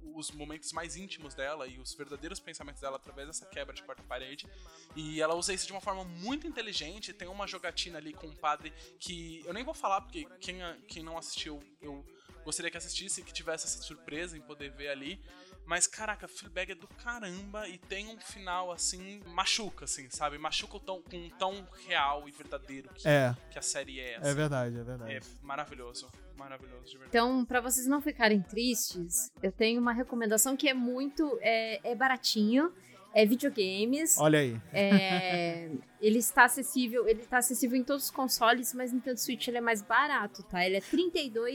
o- 0.04 0.18
os 0.20 0.30
momentos 0.32 0.74
mais 0.74 0.98
íntimos 0.98 1.34
dela 1.34 1.66
e 1.68 1.80
os 1.80 1.94
verdadeiros 1.94 2.38
pensamentos 2.38 2.82
dela 2.82 2.98
através 2.98 3.28
dessa 3.28 3.46
quebra 3.46 3.74
de 3.74 3.82
quarta 3.82 4.04
parede. 4.04 4.46
E 4.94 5.22
ela 5.22 5.36
usa 5.36 5.54
isso 5.54 5.66
de 5.66 5.72
uma 5.72 5.80
forma 5.80 6.04
muito 6.04 6.46
inteligente. 6.46 7.14
Tem 7.14 7.30
uma 7.30 7.48
jogatina 7.48 7.98
ali 7.98 8.12
com 8.14 8.28
um 8.28 8.36
padre 8.36 8.74
que 9.00 9.42
eu 9.46 9.54
nem 9.54 9.64
vou 9.64 9.74
falar, 9.74 10.02
porque 10.02 10.26
quem, 10.42 10.58
quem 10.90 11.02
não 11.02 11.18
assistiu, 11.18 11.64
eu 11.80 12.06
gostaria 12.48 12.72
que 12.72 12.78
assistisse 12.78 13.20
e 13.22 13.24
que 13.24 13.34
tivesse 13.34 13.66
essa 13.66 13.82
surpresa 13.84 14.38
em 14.38 14.42
poder 14.42 14.72
ver 14.72 14.88
ali. 14.88 15.20
Mas, 15.66 15.86
caraca, 15.86 16.30
Fleabag 16.30 16.72
é 16.72 16.76
do 16.76 16.88
caramba 16.88 17.68
e 17.68 17.78
tem 17.78 18.08
um 18.08 18.18
final, 18.18 18.72
assim, 18.72 19.22
machuca, 19.28 19.84
assim, 19.84 20.10
sabe? 20.10 20.38
Machuca 20.38 20.78
o 20.78 20.80
tom, 20.80 21.02
com 21.02 21.18
um 21.18 21.30
tom 21.32 21.68
real 21.86 22.26
e 22.26 22.32
verdadeiro 22.32 22.88
que, 22.94 23.06
É, 23.06 23.36
que 23.52 23.60
a 23.60 23.62
série 23.62 24.00
é, 24.00 24.14
é 24.14 24.18
assim. 24.18 24.34
verdade, 24.34 24.80
é 24.80 24.84
verdade. 24.84 25.14
É 25.14 25.20
maravilhoso, 25.44 26.10
maravilhoso, 26.38 26.86
de 26.86 26.92
verdade. 26.92 27.10
Então, 27.10 27.44
pra 27.44 27.60
vocês 27.60 27.86
não 27.86 28.02
ficarem 28.02 28.42
tristes, 28.42 29.30
eu 29.44 29.52
tenho 29.52 29.82
uma 29.82 29.92
recomendação 29.92 30.56
que 30.56 30.70
é 30.70 30.74
muito. 30.74 31.38
É, 31.42 31.82
é 31.92 31.94
baratinho. 31.94 32.72
É 33.18 33.26
videogames. 33.26 34.16
Olha 34.20 34.38
aí. 34.38 34.62
É, 34.72 35.72
ele 36.00 36.20
está 36.20 36.44
acessível, 36.44 37.08
ele 37.08 37.22
está 37.22 37.40
acessível 37.40 37.76
em 37.76 37.84
todos 37.84 38.04
os 38.06 38.12
consoles, 38.12 38.76
mas 38.76 38.94
Nintendo 38.94 39.20
Switch 39.20 39.48
ele 39.48 39.58
é 39.58 39.62
mais 39.62 39.82
barato, 39.82 40.44
tá? 40.44 40.64
Ele 40.64 40.76
é 40.76 40.80
R$ 40.80 40.86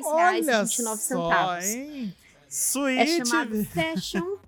Olha 0.02 0.42
32,29 0.42 0.66
só, 0.66 0.96
centavos. 0.96 1.64
hein? 1.66 2.12
É 2.16 2.50
Switch. 2.50 3.26
chamado 3.28 3.64
Fashion. 3.66 4.38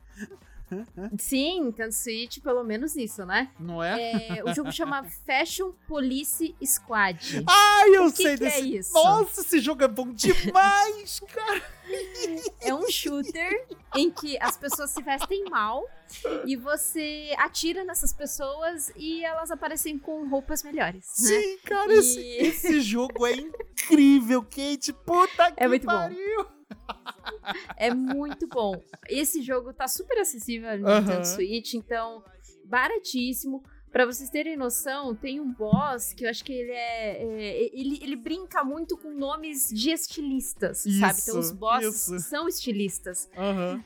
Sim, 1.19 1.65
Nintendo 1.65 1.93
Switch, 1.93 2.39
pelo 2.41 2.65
menos 2.65 2.97
isso, 2.97 3.25
né? 3.27 3.51
Não 3.61 3.83
é? 3.83 4.39
É, 4.39 4.45
o 4.45 4.53
jogo 4.55 4.73
chama 4.73 5.05
Fashion 5.27 5.73
Police 5.87 6.55
Squad. 6.65 7.45
Ai, 7.47 7.91
eu 7.97 8.11
que 8.11 8.23
sei 8.23 8.37
que 8.39 8.45
é 8.45 8.49
desse. 8.49 8.77
isso? 8.79 8.95
Nossa, 8.95 9.41
esse 9.43 9.61
jogo 9.61 9.85
é 9.85 9.89
bom 9.89 10.11
demais, 10.13 11.21
cara. 11.33 11.63
É 12.63 12.75
um 12.75 12.89
shooter 12.91 13.67
em 13.95 14.11
que 14.11 14.39
as 14.41 14.57
pessoas 14.57 14.91
se 14.91 15.03
vestem 15.03 15.45
mal 15.51 15.87
e 16.47 16.57
você 16.57 17.35
atira 17.39 17.85
nessas 17.85 18.13
pessoas 18.13 18.91
e 18.97 19.23
elas 19.25 19.51
aparecem 19.51 19.99
com 19.99 20.27
roupas 20.29 20.63
melhores. 20.63 21.07
né? 21.21 21.29
Sim, 21.29 21.59
cara, 21.65 21.93
E- 21.93 21.99
esse, 21.99 22.21
esse 22.21 22.81
jogo 22.81 23.27
é 23.27 23.35
incrível, 23.35 24.43
Kate. 24.43 24.93
Puta 24.93 25.53
que 25.53 25.63
É 25.63 25.69
muito 25.69 25.87
bom. 25.87 26.11
É 27.77 27.93
muito 27.93 28.47
bom. 28.49 28.81
Esse 29.09 29.43
jogo 29.43 29.73
tá 29.73 29.87
super 29.87 30.19
acessível 30.19 30.79
no 30.79 30.89
Aham. 30.89 31.01
Nintendo 31.01 31.27
Switch, 31.27 31.75
então 31.75 32.23
baratíssimo. 32.65 33.63
Pra 33.93 34.05
vocês 34.07 34.29
terem 34.29 34.57
noção, 34.57 35.15
tem 35.15 35.41
um 35.41 35.53
boss 35.53 36.13
que 36.15 36.25
eu 36.25 36.31
acho 36.31 36.45
que 36.45 36.53
ele 36.53 36.73
é. 36.73 37.23
é, 37.23 37.71
ele, 37.73 38.01
ele 38.03 38.17
brinca 38.17 38.65
muito 38.65 38.97
com 38.97 39.11
nomes 39.15 39.69
de 39.69 39.91
estilistas, 39.91 40.79
sabe? 40.79 41.21
Então 41.23 41.39
os 41.39 41.47
Isso, 41.47 41.55
bosses 41.55 42.09
isso. 42.09 42.29
são 42.29 42.49
estilistas. 42.49 43.31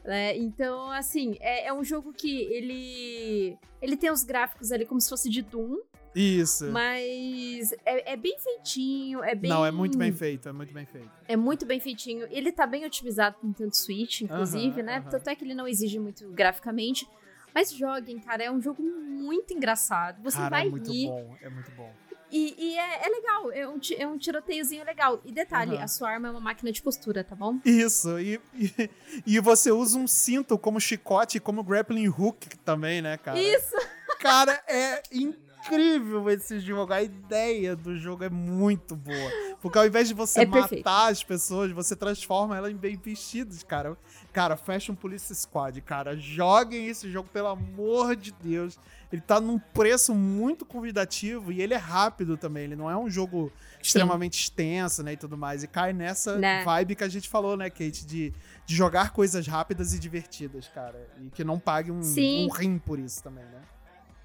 Né? 0.03 0.34
Então, 0.38 0.90
assim, 0.92 1.36
é, 1.40 1.66
é 1.66 1.74
um 1.74 1.84
jogo 1.84 2.14
que 2.14 2.40
ele. 2.44 3.59
Ele 3.82 3.99
tem 3.99 4.11
os 4.11 4.24
gráficos 4.24 4.72
ali 4.72 4.86
como 4.86 4.99
se 4.99 5.11
fosse 5.11 5.28
de 5.28 5.42
Doom, 5.42 5.76
Isso. 6.18 6.66
mas 6.72 7.72
é, 7.84 8.12
é 8.12 8.16
bem 8.16 8.36
feitinho, 8.38 9.22
é 9.22 9.34
bem. 9.34 9.48
Não, 9.48 9.64
é 9.64 9.70
muito 9.70 9.96
bem 9.96 10.12
feito, 10.12 10.48
é 10.48 10.52
muito 10.52 10.72
bem 10.74 10.84
feito. 10.84 11.10
É 11.28 11.36
muito 11.36 11.64
bem 11.64 11.78
feitinho. 11.78 12.26
Ele 12.30 12.50
tá 12.50 12.66
bem 12.66 12.84
otimizado 12.84 13.36
no 13.42 13.48
Nintendo 13.48 13.74
Switch, 13.76 14.22
inclusive, 14.22 14.80
Aham, 14.80 14.86
né? 14.86 14.96
aham. 14.98 15.10
Tanto 15.10 15.30
é 15.30 15.36
que 15.36 15.44
ele 15.44 15.54
não 15.54 15.68
exige 15.68 15.98
muito 15.98 16.28
graficamente. 16.30 17.06
Mas 17.54 17.72
joguem, 17.72 18.18
cara, 18.18 18.44
é 18.44 18.50
um 18.50 18.60
jogo 18.60 18.82
muito 18.82 19.54
engraçado. 19.54 20.22
Você 20.22 20.36
Cara, 20.38 20.50
vai 20.50 20.66
é 20.66 20.70
muito 20.70 20.90
rir. 20.92 21.06
bom, 21.06 21.36
é 21.40 21.48
muito 21.48 21.70
bom. 21.72 21.94
E, 22.30 22.54
e 22.58 22.78
é, 22.78 23.06
é 23.06 23.08
legal, 23.08 23.52
é 23.52 23.68
um, 23.68 23.80
é 23.96 24.06
um 24.06 24.18
tiroteiozinho 24.18 24.84
legal. 24.84 25.20
E 25.24 25.32
detalhe, 25.32 25.76
Aham. 25.76 25.84
a 25.84 25.88
sua 25.88 26.10
arma 26.10 26.28
é 26.28 26.30
uma 26.30 26.40
máquina 26.40 26.70
de 26.70 26.82
costura, 26.82 27.24
tá 27.24 27.34
bom? 27.34 27.58
Isso, 27.64 28.18
e, 28.18 28.40
e, 28.54 28.90
e 29.26 29.40
você 29.40 29.70
usa 29.72 29.98
um 29.98 30.06
cinto 30.06 30.58
como 30.58 30.78
chicote, 30.78 31.40
como 31.40 31.62
grappling 31.62 32.08
hook 32.08 32.56
também, 32.64 33.00
né, 33.00 33.16
cara? 33.16 33.38
Isso! 33.38 33.76
Cara, 34.20 34.62
é 34.68 35.02
incrível 35.12 35.47
esse 35.74 36.60
jogo. 36.60 36.92
A 36.92 37.02
ideia 37.02 37.74
do 37.76 37.96
jogo 37.96 38.24
é 38.24 38.30
muito 38.30 38.94
boa. 38.96 39.30
Porque 39.60 39.78
ao 39.78 39.86
invés 39.86 40.08
de 40.08 40.14
você 40.14 40.40
É 40.42 40.46
matar 40.46 40.60
perfeito. 40.68 40.86
as 40.88 41.24
pessoas, 41.24 41.72
você 41.72 41.96
transforma 41.96 42.56
elas 42.56 42.70
em 42.72 42.76
bem 42.76 42.96
vestidos, 42.96 43.62
cara. 43.62 43.96
Cara, 44.32 44.56
Fashion 44.56 44.94
Police 44.94 45.34
Squad, 45.34 45.80
cara. 45.80 46.16
Joguem 46.16 46.86
esse 46.86 47.10
jogo, 47.10 47.28
pelo 47.32 47.48
amor 47.48 48.14
de 48.14 48.32
Deus. 48.32 48.78
Ele 49.10 49.22
tá 49.22 49.40
num 49.40 49.58
preço 49.58 50.14
muito 50.14 50.66
convidativo 50.66 51.50
e 51.50 51.62
ele 51.62 51.72
é 51.72 51.78
rápido 51.78 52.36
também. 52.36 52.64
Ele 52.64 52.76
não 52.76 52.90
é 52.90 52.96
um 52.96 53.08
jogo 53.10 53.50
extremamente 53.82 54.38
extenso, 54.38 55.02
né? 55.02 55.14
E 55.14 55.16
tudo 55.16 55.36
mais. 55.36 55.62
E 55.62 55.66
cai 55.66 55.92
nessa 55.94 56.36
Né. 56.36 56.62
vibe 56.62 56.94
que 56.94 57.02
a 57.04 57.08
gente 57.08 57.26
falou, 57.28 57.56
né, 57.56 57.70
Kate? 57.70 58.04
De, 58.06 58.32
de 58.66 58.76
jogar 58.76 59.12
coisas 59.12 59.46
rápidas 59.46 59.94
e 59.94 59.98
divertidas, 59.98 60.68
cara. 60.68 61.08
E 61.22 61.30
que 61.30 61.42
não 61.42 61.58
pague 61.58 61.90
um, 61.90 62.02
Sim. 62.02 62.46
um 62.46 62.52
rim 62.52 62.78
por 62.78 62.98
isso 62.98 63.22
também, 63.22 63.44
né? 63.46 63.60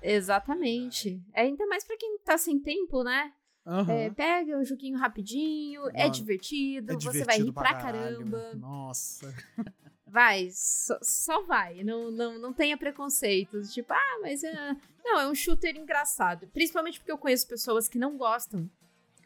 Exatamente. 0.03 1.21
É 1.33 1.41
ainda 1.41 1.65
mais 1.67 1.83
pra 1.83 1.97
quem 1.97 2.17
tá 2.19 2.37
sem 2.37 2.59
tempo, 2.59 3.03
né? 3.03 3.33
Aham. 3.65 3.93
É, 3.93 4.09
pega 4.09 4.57
um 4.57 4.63
joguinho 4.63 4.97
rapidinho, 4.97 5.87
é 5.93 6.03
Mano, 6.03 6.11
divertido, 6.11 6.91
É 6.91 6.95
você 6.95 7.23
vai 7.23 7.37
rir 7.37 7.43
divertido 7.45 7.53
pra 7.53 7.73
caralho. 7.73 8.17
caramba. 8.17 8.55
Nossa. 8.55 9.33
Vai, 10.05 10.49
só, 10.51 10.95
só 11.01 11.41
vai. 11.41 11.83
Não, 11.83 12.11
não, 12.11 12.37
não 12.37 12.53
tenha 12.53 12.77
preconceitos. 12.77 13.73
Tipo, 13.73 13.93
ah, 13.93 14.19
mas 14.21 14.43
é. 14.43 14.75
Não, 15.03 15.19
é 15.19 15.27
um 15.27 15.33
shooter 15.33 15.75
engraçado. 15.75 16.45
Principalmente 16.53 16.99
porque 16.99 17.11
eu 17.11 17.17
conheço 17.17 17.47
pessoas 17.47 17.87
que 17.87 17.97
não 17.97 18.15
gostam 18.15 18.69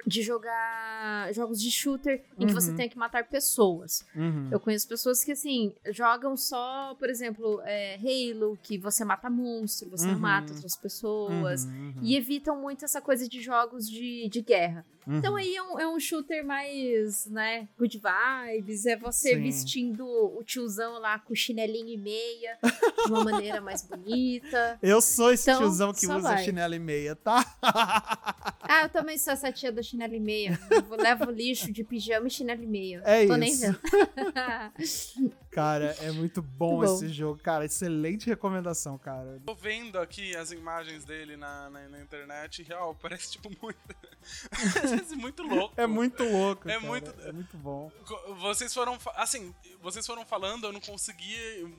de 0.07 0.21
jogar 0.21 1.33
jogos 1.33 1.61
de 1.61 1.69
shooter 1.69 2.23
em 2.39 2.47
que 2.47 2.53
você 2.53 2.69
Uhum. 2.71 2.77
tem 2.77 2.87
que 2.89 2.97
matar 2.97 3.25
pessoas. 3.27 4.05
Uhum. 4.15 4.47
Eu 4.49 4.59
conheço 4.59 4.87
pessoas 4.87 5.21
que, 5.23 5.33
assim, 5.33 5.73
jogam 5.91 6.37
só, 6.37 6.95
por 6.97 7.09
exemplo, 7.09 7.59
é, 7.65 7.95
Halo, 7.97 8.57
que 8.63 8.77
você 8.77 9.03
mata 9.03 9.29
monstro, 9.29 9.89
você 9.89 10.05
não 10.07 10.13
Uhum. 10.13 10.19
mata 10.19 10.53
outras 10.53 10.77
pessoas. 10.77 11.65
Uhum, 11.65 11.71
uhum, 11.97 11.99
E 12.01 12.15
evitam 12.15 12.55
muito 12.61 12.85
essa 12.85 13.01
coisa 13.01 13.27
de 13.27 13.41
jogos 13.41 13.89
de, 13.89 14.29
de 14.29 14.41
guerra. 14.41 14.85
Uhum. 15.07 15.17
Então 15.17 15.35
aí 15.35 15.55
é 15.55 15.63
um, 15.63 15.79
é 15.79 15.87
um 15.87 15.99
shooter 15.99 16.45
mais, 16.45 17.25
né, 17.27 17.67
good 17.77 17.99
vibes, 17.99 18.85
é 18.85 18.95
você 18.97 19.35
Sim. 19.35 19.41
vestindo 19.43 20.05
o 20.05 20.43
tiozão 20.43 20.99
lá 20.99 21.17
com 21.19 21.33
chinelinho 21.33 21.89
e 21.89 21.97
meia, 21.97 22.57
de 23.05 23.11
uma 23.11 23.23
maneira 23.23 23.61
mais 23.61 23.81
bonita. 23.83 24.77
Eu 24.83 25.01
sou 25.01 25.31
esse 25.31 25.49
Então, 25.49 25.61
tiozão 25.61 25.93
que 25.93 26.05
usa 26.05 26.19
vai. 26.19 26.43
chinelo 26.43 26.73
e 26.75 26.79
meia, 26.79 27.15
tá? 27.15 27.43
Ah, 28.69 28.81
eu 28.83 28.89
também 28.89 29.17
sou 29.17 29.31
essa 29.31 29.49
tia 29.49 29.71
do 29.71 29.81
chinelo 29.81 30.13
e 30.13 30.19
meia. 30.19 30.59
Eu 30.69 30.97
levo 30.97 31.31
lixo 31.31 31.71
de 31.71 31.85
pijama 31.85 32.27
e 32.27 32.29
chinelo 32.29 32.61
e 32.61 32.67
meia. 32.67 33.01
É 33.05 33.25
Tô 33.25 33.37
nem 33.37 33.49
isso. 33.49 33.61
vendo. 33.61 33.79
Cara, 35.57 35.95
é 36.01 36.11
muito 36.13 36.39
bom, 36.39 36.77
Muito 36.77 36.89
bom. 36.89 36.95
esse 36.97 37.09
jogo, 37.09 37.39
cara. 37.41 37.65
Excelente 37.65 38.27
recomendação, 38.27 38.95
cara. 38.95 39.41
Tô 39.43 39.55
vendo 39.55 39.97
aqui 39.97 40.35
as 40.37 40.51
imagens 40.51 41.03
dele 41.03 41.35
na, 41.35 41.67
na, 41.71 41.89
na 41.89 41.99
internet 41.99 42.61
e, 42.61 42.63
real, 42.63 42.93
parece 43.01 43.31
tipo 43.31 43.49
muito. 43.59 43.79
parece 44.73 45.15
muito 45.17 45.41
louco. 45.41 45.73
É 45.81 45.87
muito 45.87 46.23
louco. 46.23 46.69
É 46.69 46.73
cara. 46.75 46.85
muito- 46.85 47.21
É 47.21 47.31
muito 47.31 47.57
bom. 47.57 47.91
Vocês 48.39 48.71
foram. 48.71 48.99
fa- 48.99 49.13
Assim, 49.15 49.51
vocês 49.81 50.05
foram 50.05 50.23
falando, 50.23 50.65
eu 50.67 50.71
não 50.71 50.79
consegui 50.79 51.35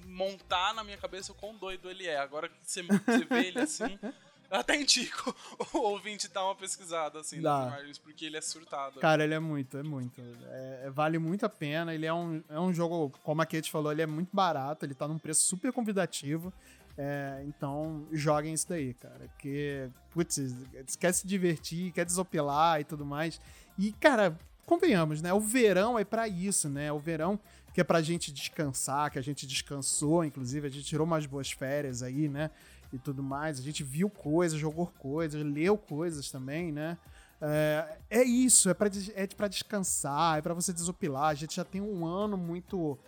montar 0.06 0.74
na 0.74 0.82
minha 0.82 0.96
cabeça 0.98 1.30
o 1.30 1.34
quão 1.36 1.56
doido 1.56 1.88
ele 1.88 2.04
é. 2.06 2.18
Agora 2.18 2.48
que 2.48 2.56
você, 2.64 2.82
você 2.82 3.24
vê 3.26 3.46
ele 3.46 3.60
assim. 3.60 3.96
Até 4.50 4.80
indico 4.80 5.34
o 5.74 5.78
ouvinte 5.78 6.28
dar 6.28 6.44
uma 6.44 6.54
pesquisada 6.54 7.20
assim 7.20 7.40
Dá. 7.40 7.58
nas 7.58 7.68
imagens, 7.68 7.98
porque 7.98 8.24
ele 8.24 8.36
é 8.36 8.40
surtado. 8.40 8.98
Cara, 9.00 9.22
ele 9.24 9.34
é 9.34 9.38
muito, 9.38 9.76
é 9.76 9.82
muito. 9.82 10.20
É- 10.20 10.82
é- 10.86 10.90
vale 10.90 11.18
muito 11.18 11.44
a 11.44 11.48
pena. 11.48 11.94
Ele 11.94 12.06
é 12.06 12.12
um, 12.14 12.42
é 12.48 12.58
um 12.58 12.72
jogo, 12.72 13.12
como 13.22 13.42
a 13.42 13.46
Kate 13.46 13.70
falou, 13.70 13.92
ele 13.92 14.02
é 14.02 14.06
muito 14.06 14.30
barato. 14.32 14.86
Ele 14.86 14.94
tá 14.94 15.06
num 15.06 15.18
preço 15.18 15.42
super 15.44 15.72
convidativo. 15.72 16.52
É, 16.96 17.44
então, 17.46 18.06
joguem 18.10 18.52
isso 18.54 18.68
daí, 18.68 18.92
cara. 18.94 19.28
Porque, 19.32 19.88
putz, 20.10 20.52
quer 20.98 21.12
se 21.12 21.26
divertir, 21.26 21.92
quer 21.92 22.04
desopilar 22.04 22.80
e 22.80 22.84
tudo 22.84 23.04
mais. 23.04 23.40
E, 23.78 23.92
cara, 23.92 24.36
convenhamos, 24.66 25.22
né? 25.22 25.32
O 25.32 25.38
verão 25.40 25.98
é 25.98 26.04
pra 26.04 26.26
isso, 26.26 26.68
né? 26.68 26.90
O 26.90 26.98
verão 26.98 27.38
que 27.72 27.80
é 27.80 27.84
pra 27.84 28.02
gente 28.02 28.32
descansar, 28.32 29.10
que 29.12 29.18
a 29.20 29.22
gente 29.22 29.46
descansou, 29.46 30.24
inclusive, 30.24 30.66
a 30.66 30.70
gente 30.70 30.84
tirou 30.86 31.06
umas 31.06 31.24
boas 31.26 31.52
férias 31.52 32.02
aí, 32.02 32.28
né? 32.28 32.50
E 32.92 32.98
tudo 32.98 33.22
mais. 33.22 33.58
A 33.58 33.62
gente 33.62 33.84
viu 33.84 34.08
coisas, 34.08 34.58
jogou 34.58 34.86
coisas, 34.98 35.42
leu 35.44 35.76
coisas 35.76 36.30
também, 36.30 36.72
né? 36.72 36.96
É, 37.40 37.98
é 38.10 38.22
isso, 38.24 38.68
é 38.70 38.74
des- 38.88 39.12
é 39.14 39.26
descansar, 39.48 40.38
é 40.38 40.42
pra 40.42 40.54
você 40.54 40.72
desopilar. 40.72 41.26
A 41.28 41.34
gente 41.34 41.54
já 41.56 41.64
tem 41.64 41.80
um 41.80 42.04
ano 42.06 42.36
muito 42.36 42.98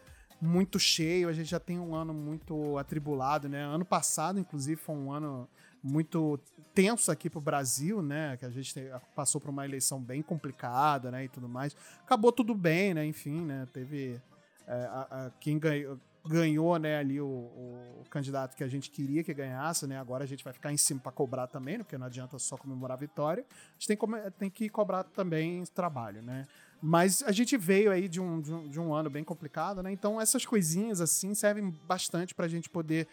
muito 0.43 0.79
cheio, 0.79 1.29
a 1.29 1.35
gente 1.35 1.51
já 1.51 1.61
tem 1.61 1.79
um 1.79 1.95
ano 1.95 2.15
muito 2.15 2.79
atribulado, 2.79 3.47
né? 3.47 3.63
Ano 3.63 3.85
passado, 3.85 4.39
inclusive, 4.41 4.81
foi 4.81 4.95
um 4.95 5.13
ano 5.13 5.47
muito 5.83 6.41
tenso 6.75 7.11
aqui 7.13 7.29
pro 7.29 7.43
Brasil, 7.43 8.01
né? 8.01 8.39
Que 8.39 8.47
a 8.47 8.51
gente 8.51 8.73
te- 8.73 8.91
passou 9.15 9.39
por 9.39 9.51
uma 9.51 9.67
eleição 9.67 10.01
bem 10.01 10.23
complicada, 10.23 11.11
né? 11.11 11.25
E 11.25 11.29
tudo 11.29 11.47
mais. 11.47 11.77
Acabou 12.03 12.33
tudo 12.33 12.55
bem, 12.55 12.95
né? 12.95 13.05
Enfim, 13.05 13.43
né? 13.43 13.67
Teve 13.73 14.19
é, 14.67 14.73
a- 14.85 15.07
a- 15.11 15.31
quem 15.41 15.59
ganhou, 15.59 15.99
ganhou, 16.27 16.79
né? 16.79 16.99
Ali 16.99 17.21
o, 17.21 17.27
o 17.27 18.05
candidato 18.11 18.57
que 18.57 18.65
a 18.65 18.69
gente 18.69 18.91
queria 18.91 19.25
que 19.25 19.33
ganhasse, 19.33 19.87
né? 19.87 19.99
Agora 19.99 20.25
a 20.25 20.27
gente 20.27 20.45
vai 20.45 20.53
ficar 20.53 20.73
em 20.73 20.77
cima 20.77 21.01
pra 21.01 21.13
cobrar 21.13 21.47
também, 21.47 21.79
né? 21.79 21.85
Porque 21.85 21.97
não 21.97 22.07
adianta 22.07 22.39
só 22.39 22.57
comemorar 22.57 22.97
a 22.97 23.01
vitória. 23.01 23.45
A 23.51 23.73
gente 23.79 23.89
tem, 23.89 23.97
que 23.97 24.31
tem 24.39 24.51
que 24.51 24.69
cobrar 24.69 25.05
também 25.05 25.65
trabalho, 25.75 26.23
né? 26.23 26.47
Mas 26.83 27.23
a 27.23 27.33
gente 27.33 27.57
veio 27.57 27.91
aí 27.91 28.09
de 28.09 28.21
um, 28.21 28.41
de 28.41 28.53
um, 28.53 28.69
de 28.69 28.81
um 28.81 28.95
ano 28.95 29.11
bem 29.11 29.25
complicado, 29.25 29.83
né? 29.83 29.93
Então 29.93 30.21
essas 30.21 30.45
coisinhas 30.45 31.01
assim 31.01 31.35
servem 31.35 31.71
bastante 31.87 32.35
pra 32.35 32.49
gente 32.49 32.69
poder 32.71 33.07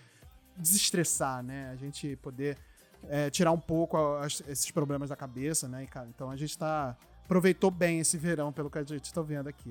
desestressar, 0.55 1.43
né? 1.43 1.69
A 1.71 1.75
gente 1.75 2.15
poder 2.17 2.57
é, 3.09 3.29
tirar 3.29 3.51
um 3.51 3.59
pouco 3.59 3.97
esses 4.47 4.71
problemas 4.71 5.09
da 5.09 5.15
cabeça, 5.15 5.67
né? 5.67 5.87
Então 6.09 6.29
a 6.29 6.35
gente 6.35 6.57
tá 6.57 6.95
aproveitou 7.25 7.69
bem 7.69 7.99
esse 7.99 8.17
verão 8.17 8.53
pelo 8.53 8.69
que 8.69 8.77
a 8.77 8.83
gente 8.83 9.13
tá 9.13 9.21
vendo 9.21 9.47
aqui. 9.47 9.69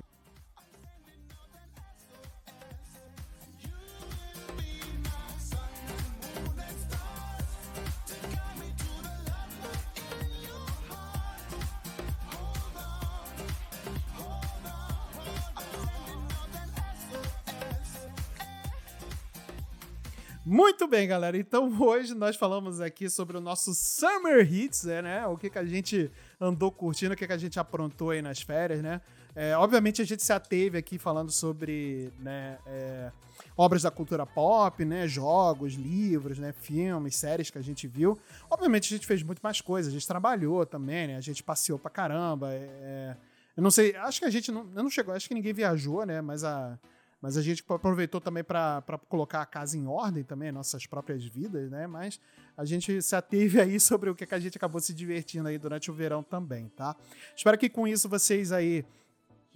Muito 20.67 20.85
bem, 20.85 21.07
galera. 21.07 21.37
Então 21.37 21.73
hoje 21.81 22.13
nós 22.13 22.35
falamos 22.35 22.81
aqui 22.81 23.09
sobre 23.09 23.37
o 23.37 23.39
nosso 23.39 23.73
Summer 23.73 24.45
Hits, 24.53 24.85
é, 24.85 25.01
né? 25.01 25.25
O 25.25 25.37
que, 25.37 25.49
que 25.49 25.57
a 25.57 25.63
gente 25.63 26.11
andou 26.41 26.69
curtindo, 26.69 27.13
o 27.13 27.17
que, 27.17 27.25
que 27.25 27.31
a 27.31 27.37
gente 27.37 27.57
aprontou 27.57 28.09
aí 28.09 28.21
nas 28.21 28.41
férias, 28.41 28.81
né? 28.83 28.99
É, 29.33 29.55
obviamente 29.55 30.01
a 30.01 30.05
gente 30.05 30.21
se 30.21 30.33
ateve 30.33 30.77
aqui 30.77 30.97
falando 30.97 31.31
sobre 31.31 32.11
né, 32.19 32.57
é, 32.65 33.11
obras 33.55 33.83
da 33.83 33.89
cultura 33.89 34.25
pop, 34.25 34.83
né? 34.83 35.07
Jogos, 35.07 35.75
livros, 35.75 36.37
né? 36.37 36.51
Filmes, 36.51 37.15
séries 37.15 37.49
que 37.49 37.57
a 37.57 37.63
gente 37.63 37.87
viu. 37.87 38.19
Obviamente 38.49 38.93
a 38.93 38.97
gente 38.97 39.07
fez 39.07 39.23
muito 39.23 39.39
mais 39.39 39.61
coisas, 39.61 39.89
a 39.89 39.93
gente 39.93 40.05
trabalhou 40.05 40.65
também, 40.65 41.07
né? 41.07 41.15
A 41.15 41.21
gente 41.21 41.41
passeou 41.43 41.79
pra 41.79 41.89
caramba. 41.89 42.49
é, 42.51 43.15
eu 43.55 43.63
não 43.63 43.71
sei, 43.71 43.95
acho 43.95 44.19
que 44.19 44.25
a 44.25 44.29
gente 44.29 44.51
não, 44.51 44.65
não 44.65 44.89
chegou, 44.89 45.15
acho 45.15 45.29
que 45.29 45.33
ninguém 45.33 45.53
viajou, 45.53 46.05
né? 46.05 46.19
Mas 46.19 46.43
a, 46.43 46.77
mas 47.21 47.35
a 47.35 47.41
gente 47.41 47.63
aproveitou 47.67 48.21
também 48.21 48.43
para 48.43 48.83
colocar 49.09 49.41
a 49.41 49.45
casa 49.45 49.77
em 49.77 49.87
ordem 49.87 50.23
também, 50.23 50.51
nossas 50.51 50.85
próprias 50.85 51.25
vidas, 51.25 51.69
né? 51.71 51.87
Mas 51.87 52.19
a 52.55 52.63
gente 52.63 53.01
se 53.01 53.15
ateve 53.15 53.59
aí 53.59 53.79
sobre 53.81 54.09
o 54.09 54.15
que, 54.15 54.27
a 54.33 54.39
gente 54.39 54.57
acabou 54.57 54.79
se 54.79 54.93
divertindo 54.93 55.47
aí 55.47 55.57
durante 55.57 55.89
o 55.89 55.93
verão 55.93 56.21
também, 56.21 56.69
tá? 56.69 56.95
Espero 57.35 57.57
que 57.57 57.69
com 57.69 57.87
isso 57.87 58.07
vocês 58.07 58.51
aí 58.51 58.85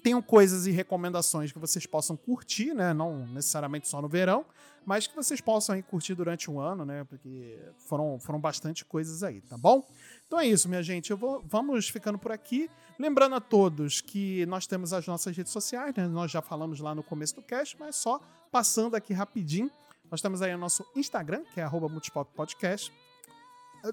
tenham 0.02 0.22
coisas 0.22 0.66
e 0.66 0.72
recomendações 0.72 1.52
que 1.52 1.60
vocês 1.60 1.86
possam 1.86 2.18
curtir, 2.18 2.74
né? 2.74 2.94
Não 2.94 3.28
necessariamente 3.28 3.88
só 3.88 4.02
no 4.02 4.08
verão, 4.08 4.46
mas 4.86 5.06
que 5.06 5.16
vocês 5.16 5.40
possam 5.40 5.76
aí 5.76 5.84
curtir 5.84 6.16
durante 6.16 6.50
o 6.50 6.60
ano, 6.60 6.84
né? 6.84 7.04
Porque 7.04 7.60
foram, 7.78 8.20
foram 8.20 8.40
bastante 8.40 8.84
coisas 8.84 9.22
aí, 9.22 9.42
tá 9.42 9.58
bom? 9.58 9.86
Então 10.32 10.40
é 10.40 10.48
isso, 10.48 10.70
minha 10.70 10.82
gente. 10.82 11.12
Eu 11.12 11.18
vou, 11.18 11.44
vamos 11.46 11.90
ficando 11.90 12.18
por 12.18 12.32
aqui. 12.32 12.70
Lembrando 12.98 13.36
a 13.36 13.42
todos 13.42 14.00
que 14.00 14.46
nós 14.46 14.66
temos 14.66 14.94
as 14.94 15.06
nossas 15.06 15.36
redes 15.36 15.52
sociais, 15.52 15.94
né? 15.94 16.08
Nós 16.08 16.32
já 16.32 16.42
falamos 16.42 16.80
lá 16.80 16.96
no 16.96 17.04
começo 17.04 17.36
do 17.36 17.42
cast, 17.42 17.78
mas 17.78 17.98
só 17.98 18.18
passando 18.50 18.96
aqui 18.96 19.12
rapidinho. 19.12 19.70
Nós 20.10 20.22
temos 20.22 20.42
aí 20.42 20.56
o 20.56 20.58
nosso 20.58 20.86
Instagram, 20.96 21.44
que 21.54 21.60
é 21.60 21.70
multipoppodcast. 21.70 22.94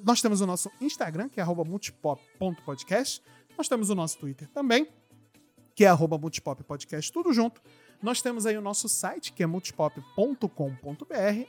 Nós 0.04 0.22
temos 0.22 0.40
o 0.40 0.46
nosso 0.46 0.70
Instagram, 0.80 1.28
que 1.28 1.40
é 1.40 1.44
multipop.podcast. 1.44 3.20
Nós 3.56 3.68
temos 3.68 3.90
o 3.90 3.96
nosso 3.96 4.16
Twitter 4.18 4.46
também, 4.50 4.86
que 5.74 5.84
é 5.84 5.92
multipoppodcast, 5.92 7.12
tudo 7.12 7.32
junto. 7.32 7.60
Nós 8.00 8.22
temos 8.22 8.46
aí 8.46 8.56
o 8.56 8.60
nosso 8.60 8.88
site, 8.88 9.32
que 9.32 9.42
é 9.42 9.46
multipop.com.br, 9.46 10.46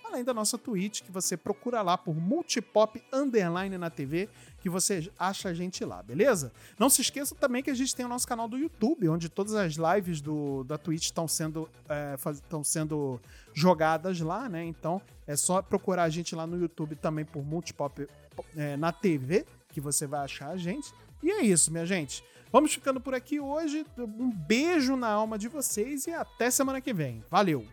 além 0.04 0.24
da 0.24 0.34
nossa 0.34 0.58
Twitch, 0.58 1.04
que 1.04 1.12
você 1.12 1.38
procura 1.38 1.82
lá 1.84 1.96
por 1.96 2.16
Multipop 2.16 3.02
Underline 3.14 3.78
na 3.78 3.92
TV, 3.92 4.28
que 4.60 4.68
você 4.68 5.12
acha 5.18 5.50
a 5.50 5.54
gente 5.54 5.86
lá, 5.86 6.02
beleza? 6.02 6.52
Não 6.80 6.90
se 6.90 7.02
esqueça 7.02 7.36
também 7.36 7.62
que 7.62 7.70
a 7.70 7.74
gente 7.76 7.96
tem 7.96 8.04
o 8.04 8.10
nosso 8.10 8.28
canal 8.28 8.48
do 8.48 8.58
YouTube, 8.58 9.08
onde 9.10 9.30
todas 9.30 9.54
as 9.54 9.76
lives 9.76 10.22
do, 10.22 10.64
da 10.64 10.78
Twitch 10.78 11.04
estão 11.04 11.28
sendo, 11.28 11.70
é, 11.88 12.16
sendo 12.64 13.22
jogadas 13.54 14.20
lá, 14.20 14.50
né? 14.50 14.64
Então 14.66 15.00
é 15.28 15.36
só 15.36 15.62
procurar 15.62 16.04
a 16.04 16.10
gente 16.10 16.36
lá 16.36 16.48
no 16.48 16.60
YouTube 16.60 16.96
também 16.96 17.26
por 17.26 17.44
Multipop 17.44 18.08
é, 18.56 18.76
na 18.76 18.92
TV, 18.92 19.46
que 19.70 19.80
você 19.80 20.08
vai 20.08 20.22
achar 20.22 20.50
a 20.50 20.58
gente. 20.58 20.92
E 21.22 21.32
é 21.32 21.42
isso, 21.44 21.72
minha 21.72 21.86
gente. 21.86 22.24
Vamos 22.52 22.74
ficando 22.74 23.00
por 23.00 23.14
aqui 23.14 23.40
hoje. 23.40 23.86
Um 23.98 24.32
beijo 24.32 24.96
na 24.96 25.10
alma 25.10 25.38
de 25.38 25.48
vocês 25.48 26.08
e 26.08 26.12
até 26.12 26.50
semana 26.50 26.82
que 26.82 26.94
vem. 26.94 27.24
Valeu! 27.30 27.66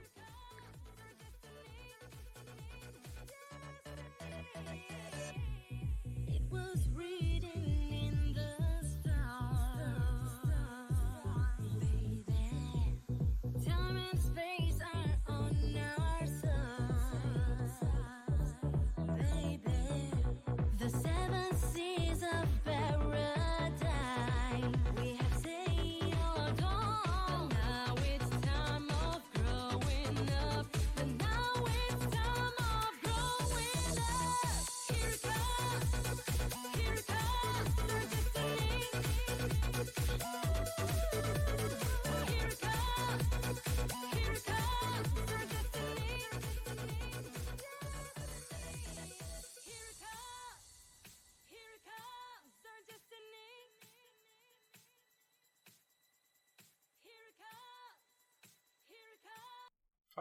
The 20.78 20.90
seven 20.90 21.56
seas 21.72 22.22
of 22.22 22.55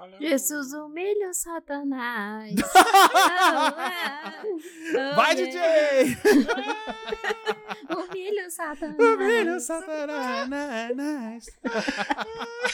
Falou. 0.05 0.19
Jesus 0.19 0.71
humilha 0.73 1.29
o 1.29 1.33
Satanás. 1.33 2.53
Vai, 5.15 5.35
DJ! 5.35 6.15
Humilha 7.89 8.45
o 8.47 8.51
Satanás. 8.51 8.99
Humilha 8.99 9.55
o 9.55 9.59
Satanás. 9.59 11.45